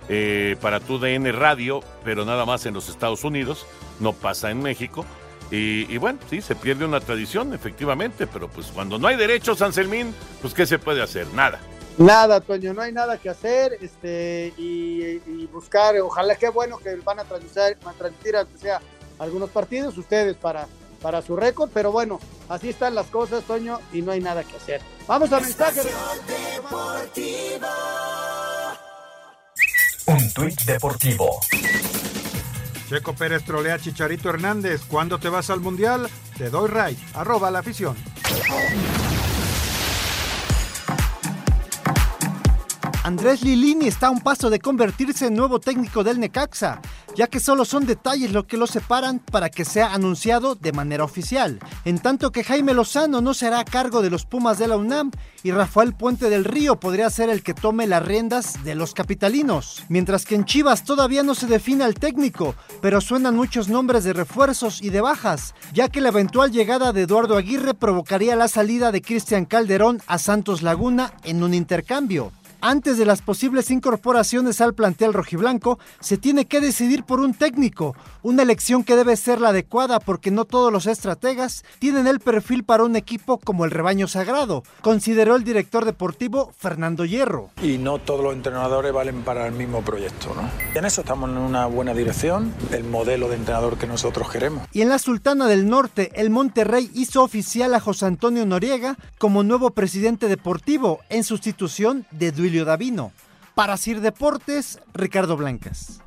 eh, 0.10 0.56
para 0.62 0.80
tu 0.80 1.00
DN 1.00 1.32
Radio, 1.32 1.82
pero 2.04 2.26
nada 2.26 2.46
más 2.46 2.66
en 2.66 2.74
los 2.74 2.90
Estados 2.90 3.24
Unidos, 3.24 3.66
no 4.00 4.14
pasa 4.14 4.52
en 4.52 4.62
México. 4.62 5.06
Y, 5.52 5.92
y 5.94 5.98
bueno, 5.98 6.20
sí, 6.30 6.42
se 6.42 6.56
pierde 6.56 6.86
una 6.86 7.00
tradición, 7.00 7.54
efectivamente, 7.54 8.28
pero 8.28 8.48
pues 8.48 8.68
cuando 8.68 8.98
no 8.98 9.08
hay 9.08 9.16
derechos, 9.16 9.62
Anselmín, 9.62 10.14
pues 10.42 10.54
¿qué 10.54 10.66
se 10.66 10.80
puede 10.80 11.02
hacer? 11.02 11.28
Nada. 11.34 11.60
Nada, 11.98 12.42
Toño, 12.42 12.74
no 12.74 12.82
hay 12.82 12.92
nada 12.92 13.18
que 13.18 13.30
hacer 13.30 13.78
este, 13.80 14.54
y, 14.58 15.22
y 15.28 15.50
buscar, 15.52 15.98
ojalá 16.00 16.36
qué 16.36 16.50
bueno 16.50 16.78
que 16.78 16.94
van 16.96 17.20
a 17.20 17.24
transmitir, 17.24 17.78
a 17.86 17.94
transmitir 17.94 18.36
aunque 18.36 18.58
sea 18.58 18.82
algunos 19.18 19.50
partidos, 19.50 19.98
ustedes 19.98 20.36
para, 20.36 20.68
para 21.02 21.22
su 21.22 21.38
récord, 21.38 21.70
pero 21.74 21.92
bueno, 21.92 22.20
así 22.50 22.70
están 22.70 22.96
las 22.96 23.08
cosas, 23.08 23.44
Toño, 23.44 23.80
y 23.94 24.02
no 24.02 24.12
hay 24.12 24.20
nada 24.20 24.44
que 24.44 24.58
hacer. 24.58 24.82
Vamos 25.08 25.32
a 25.32 25.40
mensajes. 25.40 25.88
Un 30.08 30.34
tuit 30.34 30.62
deportivo. 30.66 31.40
Checo 32.88 33.16
Pérez 33.16 33.44
trolea 33.44 33.76
a 33.76 33.80
Chicharito 33.80 34.30
Hernández. 34.30 34.82
¿Cuándo 34.88 35.18
te 35.18 35.30
vas 35.30 35.50
al 35.50 35.62
Mundial? 35.62 36.08
Te 36.38 36.52
doy 36.52 36.70
right. 36.70 37.00
Arroba 37.16 37.50
la 37.50 37.60
afición. 37.60 37.96
Andrés 43.06 43.44
Lilini 43.44 43.86
está 43.86 44.08
a 44.08 44.10
un 44.10 44.20
paso 44.20 44.50
de 44.50 44.58
convertirse 44.58 45.28
en 45.28 45.36
nuevo 45.36 45.60
técnico 45.60 46.04
del 46.04 46.20
Necaxa, 46.20 46.82
ya 47.16 47.28
que 47.28 47.40
solo 47.40 47.64
son 47.64 47.86
detalles 47.86 48.32
lo 48.32 48.48
que 48.48 48.58
lo 48.58 48.66
separan 48.66 49.20
para 49.20 49.52
que 49.52 49.64
sea 49.64 49.94
anunciado 49.94 50.56
de 50.56 50.72
manera 50.72 51.04
oficial, 51.04 51.60
en 51.86 52.00
tanto 52.00 52.32
que 52.32 52.44
Jaime 52.44 52.74
Lozano 52.74 53.22
no 53.22 53.36
será 53.36 53.60
a 53.60 53.64
cargo 53.64 54.02
de 54.02 54.10
los 54.10 54.26
Pumas 54.26 54.58
de 54.58 54.68
la 54.68 54.78
UNAM 54.78 55.12
y 55.44 55.52
Rafael 55.52 55.94
Puente 55.94 56.32
del 56.32 56.46
Río 56.46 56.80
podría 56.80 57.12
ser 57.12 57.30
el 57.30 57.44
que 57.44 57.54
tome 57.54 57.86
las 57.86 58.04
riendas 58.04 58.64
de 58.64 58.74
los 58.74 58.96
capitalinos, 58.96 59.84
mientras 59.88 60.26
que 60.26 60.34
en 60.34 60.46
Chivas 60.46 60.84
todavía 60.84 61.22
no 61.22 61.36
se 61.36 61.46
define 61.46 61.84
al 61.84 61.94
técnico, 61.94 62.56
pero 62.82 63.02
suenan 63.02 63.36
muchos 63.36 63.70
nombres 63.70 64.04
de 64.04 64.14
refuerzos 64.14 64.82
y 64.82 64.90
de 64.90 65.02
bajas, 65.02 65.54
ya 65.76 65.90
que 65.90 66.02
la 66.02 66.10
eventual 66.10 66.52
llegada 66.52 66.92
de 66.92 67.04
Eduardo 67.04 67.38
Aguirre 67.38 67.76
provocaría 67.76 68.36
la 68.36 68.48
salida 68.48 68.92
de 68.92 69.04
Cristian 69.04 69.46
Calderón 69.46 70.02
a 70.08 70.18
Santos 70.18 70.64
Laguna 70.64 71.14
en 71.24 71.44
un 71.44 71.54
intercambio. 71.54 72.32
Antes 72.68 72.98
de 72.98 73.06
las 73.06 73.22
posibles 73.22 73.70
incorporaciones 73.70 74.60
al 74.60 74.74
plantel 74.74 75.14
rojiblanco, 75.14 75.78
se 76.00 76.18
tiene 76.18 76.46
que 76.46 76.62
decidir 76.62 77.04
por 77.04 77.20
un 77.20 77.36
técnico, 77.36 77.96
una 78.24 78.42
elección 78.42 78.84
que 78.84 78.96
debe 78.96 79.16
ser 79.18 79.40
la 79.40 79.50
adecuada 79.50 80.00
porque 80.00 80.32
no 80.32 80.46
todos 80.46 80.74
los 80.74 80.88
estrategas 80.88 81.64
tienen 81.78 82.08
el 82.08 82.20
perfil 82.20 82.64
para 82.64 82.84
un 82.84 82.96
equipo 82.96 83.38
como 83.38 83.66
el 83.66 83.70
rebaño 83.70 84.08
sagrado, 84.08 84.64
consideró 84.82 85.36
el 85.36 85.44
director 85.44 85.86
deportivo 85.86 86.54
Fernando 86.58 87.06
Hierro. 87.06 87.52
y 87.62 87.78
no 87.78 88.00
todos 88.00 88.24
los 88.24 88.34
entrenadores 88.34 88.92
valen 88.92 89.22
para 89.22 89.46
el 89.46 89.54
mismo 89.54 89.84
proyecto. 89.84 90.34
¿no? 90.34 90.50
En 90.74 90.86
eso 90.86 91.02
estamos 91.02 91.30
en 91.30 91.38
una 91.38 91.68
buena 91.68 91.94
dirección, 91.94 92.52
el 92.72 92.84
modelo 92.84 93.30
de 93.30 93.36
entrenador 93.36 93.78
que 93.78 93.86
nosotros 93.86 94.32
queremos. 94.32 94.68
Y 94.74 94.82
en 94.82 94.90
la 94.90 94.98
Sultana 94.98 95.46
del 95.46 95.70
Norte, 95.70 96.10
el 96.16 96.32
Monterrey 96.32 96.90
hizo 96.96 97.22
oficial 97.22 97.76
a 97.76 97.80
José 97.80 98.08
Antonio 98.08 98.44
Noriega 98.48 98.98
como 99.20 99.44
nuevo 99.44 99.70
presidente 99.70 100.28
deportivo 100.28 101.02
en 101.10 101.24
sustitución 101.24 102.08
de 102.10 102.32
Duilio 102.32 102.55
Davino. 102.64 103.12
Para 103.56 103.76
Sir 103.76 104.00
Deportes, 104.00 104.80
Ricardo 104.94 105.36
Blancas. 105.36 106.02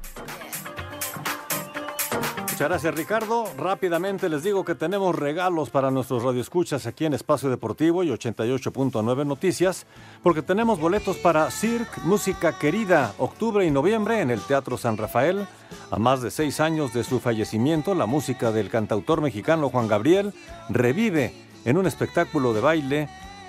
Muchas 2.59 2.71
gracias 2.71 2.95
Ricardo. 2.97 3.45
Rápidamente 3.57 4.29
les 4.29 4.43
digo 4.43 4.65
que 4.65 4.75
tenemos 4.75 5.15
regalos 5.15 5.71
para 5.71 5.93
nuestros 5.93 6.25
radioescuchas 6.25 6.89
aquí 6.89 7.05
en 7.05 7.15
Espacio 7.15 7.51
Deportivo 7.51 8.03
y 8.03 8.09
88.9 8.09 9.25
Noticias, 9.25 9.87
porque 10.25 10.43
tenemos 10.43 10.81
boletos 10.81 11.19
para 11.19 11.53
Cirque 11.53 12.01
Música 12.03 12.59
Querida, 12.59 13.15
octubre 13.19 13.65
y 13.65 13.71
noviembre 13.71 14.23
en 14.23 14.33
el 14.33 14.41
Teatro 14.41 14.77
San 14.77 14.97
Rafael. 14.97 15.47
A 15.93 16.01
más 16.01 16.21
de 16.21 16.33
seis 16.33 16.59
años 16.59 16.93
de 16.93 17.05
su 17.05 17.21
fallecimiento, 17.21 17.95
la 17.95 18.07
música 18.07 18.51
del 18.51 18.71
cantautor 18.71 19.21
mexicano 19.21 19.71
Juan 19.71 19.87
Gabriel 19.87 20.35
revive 20.69 21.33
en 21.65 21.77
un 21.77 21.87
espectáculo 21.87 22.55
de 22.55 22.61
baile 22.61 23.09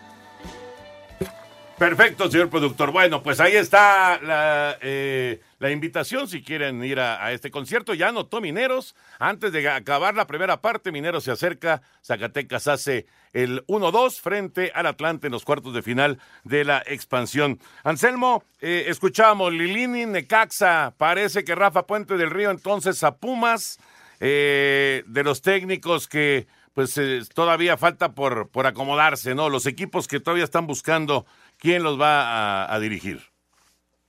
Perfecto, 1.80 2.30
señor 2.30 2.50
productor. 2.50 2.92
Bueno, 2.92 3.24
pues 3.24 3.40
ahí 3.40 3.56
está 3.56 4.20
la, 4.22 4.78
eh, 4.82 5.40
invitación 5.62 6.28
si 6.28 6.44
quieren 6.44 6.84
ir 6.84 7.00
a, 7.00 7.32
este 7.32 7.52
concierto. 7.52 7.94
Ya 7.94 8.10
anotó 8.10 8.42
Mineros. 8.42 8.98
Antes 9.18 9.54
de 9.54 9.70
acabar 9.70 10.14
la 10.14 10.28
primera 10.28 10.60
parte, 10.60 10.92
Mineros 10.92 11.24
se 11.24 11.32
acerca. 11.32 11.82
Zacatecas 12.04 12.68
hace 12.68 13.06
el 13.32 13.66
1-2 13.68 14.20
frente 14.20 14.74
al 14.76 14.88
Atlante 14.88 15.28
en 15.28 15.32
los 15.32 15.46
cuartos 15.46 15.74
de 15.74 15.82
final 15.82 16.20
de 16.44 16.66
la 16.66 16.84
expansión. 16.86 17.62
Anselmo, 17.86 18.44
eh, 18.60 18.84
escuchamos 18.88 19.54
Lilini, 19.54 20.06
Necaxa. 20.06 20.94
Parece 20.98 21.46
que 21.46 21.56
Rafa 21.56 21.88
Puente 21.88 22.18
del 22.18 22.30
Río 22.30 22.52
entonces 22.52 23.02
a 23.04 23.16
Pumas. 23.16 23.80
eh, 24.20 25.06
de 25.08 25.24
los 25.24 25.42
técnicos 25.42 26.10
que 26.10 26.46
pues 26.74 26.98
todavía 27.34 27.76
falta 27.78 28.14
por, 28.14 28.50
por 28.50 28.66
acomodarse, 28.66 29.36
¿no? 29.36 29.50
Los 29.50 29.66
equipos 29.66 30.08
que 30.08 30.20
todavía 30.20 30.46
están 30.46 30.66
buscando 30.66 31.26
quién 31.60 31.84
los 31.84 32.00
va 32.00 32.74
a, 32.74 32.80
dirigir. 32.80 33.22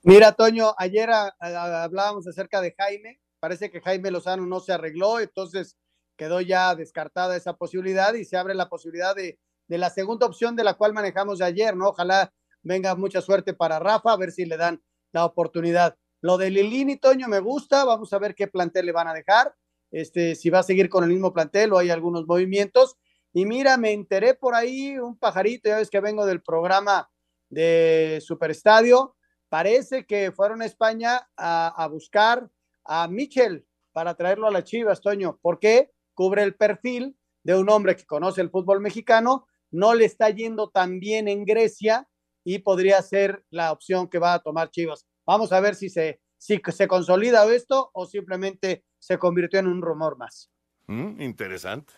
Mira, 0.03 0.31
Toño, 0.31 0.73
ayer 0.77 1.09
hablábamos 1.39 2.27
acerca 2.27 2.61
de 2.61 2.73
Jaime. 2.77 3.19
Parece 3.39 3.69
que 3.69 3.81
Jaime 3.81 4.09
Lozano 4.11 4.45
no 4.45 4.59
se 4.59 4.73
arregló, 4.73 5.19
entonces 5.19 5.77
quedó 6.17 6.41
ya 6.41 6.75
descartada 6.75 7.35
esa 7.35 7.57
posibilidad 7.57 8.13
y 8.13 8.25
se 8.25 8.37
abre 8.37 8.55
la 8.55 8.69
posibilidad 8.69 9.15
de, 9.15 9.39
de 9.67 9.77
la 9.77 9.89
segunda 9.89 10.25
opción 10.25 10.55
de 10.55 10.63
la 10.63 10.75
cual 10.75 10.93
manejamos 10.93 11.39
de 11.39 11.45
ayer, 11.45 11.75
¿no? 11.75 11.89
Ojalá 11.89 12.33
venga 12.63 12.95
mucha 12.95 13.21
suerte 13.21 13.53
para 13.53 13.79
Rafa, 13.79 14.13
a 14.13 14.17
ver 14.17 14.31
si 14.31 14.45
le 14.45 14.57
dan 14.57 14.81
la 15.11 15.25
oportunidad. 15.25 15.97
Lo 16.21 16.37
de 16.37 16.51
Lilini, 16.51 16.97
Toño, 16.97 17.27
me 17.27 17.39
gusta. 17.39 17.83
Vamos 17.83 18.13
a 18.13 18.19
ver 18.19 18.35
qué 18.35 18.47
plantel 18.47 18.85
le 18.85 18.91
van 18.91 19.07
a 19.07 19.13
dejar. 19.13 19.55
Este, 19.91 20.35
si 20.35 20.49
va 20.49 20.59
a 20.59 20.63
seguir 20.63 20.89
con 20.89 21.03
el 21.03 21.09
mismo 21.09 21.33
plantel 21.33 21.73
o 21.73 21.79
hay 21.79 21.89
algunos 21.89 22.27
movimientos. 22.27 22.97
Y 23.33 23.45
mira, 23.45 23.77
me 23.77 23.91
enteré 23.91 24.35
por 24.35 24.55
ahí 24.55 24.97
un 24.99 25.17
pajarito, 25.17 25.69
ya 25.69 25.77
ves 25.77 25.89
que 25.89 25.99
vengo 25.99 26.25
del 26.25 26.41
programa 26.41 27.09
de 27.51 28.19
Superestadio. 28.25 29.15
Parece 29.49 30.05
que 30.05 30.31
fueron 30.31 30.61
a 30.61 30.65
España 30.65 31.29
a, 31.37 31.87
buscar 31.91 32.49
a 32.85 33.07
Michel 33.07 33.67
para 33.91 34.15
traerlo 34.15 34.47
a 34.47 34.51
las 34.51 34.63
Chivas, 34.63 35.01
Toño. 35.01 35.37
¿Por 35.41 35.59
qué? 35.59 35.91
Cubre 36.15 36.41
el 36.41 36.55
perfil 36.55 37.15
de 37.43 37.55
un 37.55 37.69
hombre 37.69 37.95
que 37.95 38.05
conoce 38.05 38.41
el 38.41 38.49
fútbol 38.49 38.79
mexicano, 38.79 39.47
no 39.71 39.93
le 39.93 40.05
está 40.05 40.29
yendo 40.29 40.69
tan 40.69 40.99
bien 40.99 41.27
en 41.27 41.43
Grecia 41.43 42.07
y 42.43 42.59
podría 42.59 43.01
ser 43.01 43.45
la 43.49 43.71
opción 43.71 44.07
que 44.07 44.19
va 44.19 44.33
a 44.33 44.39
tomar 44.39 44.69
Chivas. 44.69 45.05
Vamos 45.25 45.51
a 45.51 45.59
ver 45.59 45.75
si 45.75 45.89
se, 45.89 46.21
si 46.37 46.61
se 46.71 46.87
consolida 46.87 47.45
esto 47.53 47.91
o 47.93 48.05
simplemente 48.05 48.85
se 48.99 49.17
convirtió 49.17 49.59
en 49.59 49.67
un 49.67 49.81
rumor 49.81 50.17
más. 50.17 50.49
Mm, 50.87 51.21
interesante. 51.21 51.93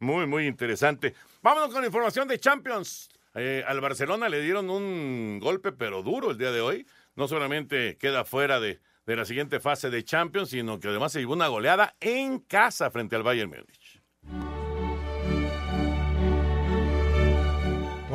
Muy, 0.00 0.26
muy 0.26 0.46
interesante. 0.46 1.14
Vámonos 1.42 1.72
con 1.72 1.84
información 1.84 2.28
de 2.28 2.38
Champions. 2.38 3.08
Eh, 3.34 3.64
al 3.66 3.80
Barcelona 3.80 4.28
le 4.28 4.40
dieron 4.40 4.70
un 4.70 5.38
golpe, 5.40 5.72
pero 5.72 6.02
duro 6.02 6.30
el 6.30 6.38
día 6.38 6.50
de 6.50 6.60
hoy. 6.60 6.86
No 7.14 7.28
solamente 7.28 7.96
queda 7.98 8.24
fuera 8.24 8.60
de, 8.60 8.80
de 9.06 9.16
la 9.16 9.24
siguiente 9.24 9.60
fase 9.60 9.90
de 9.90 10.04
Champions, 10.04 10.50
sino 10.50 10.78
que 10.80 10.88
además 10.88 11.12
se 11.12 11.20
llevó 11.20 11.34
una 11.34 11.48
goleada 11.48 11.96
en 12.00 12.38
casa 12.40 12.90
frente 12.90 13.16
al 13.16 13.22
Bayern 13.22 13.50
Múnich. 13.50 14.57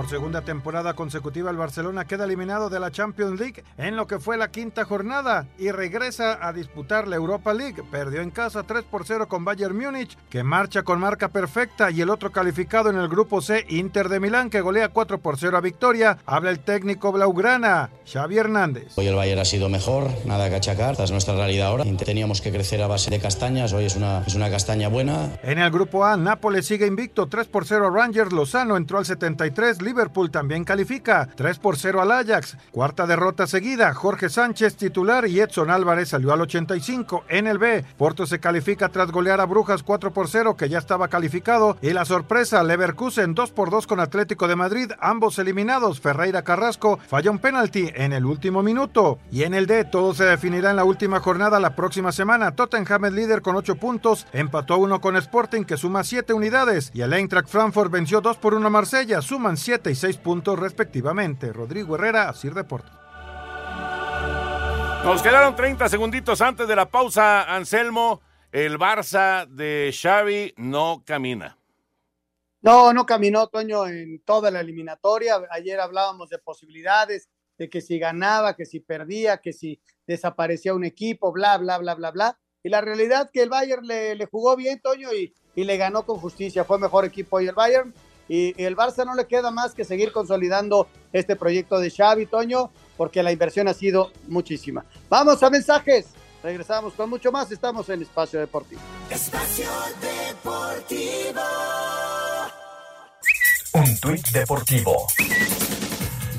Por 0.04 0.10
segunda 0.10 0.42
temporada 0.42 0.96
consecutiva, 0.96 1.50
el 1.50 1.56
Barcelona 1.56 2.04
queda 2.04 2.26
eliminado 2.26 2.70
de 2.70 2.78
la 2.78 2.92
Champions 2.92 3.40
League 3.40 3.64
en 3.78 3.96
lo 3.96 4.06
que 4.06 4.20
fue 4.20 4.36
la 4.36 4.52
quinta 4.52 4.84
jornada 4.84 5.48
y 5.58 5.72
regresa 5.72 6.46
a 6.46 6.52
disputar 6.52 7.08
la 7.08 7.16
Europa 7.16 7.54
League. 7.54 7.82
Perdió 7.90 8.20
en 8.20 8.30
casa 8.30 8.64
3 8.64 8.84
por 8.84 9.06
0 9.06 9.30
con 9.30 9.46
Bayern 9.46 9.78
Múnich, 9.78 10.18
que 10.30 10.44
marcha 10.44 10.84
con 10.84 11.00
marca 11.00 11.30
perfecta, 11.30 11.90
y 11.90 12.02
el 12.02 12.10
otro 12.10 12.34
calificado 12.34 12.90
en 12.90 12.98
el 12.98 13.08
grupo 13.08 13.42
C, 13.42 13.66
Inter 13.70 14.10
de 14.10 14.20
Milán, 14.20 14.50
que 14.50 14.60
golea 14.60 14.90
4 14.90 15.20
por 15.20 15.38
0 15.38 15.56
a 15.56 15.62
Victoria. 15.62 16.18
Habla 16.26 16.50
el 16.50 16.60
técnico 16.60 17.14
Blaugrana, 17.14 17.90
Xavi 18.06 18.38
Hernández. 18.38 18.92
Hoy 18.98 19.08
el 19.08 19.16
Bayern 19.16 19.40
ha 19.40 19.46
sido 19.46 19.70
mejor, 19.70 20.10
nada 20.26 20.50
que 20.50 20.56
achacar, 20.56 20.92
esta 20.92 21.06
es 21.06 21.12
nuestra 21.12 21.36
realidad 21.36 21.68
ahora. 21.68 21.86
Teníamos 22.04 22.42
que 22.42 22.52
crecer 22.52 22.84
a 22.84 22.88
base 22.88 23.10
de 23.10 23.22
castañas, 23.22 23.72
hoy 23.72 23.86
es 23.86 23.96
una, 23.96 24.24
es 24.28 24.36
una 24.36 24.50
castaña 24.50 24.90
buena. 24.90 25.40
En 25.44 25.60
el 25.60 25.72
grupo 25.72 26.04
A, 26.04 26.18
Nápoles 26.18 26.66
sigue 26.66 26.88
invicto 26.88 27.28
3 27.28 27.48
por 27.48 27.66
0 27.66 27.88
a 27.88 27.90
Rangers, 27.90 28.34
Lozano 28.34 28.76
entró 28.76 28.98
al 28.98 29.06
73, 29.06 29.82
Liverpool 29.94 30.32
también 30.32 30.64
califica 30.64 31.30
3 31.36 31.60
por 31.60 31.78
0 31.78 32.02
al 32.02 32.12
Ajax. 32.12 32.58
Cuarta 32.72 33.06
derrota 33.06 33.46
seguida, 33.46 33.94
Jorge 33.94 34.28
Sánchez 34.28 34.76
titular 34.76 35.28
y 35.28 35.40
Edson 35.40 35.70
Álvarez 35.70 36.10
salió 36.10 36.34
al 36.34 36.42
85. 36.42 37.26
En 37.30 37.46
el 37.46 37.60
B, 37.60 37.86
Porto 37.96 38.26
se 38.26 38.40
califica 38.40 38.90
tras 38.90 39.12
golear 39.12 39.40
a 39.40 39.46
Brujas 39.46 39.84
4 39.84 40.12
por 40.12 40.30
0 40.30 40.58
que 40.58 40.68
ya 40.68 40.80
estaba 40.80 41.10
calificado 41.10 41.78
y 41.80 41.92
la 41.92 42.06
sorpresa, 42.06 42.64
Leverkusen 42.64 43.36
2 43.36 43.52
por 43.52 43.70
2 43.70 43.86
con 43.86 44.00
Atlético 44.00 44.48
de 44.48 44.56
Madrid, 44.56 44.92
ambos 45.00 45.38
eliminados. 45.38 46.02
Ferreira 46.02 46.42
Carrasco 46.42 46.98
falló 47.08 47.30
un 47.30 47.38
penalti 47.38 47.92
en 47.94 48.14
el 48.14 48.26
último 48.26 48.64
minuto. 48.64 49.20
Y 49.32 49.44
en 49.44 49.54
el 49.54 49.68
D, 49.68 49.86
todo 49.86 50.16
se 50.16 50.24
definirá 50.24 50.72
en 50.72 50.78
la 50.78 50.86
última 50.86 51.20
jornada 51.20 51.60
la 51.60 51.76
próxima 51.76 52.12
semana. 52.12 52.56
Tottenham 52.56 53.06
es 53.06 53.14
líder 53.14 53.44
con 53.44 53.56
8 53.56 53.76
puntos, 53.76 54.26
empató 54.34 54.80
1 54.80 55.00
con 55.02 55.18
Sporting 55.18 55.66
que 55.66 55.78
suma 55.78 56.04
7 56.04 56.34
unidades 56.34 56.90
y 56.96 57.02
el 57.02 57.14
Eintracht 57.14 57.48
Frankfurt 57.48 57.92
venció 57.92 58.22
2 58.22 58.38
por 58.38 58.56
1 58.56 58.66
a 58.66 58.72
Marsella, 58.72 59.22
suman 59.22 59.56
7 59.56 59.83
y 59.90 59.96
6 59.96 60.18
puntos 60.18 60.60
respectivamente. 60.60 61.52
Rodrigo 61.54 61.96
Herrera, 61.96 62.30
Asir 62.30 62.54
Deportes. 62.54 62.92
Nos 65.04 65.22
quedaron 65.22 65.56
30 65.56 65.90
segunditos 65.90 66.40
antes 66.42 66.68
de 66.68 66.76
la 66.76 66.90
pausa, 66.90 67.44
Anselmo. 67.44 68.22
El 68.54 68.78
Barça 68.78 69.46
de 69.48 69.92
Xavi 69.94 70.54
no 70.58 71.04
camina. 71.06 71.58
No, 72.62 72.94
no 72.94 73.06
caminó 73.06 73.48
Toño 73.48 73.88
en 73.88 74.24
toda 74.24 74.50
la 74.50 74.62
eliminatoria. 74.62 75.42
Ayer 75.52 75.82
hablábamos 75.82 76.30
de 76.30 76.38
posibilidades, 76.38 77.30
de 77.58 77.70
que 77.70 77.82
si 77.82 78.00
ganaba, 78.00 78.56
que 78.56 78.66
si 78.66 78.80
perdía, 78.80 79.40
que 79.40 79.52
si 79.52 79.82
desaparecía 80.08 80.74
un 80.74 80.86
equipo, 80.86 81.34
bla, 81.34 81.58
bla, 81.58 81.78
bla, 81.80 81.96
bla, 81.96 82.12
bla. 82.12 82.40
Y 82.64 82.70
la 82.70 82.80
realidad 82.80 83.30
que 83.34 83.42
el 83.42 83.50
Bayern 83.50 83.86
le, 83.86 84.16
le 84.16 84.26
jugó 84.28 84.56
bien, 84.56 84.80
Toño, 84.80 85.14
y, 85.14 85.34
y, 85.56 85.64
le 85.66 85.76
ganó 85.76 86.06
con 86.06 86.20
justicia. 86.20 86.64
Fue 86.64 86.80
mejor 86.80 87.04
equipo 87.04 87.36
hoy 87.36 87.48
el 87.48 87.56
Bayern. 87.56 87.94
Y, 88.34 88.60
y 88.60 88.66
el 88.66 88.76
Barça 88.76 89.06
no 89.06 89.14
le 89.14 89.28
queda 89.28 89.52
más 89.52 89.76
que 89.76 89.86
seguir 89.86 90.12
consolidando 90.12 90.88
este 91.12 91.36
proyecto 91.36 91.80
de 91.80 91.92
Xavi, 91.92 92.26
Toño, 92.26 92.72
porque 92.98 93.22
la 93.22 93.32
inversión 93.32 93.68
ha 93.68 93.76
sido 93.76 94.12
muchísima. 94.28 94.84
Vamos 95.08 95.44
a 95.44 95.52
mensajes. 95.52 96.08
Regresamos 96.42 96.94
con 96.94 97.12
mucho 97.12 97.32
más. 97.32 97.52
Estamos 97.52 97.88
en 97.90 98.02
Espacio 98.02 98.40
Deportivo. 98.40 98.82
Espacio 99.12 99.70
Deportivo. 100.02 101.42
Un 103.74 104.00
tuit 104.00 104.28
deportivo. 104.30 105.08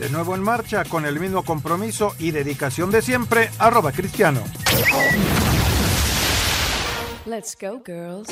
De 0.00 0.10
nuevo 0.10 0.34
en 0.34 0.42
marcha 0.42 0.84
con 0.84 1.06
el 1.06 1.20
mismo 1.20 1.44
compromiso 1.44 2.16
y 2.18 2.32
dedicación 2.32 2.90
de 2.90 3.02
siempre, 3.02 3.50
arroba 3.60 3.92
cristiano. 3.92 4.42
Let's 7.24 7.56
go, 7.56 7.80
girls. 7.86 8.28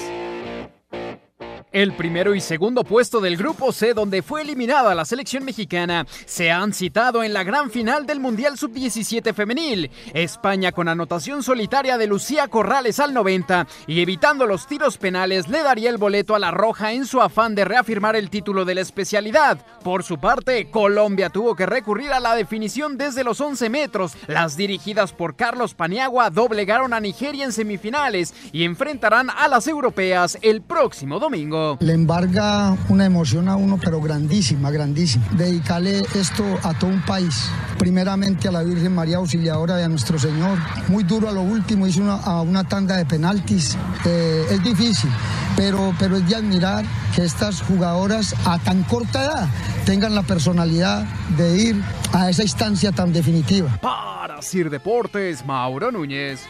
El 1.73 1.95
primero 1.95 2.35
y 2.35 2.41
segundo 2.43 2.85
puesto 2.85 3.19
del 3.23 3.39
Grupo 3.39 3.73
C, 3.73 3.95
donde 3.95 4.21
fue 4.21 4.43
eliminada 4.43 4.95
la 4.95 5.07
selección 5.07 5.43
mexicana, 5.43 6.07
se 6.27 6.51
han 6.51 6.75
citado 6.75 7.25
en 7.25 7.33
la 7.33 7.45
gran 7.45 7.71
final 7.71 8.05
del 8.05 8.21
Mundial 8.21 8.59
Sub-17 8.59 9.33
femenil. 9.33 9.91
España 10.13 10.73
con 10.73 10.89
anotación 10.89 11.43
solitaria 11.43 11.97
de 11.97 12.07
Lucía 12.07 12.49
Corrales 12.49 13.01
al 13.01 13.15
90 13.15 13.67
y 13.87 14.03
evitando 14.03 14.47
los 14.47 14.67
tiros 14.67 14.99
penales 14.99 15.49
le 15.49 15.63
daría 15.63 15.89
el 15.89 15.97
boleto 15.97 16.35
a 16.35 16.39
la 16.39 16.51
Roja 16.51 16.93
en 16.93 17.07
su 17.07 17.23
afán 17.23 17.55
de 17.55 17.65
reafirmar 17.65 18.17
el 18.17 18.29
título 18.29 18.67
de 18.67 18.75
la 18.75 18.83
especialidad. 18.83 19.65
Por 19.83 20.03
su 20.03 20.19
parte, 20.19 20.71
Colombia 20.71 21.31
tuvo 21.31 21.57
que 21.57 21.65
recurrir 21.65 22.13
a 22.13 22.21
la 22.21 22.35
definición 22.35 22.99
desde 22.99 23.25
los 23.25 23.41
11 23.41 23.71
metros. 23.71 24.13
Las 24.27 24.59
dirigidas 24.59 25.15
por 25.15 25.37
Carlos 25.37 25.73
Paniagua 25.73 26.29
doblegaron 26.29 26.93
a 26.93 27.01
Nigeria 27.01 27.47
en 27.47 27.53
semifinales 27.53 28.35
y 28.53 28.65
enfrentarán 28.65 29.31
a 29.31 29.49
las 29.49 29.67
europeas 29.67 30.37
el 30.43 30.61
próximo 30.61 31.19
domingo. 31.19 31.62
Le 31.81 31.93
embarga 31.93 32.77
una 32.89 33.05
emoción 33.05 33.49
a 33.49 33.57
uno, 33.57 33.79
pero 33.83 34.01
grandísima, 34.01 34.71
grandísima. 34.71 35.27
Dedicarle 35.33 36.05
esto 36.15 36.45
a 36.63 36.75
todo 36.75 36.91
un 36.91 37.03
país. 37.05 37.49
Primeramente 37.79 38.49
a 38.49 38.53
la 38.53 38.63
Virgen 38.63 38.95
María 38.95 39.17
Auxiliadora 39.17 39.81
y 39.81 39.85
a 39.85 39.89
nuestro 39.89 40.19
Señor. 40.19 40.59
Muy 40.89 41.05
duro 41.05 41.29
a 41.29 41.33
lo 41.33 41.43
último, 41.43 41.87
hizo 41.87 42.01
una, 42.01 42.17
a 42.17 42.43
una 42.43 42.65
tanda 42.65 42.97
de 42.97 43.07
penaltis. 43.07 43.77
Eh, 44.05 44.47
es 44.51 44.63
difícil, 44.63 45.11
pero, 45.57 45.95
pero 45.99 46.17
es 46.17 46.29
de 46.29 46.37
admirar 46.37 46.85
que 47.15 47.25
estas 47.25 47.63
jugadoras 47.63 48.35
a 48.45 48.59
tan 48.59 48.83
corta 48.85 49.25
edad 49.25 49.49
tengan 49.85 50.15
la 50.15 50.23
personalidad 50.23 51.05
de 51.37 51.57
ir 51.57 51.85
a 52.13 52.31
esa 52.31 52.43
instancia 52.43 52.93
tan 52.93 53.13
definitiva. 53.13 53.79
Para 53.81 54.41
Sir 54.43 54.71
Deportes, 54.71 55.45
Mauro 55.45 55.91
Núñez. 55.91 56.41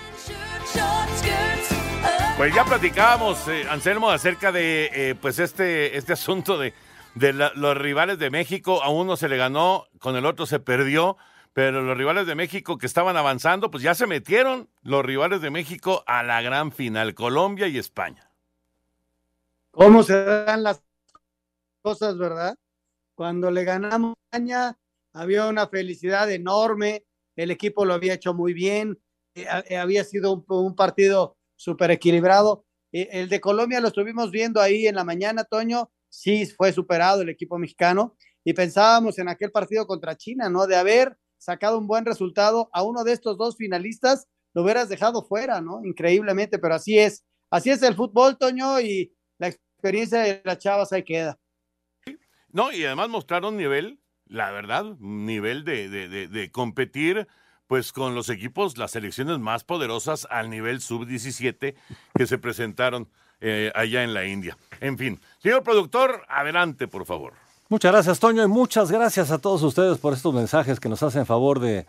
Pues 2.42 2.56
ya 2.56 2.64
platicábamos, 2.64 3.46
eh, 3.46 3.68
Anselmo, 3.70 4.10
acerca 4.10 4.50
de 4.50 4.90
eh, 4.92 5.14
pues 5.14 5.38
este, 5.38 5.96
este 5.96 6.12
asunto 6.14 6.58
de, 6.58 6.74
los 7.54 7.78
rivales 7.78 8.18
de 8.18 8.30
México. 8.30 8.82
A 8.82 8.88
uno 8.88 9.16
se 9.16 9.28
le 9.28 9.36
ganó, 9.36 9.86
con 10.00 10.16
el 10.16 10.26
otro 10.26 10.44
se 10.44 10.58
perdió, 10.58 11.16
pero 11.52 11.82
los 11.82 11.96
rivales 11.96 12.26
de 12.26 12.34
México 12.34 12.78
que 12.78 12.86
estaban 12.86 13.16
avanzando, 13.16 13.70
pues 13.70 13.84
ya 13.84 13.94
se 13.94 14.08
metieron 14.08 14.68
los 14.82 15.04
rivales 15.04 15.40
de 15.40 15.52
México 15.52 16.02
a 16.08 16.24
la 16.24 16.42
gran 16.42 16.72
final, 16.72 17.14
Colombia 17.14 17.68
y 17.68 17.78
España. 17.78 18.28
¿Cómo 19.70 20.02
se 20.02 20.24
dan 20.24 20.64
las 20.64 20.82
cosas, 21.80 22.18
verdad? 22.18 22.56
Cuando 23.14 23.52
le 23.52 23.62
ganamos 23.62 24.16
a 24.16 24.36
España, 24.36 24.78
había 25.12 25.46
una 25.46 25.68
felicidad 25.68 26.28
enorme, 26.28 27.04
el 27.36 27.52
equipo 27.52 27.84
lo 27.84 27.94
había 27.94 28.14
hecho 28.14 28.34
muy 28.34 28.52
bien, 28.52 28.98
eh, 29.36 29.76
había 29.76 30.02
sido 30.02 30.44
un 30.48 30.74
partido 30.74 31.36
súper 31.62 31.92
equilibrado. 31.92 32.64
El 32.90 33.28
de 33.28 33.40
Colombia 33.40 33.80
lo 33.80 33.88
estuvimos 33.88 34.30
viendo 34.30 34.60
ahí 34.60 34.86
en 34.86 34.96
la 34.96 35.04
mañana, 35.04 35.44
Toño, 35.44 35.90
sí 36.08 36.44
fue 36.46 36.72
superado 36.72 37.22
el 37.22 37.30
equipo 37.30 37.56
mexicano 37.56 38.16
y 38.44 38.52
pensábamos 38.52 39.18
en 39.18 39.28
aquel 39.28 39.50
partido 39.50 39.86
contra 39.86 40.16
China, 40.16 40.50
¿no? 40.50 40.66
De 40.66 40.76
haber 40.76 41.16
sacado 41.38 41.78
un 41.78 41.86
buen 41.86 42.04
resultado 42.04 42.68
a 42.72 42.82
uno 42.82 43.04
de 43.04 43.12
estos 43.12 43.38
dos 43.38 43.56
finalistas, 43.56 44.26
lo 44.54 44.62
hubieras 44.62 44.88
dejado 44.88 45.24
fuera, 45.24 45.60
¿no? 45.60 45.84
Increíblemente, 45.84 46.58
pero 46.58 46.74
así 46.74 46.98
es, 46.98 47.24
así 47.50 47.70
es 47.70 47.82
el 47.82 47.94
fútbol, 47.94 48.36
Toño, 48.36 48.80
y 48.80 49.14
la 49.38 49.48
experiencia 49.48 50.20
de 50.20 50.42
las 50.44 50.58
chavas 50.58 50.92
ahí 50.92 51.04
queda. 51.04 51.38
No, 52.48 52.72
y 52.72 52.84
además 52.84 53.08
mostraron 53.08 53.56
nivel, 53.56 54.02
la 54.26 54.50
verdad, 54.50 54.96
nivel 54.98 55.64
de, 55.64 55.88
de, 55.88 56.28
de 56.28 56.50
competir 56.50 57.26
pues 57.72 57.90
con 57.90 58.14
los 58.14 58.28
equipos, 58.28 58.76
las 58.76 58.90
selecciones 58.90 59.38
más 59.38 59.64
poderosas 59.64 60.28
al 60.28 60.50
nivel 60.50 60.82
sub-17 60.82 61.74
que 62.14 62.26
se 62.26 62.36
presentaron 62.36 63.08
eh, 63.40 63.72
allá 63.74 64.04
en 64.04 64.12
la 64.12 64.26
India. 64.26 64.58
En 64.82 64.98
fin, 64.98 65.18
señor 65.42 65.62
productor, 65.62 66.22
adelante, 66.28 66.86
por 66.86 67.06
favor. 67.06 67.32
Muchas 67.70 67.92
gracias, 67.92 68.20
Toño, 68.20 68.42
y 68.42 68.46
muchas 68.46 68.92
gracias 68.92 69.30
a 69.30 69.38
todos 69.38 69.62
ustedes 69.62 69.96
por 69.96 70.12
estos 70.12 70.34
mensajes 70.34 70.78
que 70.80 70.90
nos 70.90 71.02
hacen 71.02 71.24
favor 71.24 71.60
de 71.60 71.86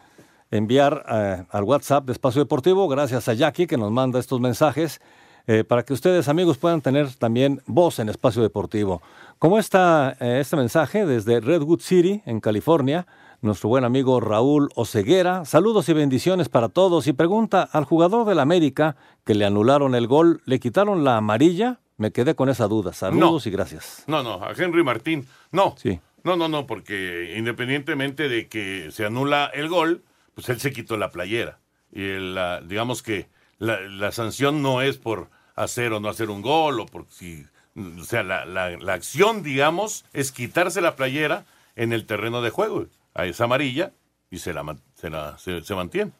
enviar 0.51 1.03
eh, 1.09 1.43
al 1.51 1.63
WhatsApp 1.63 2.05
de 2.05 2.13
Espacio 2.13 2.41
Deportivo. 2.41 2.87
Gracias 2.87 3.27
a 3.27 3.33
Jackie 3.33 3.67
que 3.67 3.75
nos 3.75 3.91
manda 3.91 4.21
estos 4.21 4.39
mensajes 4.39 5.01
eh, 5.47 5.65
para 5.65 5.83
que 5.83 5.91
ustedes, 5.91 6.29
amigos, 6.29 6.57
puedan 6.57 6.79
tener 6.79 7.13
también 7.15 7.61
voz 7.65 7.99
en 7.99 8.07
Espacio 8.07 8.41
Deportivo. 8.41 9.01
Como 9.37 9.59
está 9.59 10.15
este 10.21 10.55
mensaje 10.55 11.05
desde 11.05 11.41
Redwood 11.41 11.81
City, 11.81 12.21
en 12.25 12.39
California, 12.39 13.05
nuestro 13.43 13.69
buen 13.69 13.83
amigo 13.83 14.19
Raúl 14.19 14.69
Oceguera. 14.75 15.45
Saludos 15.45 15.87
y 15.89 15.93
bendiciones 15.93 16.49
para 16.49 16.69
todos. 16.69 17.07
Y 17.07 17.13
pregunta 17.13 17.61
al 17.71 17.83
jugador 17.85 18.25
del 18.25 18.39
América 18.39 18.95
que 19.25 19.35
le 19.35 19.45
anularon 19.45 19.95
el 19.95 20.07
gol, 20.07 20.41
¿le 20.45 20.59
quitaron 20.59 21.03
la 21.03 21.17
amarilla? 21.17 21.79
Me 21.97 22.11
quedé 22.11 22.35
con 22.35 22.49
esa 22.49 22.67
duda. 22.67 22.93
Saludos 22.93 23.45
No. 23.45 23.49
y 23.49 23.51
gracias. 23.53 24.03
No, 24.07 24.23
no, 24.23 24.43
a 24.43 24.53
Henry 24.57 24.83
Martín, 24.83 25.27
no. 25.51 25.75
Sí. 25.77 25.99
No, 26.23 26.35
no, 26.37 26.47
no, 26.47 26.65
porque 26.65 27.35
independientemente 27.37 28.29
de 28.29 28.47
que 28.47 28.89
se 28.91 29.05
anula 29.05 29.51
el 29.53 29.67
gol, 29.67 30.03
pues 30.35 30.47
él 30.49 30.59
se 30.59 30.71
quitó 30.71 30.97
la 30.97 31.11
playera. 31.11 31.59
Y 31.91 32.01
el, 32.01 32.35
la- 32.35 32.61
digamos 32.61 33.03
que 33.03 33.27
la, 33.59 33.79
la 33.81 34.11
sanción 34.11 34.61
no 34.61 34.81
es 34.81 34.97
por 34.97 35.29
hacer 35.55 35.91
o 35.93 35.99
no 35.99 36.07
hacer 36.09 36.29
un 36.29 36.41
gol, 36.41 36.79
o 36.79 36.85
por 36.85 37.05
si. 37.09 37.45
O 37.75 38.03
sea, 38.05 38.23
la, 38.23 38.45
la- 38.45 38.77
la 38.77 38.93
acción, 38.93 39.43
digamos, 39.43 40.05
es 40.13 40.31
quitarse 40.31 40.79
la 40.81 40.95
playera 40.95 41.45
en 41.75 41.91
el 41.91 42.05
terreno 42.05 42.41
de 42.41 42.49
juego. 42.51 42.85
A 43.13 43.25
esa 43.25 43.43
amarilla 43.45 43.93
y 44.29 44.39
se 44.39 44.53
la, 44.53 44.63
se 44.95 45.09
la- 45.09 45.37
se- 45.37 45.75
mantiene. 45.75 46.11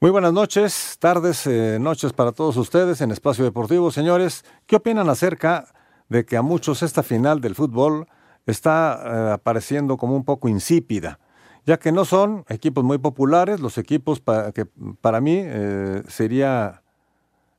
Muy 0.00 0.10
buenas 0.10 0.32
noches, 0.32 0.96
tardes, 0.98 1.46
eh, 1.46 1.78
noches 1.80 2.12
para 2.12 2.32
todos 2.32 2.56
ustedes 2.56 3.00
en 3.00 3.10
Espacio 3.10 3.44
Deportivo. 3.44 3.90
Señores, 3.90 4.44
¿qué 4.66 4.76
opinan 4.76 5.08
acerca 5.08 5.66
de 6.08 6.24
que 6.24 6.36
a 6.36 6.42
muchos 6.42 6.82
esta 6.82 7.02
final 7.02 7.40
del 7.40 7.54
fútbol 7.54 8.06
está 8.46 9.02
eh, 9.04 9.32
apareciendo 9.34 9.96
como 9.96 10.16
un 10.16 10.24
poco 10.24 10.48
insípida? 10.48 11.18
Ya 11.66 11.78
que 11.78 11.92
no 11.92 12.04
son 12.06 12.44
equipos 12.48 12.82
muy 12.84 12.98
populares, 12.98 13.60
los 13.60 13.76
equipos 13.78 14.22
que 14.54 14.66
para 15.00 15.20
mí 15.20 15.36
eh, 15.42 16.02
sería 16.08 16.82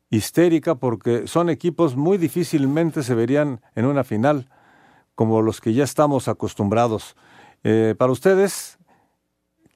histérica 0.09 0.75
porque 0.75 1.27
son 1.27 1.49
equipos 1.49 1.95
muy 1.95 2.17
difícilmente 2.17 3.03
se 3.03 3.13
verían 3.15 3.61
en 3.75 3.85
una 3.85 4.03
final 4.03 4.49
como 5.15 5.41
los 5.43 5.61
que 5.61 5.73
ya 5.73 5.83
estamos 5.83 6.27
acostumbrados. 6.27 7.15
Eh, 7.63 7.95
para 7.97 8.11
ustedes, 8.11 8.77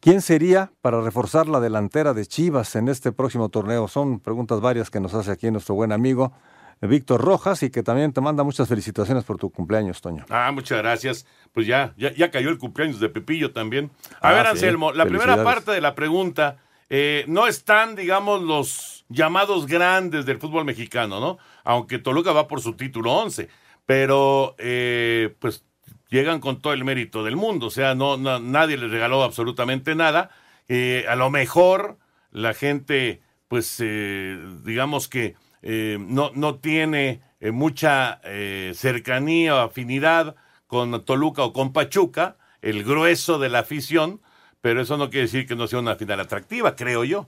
¿Quién 0.01 0.21
sería 0.21 0.71
para 0.83 1.01
reforzar 1.01 1.47
la 1.47 1.59
delantera 1.59 2.13
de 2.13 2.27
Chivas 2.27 2.75
en 2.75 2.89
este 2.89 3.11
próximo 3.11 3.49
torneo? 3.49 3.87
Son 3.87 4.19
preguntas 4.19 4.61
varias 4.61 4.91
que 4.91 4.99
nos 4.99 5.15
hace 5.15 5.31
aquí 5.31 5.49
nuestro 5.49 5.73
buen 5.73 5.91
amigo 5.91 6.31
eh, 6.79 6.85
Víctor 6.85 7.21
Rojas 7.21 7.63
y 7.63 7.71
que 7.71 7.81
también 7.81 8.13
te 8.13 8.21
manda 8.21 8.43
muchas 8.43 8.67
felicitaciones 8.69 9.23
por 9.23 9.39
tu 9.39 9.49
cumpleaños, 9.49 10.01
Toño. 10.01 10.23
Ah, 10.29 10.51
muchas 10.53 10.77
gracias. 10.77 11.25
Pues 11.53 11.65
ya, 11.65 11.95
ya, 11.97 12.13
ya 12.13 12.29
cayó 12.29 12.49
el 12.49 12.59
cumpleaños 12.59 12.99
de 12.99 13.09
Pepillo 13.09 13.51
también. 13.51 13.89
A 14.21 14.29
Ah, 14.29 14.33
ver, 14.33 14.43
sí. 14.45 14.51
Anselmo, 14.51 14.91
la 14.91 15.07
primera 15.07 15.43
parte 15.43 15.71
de 15.71 15.81
la 15.81 15.95
pregunta, 15.95 16.57
eh, 16.87 17.25
no 17.27 17.47
están, 17.47 17.95
digamos, 17.95 18.43
los 18.43 19.05
llamados 19.09 19.65
grandes 19.65 20.27
del 20.27 20.37
fútbol 20.37 20.65
mexicano, 20.65 21.19
¿no? 21.19 21.39
Aunque 21.63 21.97
Toluca 21.97 22.31
va 22.31 22.47
por 22.47 22.61
su 22.61 22.73
título 22.73 23.11
11, 23.11 23.49
pero 23.87 24.53
eh, 24.59 25.33
pues 25.39 25.63
llegan 26.09 26.39
con 26.39 26.61
todo 26.61 26.73
el 26.73 26.83
mérito 26.85 27.23
del 27.23 27.35
mundo, 27.35 27.67
o 27.67 27.71
sea, 27.71 27.95
no, 27.95 28.17
no- 28.17 28.39
nadie 28.39 28.77
les 28.77 28.91
regaló 28.91 29.23
absolutamente 29.23 29.95
nada. 29.95 30.29
Eh, 30.67 31.05
a 31.07 31.15
lo 31.15 31.29
mejor 31.29 31.97
la 32.31 32.53
gente, 32.53 33.21
pues, 33.47 33.77
eh, 33.79 34.37
digamos 34.63 35.07
que 35.07 35.35
eh, 35.61 35.97
no, 35.99 36.31
no 36.35 36.55
tiene 36.59 37.21
mucha 37.53 38.21
cercanía 38.73 39.55
o 39.55 39.59
afinidad 39.59 40.35
con 40.67 41.05
Toluca 41.05 41.43
o 41.43 41.53
con 41.53 41.73
Pachuca, 41.73 42.37
el 42.61 42.83
grueso 42.83 43.37
de 43.39 43.49
la 43.49 43.59
afición, 43.59 44.21
pero 44.61 44.81
eso 44.81 44.97
no 44.97 45.09
quiere 45.11 45.27
decir 45.27 45.47
que 45.47 45.55
no 45.55 45.67
sea 45.67 45.79
una 45.79 45.95
final 45.95 46.19
atractiva, 46.21 46.75
creo 46.75 47.03
yo. 47.03 47.27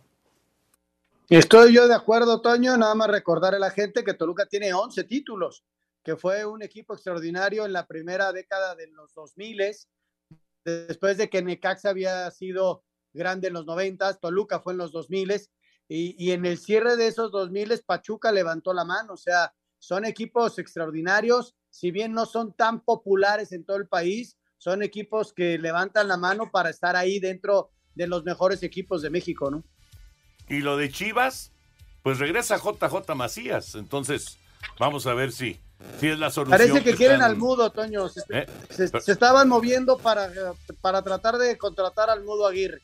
Estoy 1.30 1.74
yo 1.74 1.88
de 1.88 1.96
acuerdo, 1.96 2.42
Toño. 2.42 2.78
Nada 2.78 2.96
más 2.96 3.10
recordar 3.10 3.56
a 3.56 3.60
la 3.60 3.72
gente 3.72 4.04
que 4.04 4.14
Toluca 4.14 4.46
tiene 4.46 4.74
11 4.74 5.04
títulos, 5.06 5.64
que 6.08 6.16
fue 6.16 6.46
un 6.46 6.64
equipo 6.64 6.94
extraordinario 6.94 7.66
en 7.66 7.74
la 7.74 7.86
primera 7.86 8.32
década 8.32 8.76
de 8.76 8.88
los 8.88 9.14
2000 9.14 9.76
después 10.64 11.18
de 11.18 11.30
que 11.30 11.42
Necaxa 11.42 11.90
había 11.90 12.32
sido 12.32 12.86
grande 13.12 13.50
en 13.50 13.54
los 13.56 13.66
90, 13.66 14.14
Toluca 14.14 14.62
fue 14.62 14.72
en 14.72 14.78
los 14.78 14.94
2000 14.94 15.34
y, 15.90 16.16
y 16.18 16.32
en 16.32 16.46
el 16.46 16.60
cierre 16.60 16.96
de 16.96 17.08
esos 17.08 17.30
2000 17.34 17.84
Pachuca 17.86 18.32
levantó 18.32 18.74
la 18.74 18.86
mano. 18.86 19.16
O 19.16 19.18
sea, 19.18 19.54
son 19.80 20.06
equipos 20.06 20.58
extraordinarios, 20.60 21.58
si 21.70 21.92
bien 21.92 22.14
no 22.14 22.26
son 22.26 22.54
tan 22.54 22.86
populares 22.86 23.52
en 23.52 23.66
todo 23.66 23.76
el 23.76 23.90
país, 23.90 24.38
son 24.60 24.84
equipos 24.84 25.34
que 25.34 25.58
levantan 25.58 26.08
la 26.08 26.16
mano 26.16 26.52
para 26.52 26.70
estar 26.70 26.96
ahí 26.96 27.20
dentro 27.20 27.72
de 27.96 28.08
los 28.08 28.24
mejores 28.24 28.64
equipos 28.64 29.02
de 29.02 29.10
México, 29.10 29.52
¿no? 29.52 29.66
Y 30.48 30.62
lo 30.62 30.78
de 30.78 30.90
Chivas, 30.90 31.52
pues 32.02 32.18
regresa 32.18 32.56
JJ 32.56 33.14
Macías, 33.14 33.76
entonces 33.76 34.38
vamos 34.80 35.06
a 35.06 35.14
ver 35.14 35.34
si, 35.34 35.60
si 36.00 36.08
es 36.08 36.18
la 36.20 36.30
solución. 36.32 36.58
Parece 36.60 36.84
que 36.84 36.96
quieren 36.96 37.18
están- 37.18 37.32
al 37.32 37.38
mudo, 37.38 37.70
Toño. 37.72 38.08
Se, 38.10 38.22
¿Eh? 38.30 38.46
se- 38.70 38.90
Pero- 38.90 39.04
se 39.04 39.12
estaban 39.12 39.48
moviendo 39.48 39.98
para, 39.98 40.30
para 40.82 41.02
tratar 41.02 41.38
de 41.38 41.58
contratar 41.58 42.10
al 42.10 42.24
mudo 42.24 42.48
Aguirre. 42.48 42.82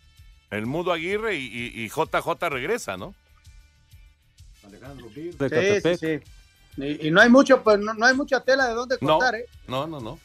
El 0.51 0.67
Mudo 0.67 0.91
Aguirre 0.91 1.35
y, 1.35 1.45
y- 1.45 1.83
y 1.83 1.89
JJ 1.89 2.49
regresa, 2.49 2.95
¿no? 2.95 3.15
De 4.69 4.77
Sí, 5.13 5.31
Catepec. 5.37 5.99
sí, 5.99 6.07
sí. 6.75 6.81
Y, 6.81 7.07
y 7.07 7.11
no 7.11 7.21
hay 7.21 7.29
mucho, 7.29 7.61
pues 7.63 7.79
no, 7.79 7.93
no 7.93 8.05
hay 8.05 8.15
mucha 8.15 8.39
tela 8.39 8.67
de 8.67 8.73
dónde 8.73 8.97
No, 9.01 9.17
cortar, 9.17 9.35
¿eh? 9.35 9.45
no, 9.67 9.87
no, 9.87 9.99
no. 9.99 10.19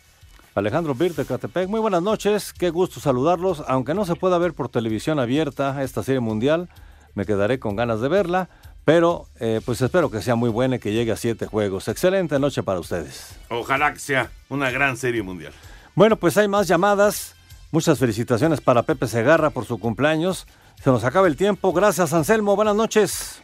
Alejandro 0.55 0.95
Bir 0.95 1.15
de 1.15 1.25
Catepec. 1.25 1.69
Muy 1.69 1.79
buenas 1.81 2.03
noches, 2.03 2.53
qué 2.53 2.71
gusto 2.71 3.01
saludarlos. 3.01 3.63
Aunque 3.69 3.95
no 3.95 4.05
se 4.05 4.17
pueda 4.17 4.39
ver 4.39 4.55
por 4.55 4.69
televisión 4.69 5.19
abierta 5.19 5.83
esta 5.83 6.03
serie 6.03 6.21
mundial, 6.21 6.69
me 7.15 7.27
quedaré 7.27 7.59
con 7.59 7.77
ganas 7.77 8.01
de 8.01 8.09
verla. 8.09 8.49
Pero 8.89 9.29
eh, 9.39 9.61
pues 9.67 9.83
espero 9.83 10.11
que 10.11 10.23
sea 10.23 10.35
muy 10.35 10.49
buena 10.49 10.77
y 10.77 10.79
que 10.79 10.93
llegue 10.93 11.13
a 11.13 11.17
siete 11.17 11.45
juegos. 11.45 11.89
Excelente 11.89 12.39
noche 12.39 12.63
para 12.63 12.81
ustedes. 12.81 13.35
Ojalá 13.51 13.93
que 13.93 13.99
sea 13.99 14.31
una 14.49 14.71
gran 14.71 14.97
serie 14.97 15.23
mundial. 15.23 15.53
Bueno, 15.95 16.17
pues 16.17 16.39
hay 16.39 16.49
más 16.49 16.69
llamadas. 16.69 17.35
Muchas 17.71 17.99
felicitaciones 17.99 18.63
para 18.63 18.85
Pepe 18.85 19.07
Segarra 19.07 19.51
por 19.51 19.67
su 19.67 19.79
cumpleaños. 19.79 20.47
Se 20.83 20.89
nos 20.89 21.05
acaba 21.05 21.27
el 21.27 21.37
tiempo. 21.37 21.75
Gracias, 21.75 22.15
Anselmo. 22.15 22.57
Buenas 22.57 22.77
noches. 22.77 23.43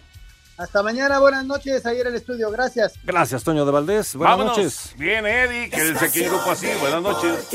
Hasta 0.57 0.83
mañana, 0.83 1.19
buenas 1.19 1.45
noches, 1.45 1.85
ahí 1.85 2.01
en 2.01 2.07
el 2.07 2.15
estudio, 2.15 2.51
gracias. 2.51 2.95
Gracias, 3.03 3.45
Toño 3.45 3.67
de 3.67 3.73
Valdés. 3.73 4.17
Buenas 4.17 4.39
Vámonos. 4.39 4.57
noches. 4.57 4.95
Bien, 4.97 5.27
Eddie, 5.27 5.69
que 5.69 5.83
desde 5.83 6.07
aquí 6.07 6.23
en 6.23 6.31
Grupo 6.31 6.53
así. 6.53 6.69
Buenas 6.81 7.03
noches. 7.03 7.49